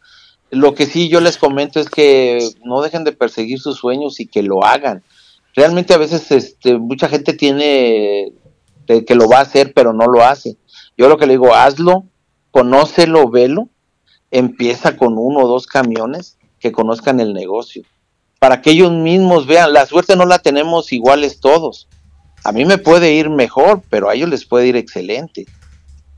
Lo 0.51 0.73
que 0.73 0.85
sí 0.85 1.09
yo 1.09 1.21
les 1.21 1.37
comento 1.37 1.79
es 1.79 1.89
que 1.89 2.39
no 2.63 2.81
dejen 2.81 3.03
de 3.03 3.11
perseguir 3.11 3.59
sus 3.59 3.77
sueños 3.77 4.19
y 4.19 4.25
que 4.25 4.41
lo 4.41 4.63
hagan. 4.65 5.03
Realmente 5.55 5.93
a 5.93 5.97
veces 5.97 6.31
este, 6.31 6.77
mucha 6.77 7.07
gente 7.07 7.33
tiene 7.33 8.33
que 9.05 9.15
lo 9.15 9.29
va 9.29 9.37
a 9.37 9.41
hacer, 9.41 9.73
pero 9.73 9.93
no 9.93 10.07
lo 10.07 10.23
hace. 10.23 10.57
Yo 10.97 11.07
lo 11.07 11.17
que 11.17 11.27
le 11.27 11.33
digo, 11.33 11.53
hazlo, 11.53 12.05
conócelo, 12.51 13.29
velo, 13.29 13.69
empieza 14.31 14.97
con 14.97 15.17
uno 15.17 15.41
o 15.41 15.47
dos 15.47 15.67
camiones 15.67 16.37
que 16.59 16.71
conozcan 16.71 17.19
el 17.19 17.33
negocio. 17.33 17.83
para 18.39 18.61
que 18.61 18.71
ellos 18.71 18.91
mismos 18.91 19.47
vean. 19.47 19.73
La 19.73 19.85
suerte 19.85 20.15
no 20.15 20.25
la 20.25 20.39
tenemos 20.39 20.93
iguales 20.93 21.41
todos. 21.41 21.89
A 22.45 22.53
mí 22.53 22.63
me 22.63 22.77
puede 22.77 23.13
ir 23.13 23.29
mejor, 23.29 23.81
pero 23.89 24.09
a 24.09 24.15
ellos 24.15 24.29
les 24.29 24.45
puede 24.45 24.67
ir 24.67 24.77
excelente. 24.77 25.45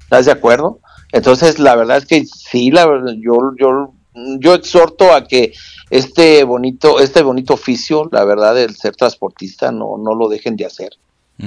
¿Estás 0.01 0.27
de 0.27 0.32
acuerdo? 0.32 0.79
Entonces, 1.11 1.57
la 1.57 1.75
verdad 1.75 1.97
es 1.97 2.05
que 2.05 2.23
sí, 2.25 2.69
la 2.69 2.86
yo, 3.17 3.53
yo, 3.59 3.93
yo 4.14 4.53
exhorto 4.53 5.14
a 5.14 5.28
que 5.28 5.53
este 5.89 6.43
bonito, 6.43 6.99
este 6.99 7.22
bonito 7.22 7.53
oficio, 7.53 8.09
la 8.12 8.24
verdad, 8.26 8.57
el 8.57 8.76
ser 8.76 8.95
transportista, 8.95 9.72
no, 9.72 9.97
no 9.97 10.16
lo 10.16 10.30
dejen 10.30 10.55
de 10.55 10.66
hacer. 10.66 10.91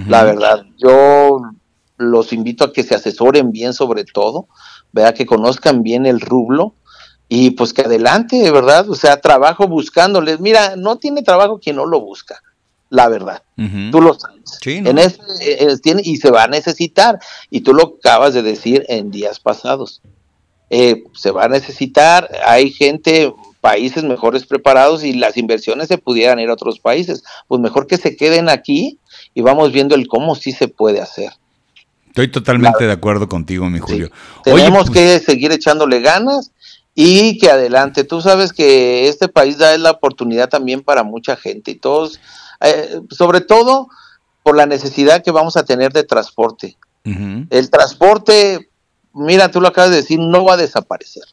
La 0.09 0.25
verdad, 0.25 0.67
yo 0.77 1.41
los 1.99 2.33
invito 2.33 2.65
a 2.65 2.73
que 2.73 2.83
se 2.83 2.97
asesoren 2.97 3.53
bien 3.53 3.73
sobre 3.73 4.05
todo, 4.05 4.49
vea 4.93 5.15
que 5.15 5.25
conozcan 5.25 5.85
bien 5.85 6.05
el 6.05 6.21
rublo 6.21 6.75
y 7.29 7.51
pues 7.51 7.73
que 7.73 7.83
adelante, 7.83 8.51
¿verdad? 8.51 8.89
O 8.91 8.95
sea, 8.95 9.21
trabajo 9.21 9.69
buscándoles. 9.69 10.41
Mira, 10.41 10.75
no 10.77 10.97
tiene 10.97 11.23
trabajo 11.23 11.59
quien 11.59 11.77
no 11.77 11.87
lo 11.87 12.01
busca, 12.01 12.43
la 12.91 13.09
verdad. 13.09 13.43
Tú 13.91 14.01
lo 14.01 14.15
sabes. 14.15 14.59
en 14.67 14.99
este, 14.99 15.23
eh, 15.65 15.79
tiene, 15.79 16.03
y 16.05 16.17
se 16.17 16.31
va 16.31 16.45
a 16.45 16.49
necesitar. 16.49 17.19
Y 17.51 17.61
tú 17.61 17.73
lo 17.73 17.95
acabas 17.99 18.35
de 18.35 18.43
decir 18.43 18.85
en 18.89 19.11
días 19.11 19.41
pasados. 19.41 20.03
Eh, 20.71 21.05
se 21.15 21.31
va 21.31 21.45
a 21.45 21.49
necesitar, 21.49 22.29
hay 22.47 22.71
gente, 22.71 23.33
países 23.61 24.03
mejores 24.05 24.47
preparados 24.47 25.05
y 25.05 25.12
las 25.12 25.37
inversiones 25.37 25.89
se 25.89 25.99
pudieran 25.99 26.41
ir 26.41 26.49
a 26.49 26.55
otros 26.55 26.81
países. 26.81 27.23
Pues 27.49 27.61
mejor 27.61 27.87
que 27.87 27.97
se 27.97 28.17
queden 28.17 28.49
aquí 28.49 28.99
y 29.35 29.43
vamos 29.43 29.73
viendo 29.73 29.95
el 29.95 30.09
cómo 30.09 30.35
sí 30.35 30.53
se 30.53 30.69
puede 30.69 31.01
hacer. 31.01 31.33
Estoy 32.09 32.31
totalmente 32.31 32.87
de 32.87 32.93
acuerdo 32.93 33.29
contigo, 33.29 33.69
mi 33.69 33.81
Julio. 33.81 34.11
Tenemos 34.45 34.87
pues 34.87 34.91
que 34.91 35.19
seguir 35.19 35.51
echándole 35.51 36.01
ganas 36.01 36.53
y 36.95 37.39
que 37.39 37.51
adelante. 37.51 38.05
Tú 38.05 38.21
sabes 38.21 38.53
que 38.53 39.09
este 39.09 39.29
país 39.29 39.59
da 39.59 39.77
la 39.79 39.91
oportunidad 39.91 40.49
también 40.49 40.83
para 40.83 41.03
mucha 41.03 41.35
gente 41.35 41.73
y 41.73 41.75
todos, 41.75 42.21
eh, 42.61 43.01
sobre 43.11 43.41
todo 43.41 43.89
por 44.45 44.57
la 44.57 44.67
necesidad 44.67 45.25
que 45.25 45.33
vamos 45.33 45.57
a 45.57 45.65
tener 45.65 45.93
de 45.93 46.05
transporte. 46.05 46.77
El 47.05 47.69
transporte, 47.69 48.71
mira, 49.15 49.51
tú 49.51 49.61
lo 49.61 49.69
acabas 49.69 49.91
de 49.91 49.97
decir, 49.97 50.19
no 50.19 50.45
va 50.45 50.55
a 50.55 50.59
desaparecer. 50.59 51.25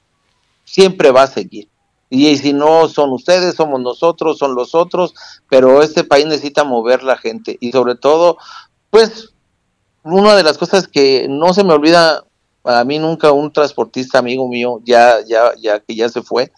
Siempre 0.64 1.12
va 1.12 1.24
a 1.24 1.28
seguir. 1.28 1.68
Y, 2.10 2.38
si 2.38 2.54
no 2.54 2.90
son 2.90 3.12
ustedes, 3.12 3.56
somos 3.56 3.80
nosotros, 3.80 4.38
son 4.38 4.54
los 4.54 4.76
otros, 4.76 5.14
pero 5.50 5.82
este 5.82 6.04
país 6.04 6.26
necesita 6.26 6.64
mover 6.64 7.04
la 7.04 7.18
gente. 7.18 7.58
Y 7.62 7.72
sobre 7.72 7.96
todo, 7.96 8.38
pues, 8.90 9.30
una 10.04 10.36
de 10.36 10.44
las 10.44 10.58
cosas 10.58 10.88
que 10.88 11.28
no 11.30 11.54
se 11.54 11.64
me 11.64 11.74
olvida 11.74 12.26
a 12.64 12.84
mí 12.84 13.00
nunca 13.00 13.32
un 13.32 13.52
transportista 13.52 14.20
amigo 14.20 14.48
mío, 14.48 14.82
ya, 14.84 15.26
ya, 15.26 15.54
ya 15.60 15.80
que 15.80 15.96
ya 15.96 16.10
se 16.10 16.22
fue, 16.22 16.52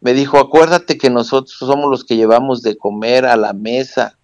me 0.00 0.12
dijo, 0.12 0.38
acuérdate 0.38 0.98
que 0.98 1.10
nosotros 1.10 1.56
somos 1.58 1.90
los 1.90 2.04
que 2.04 2.16
llevamos 2.16 2.62
de 2.62 2.76
comer 2.76 3.26
a 3.26 3.36
la 3.36 3.52
mesa. 3.52 4.16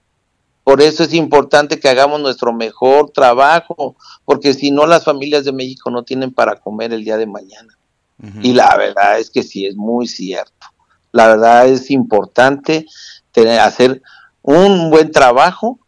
Por 0.64 0.82
eso 0.82 1.02
es 1.02 1.14
importante 1.14 1.80
que 1.80 1.88
hagamos 1.88 2.20
nuestro 2.20 2.52
mejor 2.52 3.11
trabajo, 3.11 3.96
porque 4.24 4.54
si 4.54 4.70
no 4.70 4.86
las 4.86 5.04
familias 5.04 5.44
de 5.44 5.52
México 5.52 5.90
no 5.90 6.04
tienen 6.04 6.32
para 6.32 6.56
comer 6.56 6.92
el 6.92 7.04
día 7.04 7.16
de 7.16 7.26
mañana. 7.26 7.76
Y 8.42 8.52
la 8.52 8.76
verdad 8.76 9.18
es 9.18 9.30
que 9.30 9.42
sí, 9.42 9.64
es 9.64 9.76
muy 9.76 10.06
cierto. 10.06 10.66
La 11.11 11.26
verdad 11.26 11.66
es 11.66 11.90
importante 11.90 12.84
tener, 13.32 13.61
hacer 13.61 14.02
un 14.42 14.90
buen 14.90 15.11
trabajo 15.11 15.80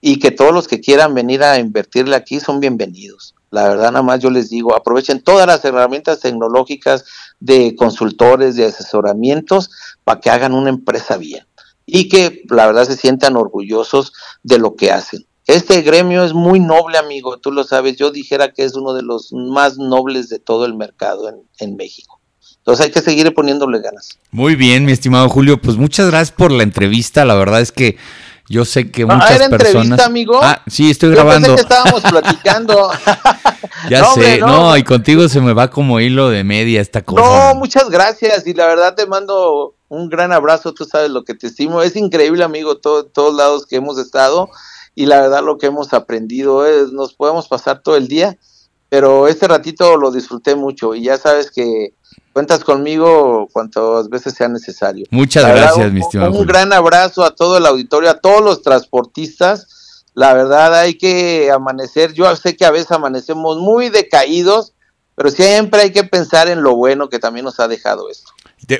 y 0.00 0.20
que 0.20 0.30
todos 0.30 0.54
los 0.54 0.68
que 0.68 0.80
quieran 0.80 1.14
venir 1.14 1.42
a 1.42 1.58
invertirle 1.58 2.14
aquí 2.14 2.38
son 2.38 2.60
bienvenidos. 2.60 3.34
La 3.50 3.68
verdad, 3.68 3.90
nada 3.90 4.02
más 4.02 4.20
yo 4.20 4.30
les 4.30 4.50
digo, 4.50 4.76
aprovechen 4.76 5.20
todas 5.20 5.48
las 5.48 5.64
herramientas 5.64 6.20
tecnológicas 6.20 7.04
de 7.40 7.74
consultores, 7.74 8.54
de 8.54 8.66
asesoramientos, 8.66 9.70
para 10.04 10.20
que 10.20 10.30
hagan 10.30 10.54
una 10.54 10.70
empresa 10.70 11.16
bien 11.16 11.44
y 11.92 12.08
que 12.08 12.42
la 12.48 12.66
verdad 12.66 12.84
se 12.84 12.96
sientan 12.96 13.36
orgullosos 13.36 14.12
de 14.42 14.58
lo 14.58 14.76
que 14.76 14.92
hacen. 14.92 15.26
Este 15.46 15.82
gremio 15.82 16.24
es 16.24 16.32
muy 16.32 16.60
noble, 16.60 16.98
amigo, 16.98 17.38
tú 17.38 17.50
lo 17.50 17.64
sabes, 17.64 17.96
yo 17.96 18.10
dijera 18.10 18.52
que 18.52 18.64
es 18.64 18.74
uno 18.76 18.94
de 18.94 19.02
los 19.02 19.32
más 19.32 19.78
nobles 19.78 20.28
de 20.28 20.38
todo 20.38 20.64
el 20.64 20.74
mercado 20.74 21.28
en, 21.28 21.42
en 21.58 21.76
México. 21.76 22.20
Entonces 22.58 22.86
hay 22.86 22.92
que 22.92 23.00
seguir 23.00 23.32
poniéndole 23.34 23.80
ganas. 23.80 24.18
Muy 24.30 24.54
bien, 24.54 24.84
mi 24.84 24.92
estimado 24.92 25.28
Julio, 25.28 25.60
pues 25.60 25.76
muchas 25.76 26.08
gracias 26.08 26.30
por 26.30 26.52
la 26.52 26.62
entrevista, 26.62 27.24
la 27.24 27.34
verdad 27.34 27.60
es 27.60 27.72
que 27.72 27.96
yo 28.50 28.64
sé 28.64 28.90
que 28.90 29.06
muchas 29.06 29.30
¿era 29.30 29.48
personas. 29.48 29.84
entrevista, 29.84 30.06
amigo? 30.06 30.40
Ah, 30.42 30.60
sí, 30.66 30.90
estoy 30.90 31.10
grabando. 31.12 31.54
Pensé 31.54 31.66
que 31.66 31.72
estábamos 31.72 32.02
platicando. 32.02 32.90
ya 33.90 34.04
sé, 34.06 34.38
no, 34.38 34.76
y 34.76 34.82
contigo 34.82 35.28
se 35.28 35.40
me 35.40 35.52
va 35.52 35.70
como 35.70 36.00
hilo 36.00 36.30
de 36.30 36.42
media 36.42 36.80
esta 36.80 37.02
cosa. 37.02 37.22
No, 37.22 37.54
muchas 37.54 37.88
gracias 37.90 38.44
y 38.48 38.54
la 38.54 38.66
verdad 38.66 38.96
te 38.96 39.06
mando 39.06 39.76
un 39.90 40.08
gran 40.08 40.32
abrazo, 40.32 40.72
tú 40.72 40.84
sabes 40.84 41.10
lo 41.10 41.24
que 41.24 41.34
te 41.34 41.48
estimo. 41.48 41.82
Es 41.82 41.96
increíble, 41.96 42.44
amigo, 42.44 42.78
todos 42.78 43.34
lados 43.34 43.66
que 43.66 43.76
hemos 43.76 43.98
estado 43.98 44.48
y 44.94 45.06
la 45.06 45.20
verdad 45.20 45.42
lo 45.42 45.58
que 45.58 45.66
hemos 45.66 45.92
aprendido 45.92 46.64
es, 46.64 46.92
nos 46.92 47.14
podemos 47.14 47.48
pasar 47.48 47.82
todo 47.82 47.96
el 47.96 48.06
día, 48.06 48.38
pero 48.88 49.26
este 49.26 49.48
ratito 49.48 49.96
lo 49.96 50.12
disfruté 50.12 50.54
mucho 50.54 50.94
y 50.94 51.02
ya 51.02 51.18
sabes 51.18 51.50
que 51.50 51.92
cuentas 52.32 52.62
conmigo 52.62 53.48
cuantas 53.52 54.08
veces 54.08 54.34
sea 54.34 54.48
necesario. 54.48 55.06
Muchas 55.10 55.44
gracias, 55.44 55.92
mi 55.92 56.00
estimado. 56.00 56.32
Un, 56.32 56.46
gran 56.46 56.72
abrazo 56.72 57.24
a 57.24 57.34
todo 57.34 57.58
el 57.58 57.66
auditorio, 57.66 58.10
a 58.10 58.20
todos 58.20 58.42
los 58.42 58.62
transportistas. 58.62 60.04
La 60.14 60.34
verdad 60.34 60.72
hay 60.74 60.94
que 60.94 61.50
amanecer, 61.50 62.12
yo 62.12 62.34
sé 62.36 62.56
que 62.56 62.64
a 62.64 62.70
veces 62.70 62.92
amanecemos 62.92 63.58
muy 63.58 63.88
decaídos, 63.90 64.74
pero 65.16 65.30
siempre 65.30 65.82
hay 65.82 65.90
que 65.90 66.04
pensar 66.04 66.48
en 66.48 66.62
lo 66.62 66.76
bueno 66.76 67.08
que 67.08 67.18
también 67.18 67.44
nos 67.44 67.58
ha 67.58 67.66
dejado 67.66 68.08
esto. 68.08 68.30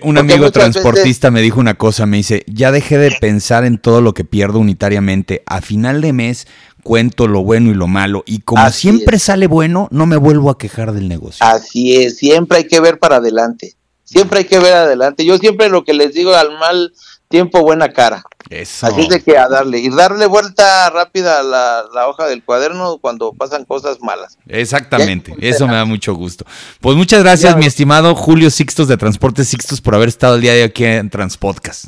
Un 0.02 0.18
amigo 0.18 0.50
transportista 0.50 1.30
me 1.30 1.42
dijo 1.42 1.60
una 1.60 1.74
cosa, 1.74 2.06
me 2.06 2.18
dice, 2.18 2.44
ya 2.46 2.72
dejé 2.72 2.98
de 2.98 3.12
pensar 3.20 3.64
en 3.64 3.78
todo 3.78 4.00
lo 4.00 4.14
que 4.14 4.24
pierdo 4.24 4.58
unitariamente. 4.58 5.42
A 5.46 5.60
final 5.60 6.00
de 6.00 6.12
mes 6.12 6.46
cuento 6.82 7.26
lo 7.26 7.42
bueno 7.42 7.70
y 7.70 7.74
lo 7.74 7.86
malo. 7.86 8.22
Y 8.26 8.40
como 8.40 8.68
siempre 8.70 9.18
sale 9.18 9.46
bueno, 9.46 9.88
no 9.90 10.06
me 10.06 10.16
vuelvo 10.16 10.50
a 10.50 10.58
quejar 10.58 10.92
del 10.92 11.08
negocio. 11.08 11.44
Así 11.44 11.96
es, 11.96 12.18
siempre 12.18 12.58
hay 12.58 12.64
que 12.64 12.80
ver 12.80 12.98
para 12.98 13.16
adelante. 13.16 13.74
Siempre 14.04 14.40
hay 14.40 14.44
que 14.44 14.58
ver 14.58 14.72
adelante. 14.72 15.24
Yo 15.24 15.38
siempre 15.38 15.68
lo 15.68 15.84
que 15.84 15.94
les 15.94 16.14
digo 16.14 16.34
al 16.34 16.58
mal 16.58 16.92
tiempo, 17.30 17.62
buena 17.62 17.88
cara. 17.88 18.22
Eso. 18.50 18.86
Así 18.86 19.08
de 19.08 19.22
que 19.22 19.38
a 19.38 19.48
darle. 19.48 19.78
Y 19.78 19.88
darle 19.88 20.26
vuelta 20.26 20.90
rápida 20.90 21.40
a 21.40 21.42
la, 21.42 22.08
hoja 22.08 22.26
del 22.26 22.44
cuaderno 22.44 22.98
cuando 22.98 23.32
pasan 23.32 23.64
cosas 23.64 23.98
malas. 24.02 24.36
Exactamente. 24.48 25.34
Eso 25.40 25.66
me 25.66 25.74
da 25.74 25.86
mucho 25.86 26.14
gusto. 26.14 26.44
Pues 26.80 26.96
muchas 26.96 27.22
gracias, 27.22 27.56
mi 27.56 27.64
estimado 27.64 28.14
Julio 28.14 28.50
Sixtos 28.50 28.88
de 28.88 28.96
Transportes 28.96 29.48
Sixtos, 29.48 29.80
por 29.80 29.94
haber 29.94 30.08
estado 30.08 30.34
el 30.34 30.42
día 30.42 30.52
de 30.52 30.62
hoy 30.62 30.66
aquí 30.66 30.84
en 30.84 31.08
Transpodcast. 31.08 31.86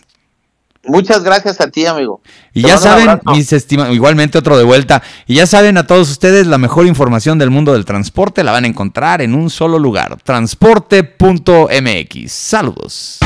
Muchas 0.84 1.22
gracias 1.22 1.60
a 1.60 1.70
ti, 1.70 1.86
amigo. 1.86 2.20
Y 2.52 2.62
ya 2.62 2.76
saben, 2.76 3.20
mis 3.26 3.52
estimados, 3.52 3.94
igualmente 3.94 4.38
otro 4.38 4.58
de 4.58 4.64
vuelta. 4.64 5.02
Y 5.26 5.36
ya 5.36 5.46
saben 5.46 5.78
a 5.78 5.86
todos 5.86 6.10
ustedes, 6.10 6.46
la 6.46 6.58
mejor 6.58 6.86
información 6.86 7.38
del 7.38 7.50
mundo 7.50 7.72
del 7.72 7.84
transporte 7.84 8.42
la 8.42 8.52
van 8.52 8.64
a 8.64 8.68
encontrar 8.68 9.22
en 9.22 9.34
un 9.34 9.50
solo 9.50 9.78
lugar, 9.78 10.18
transporte.mx. 10.22 12.32
Saludos. 12.32 13.18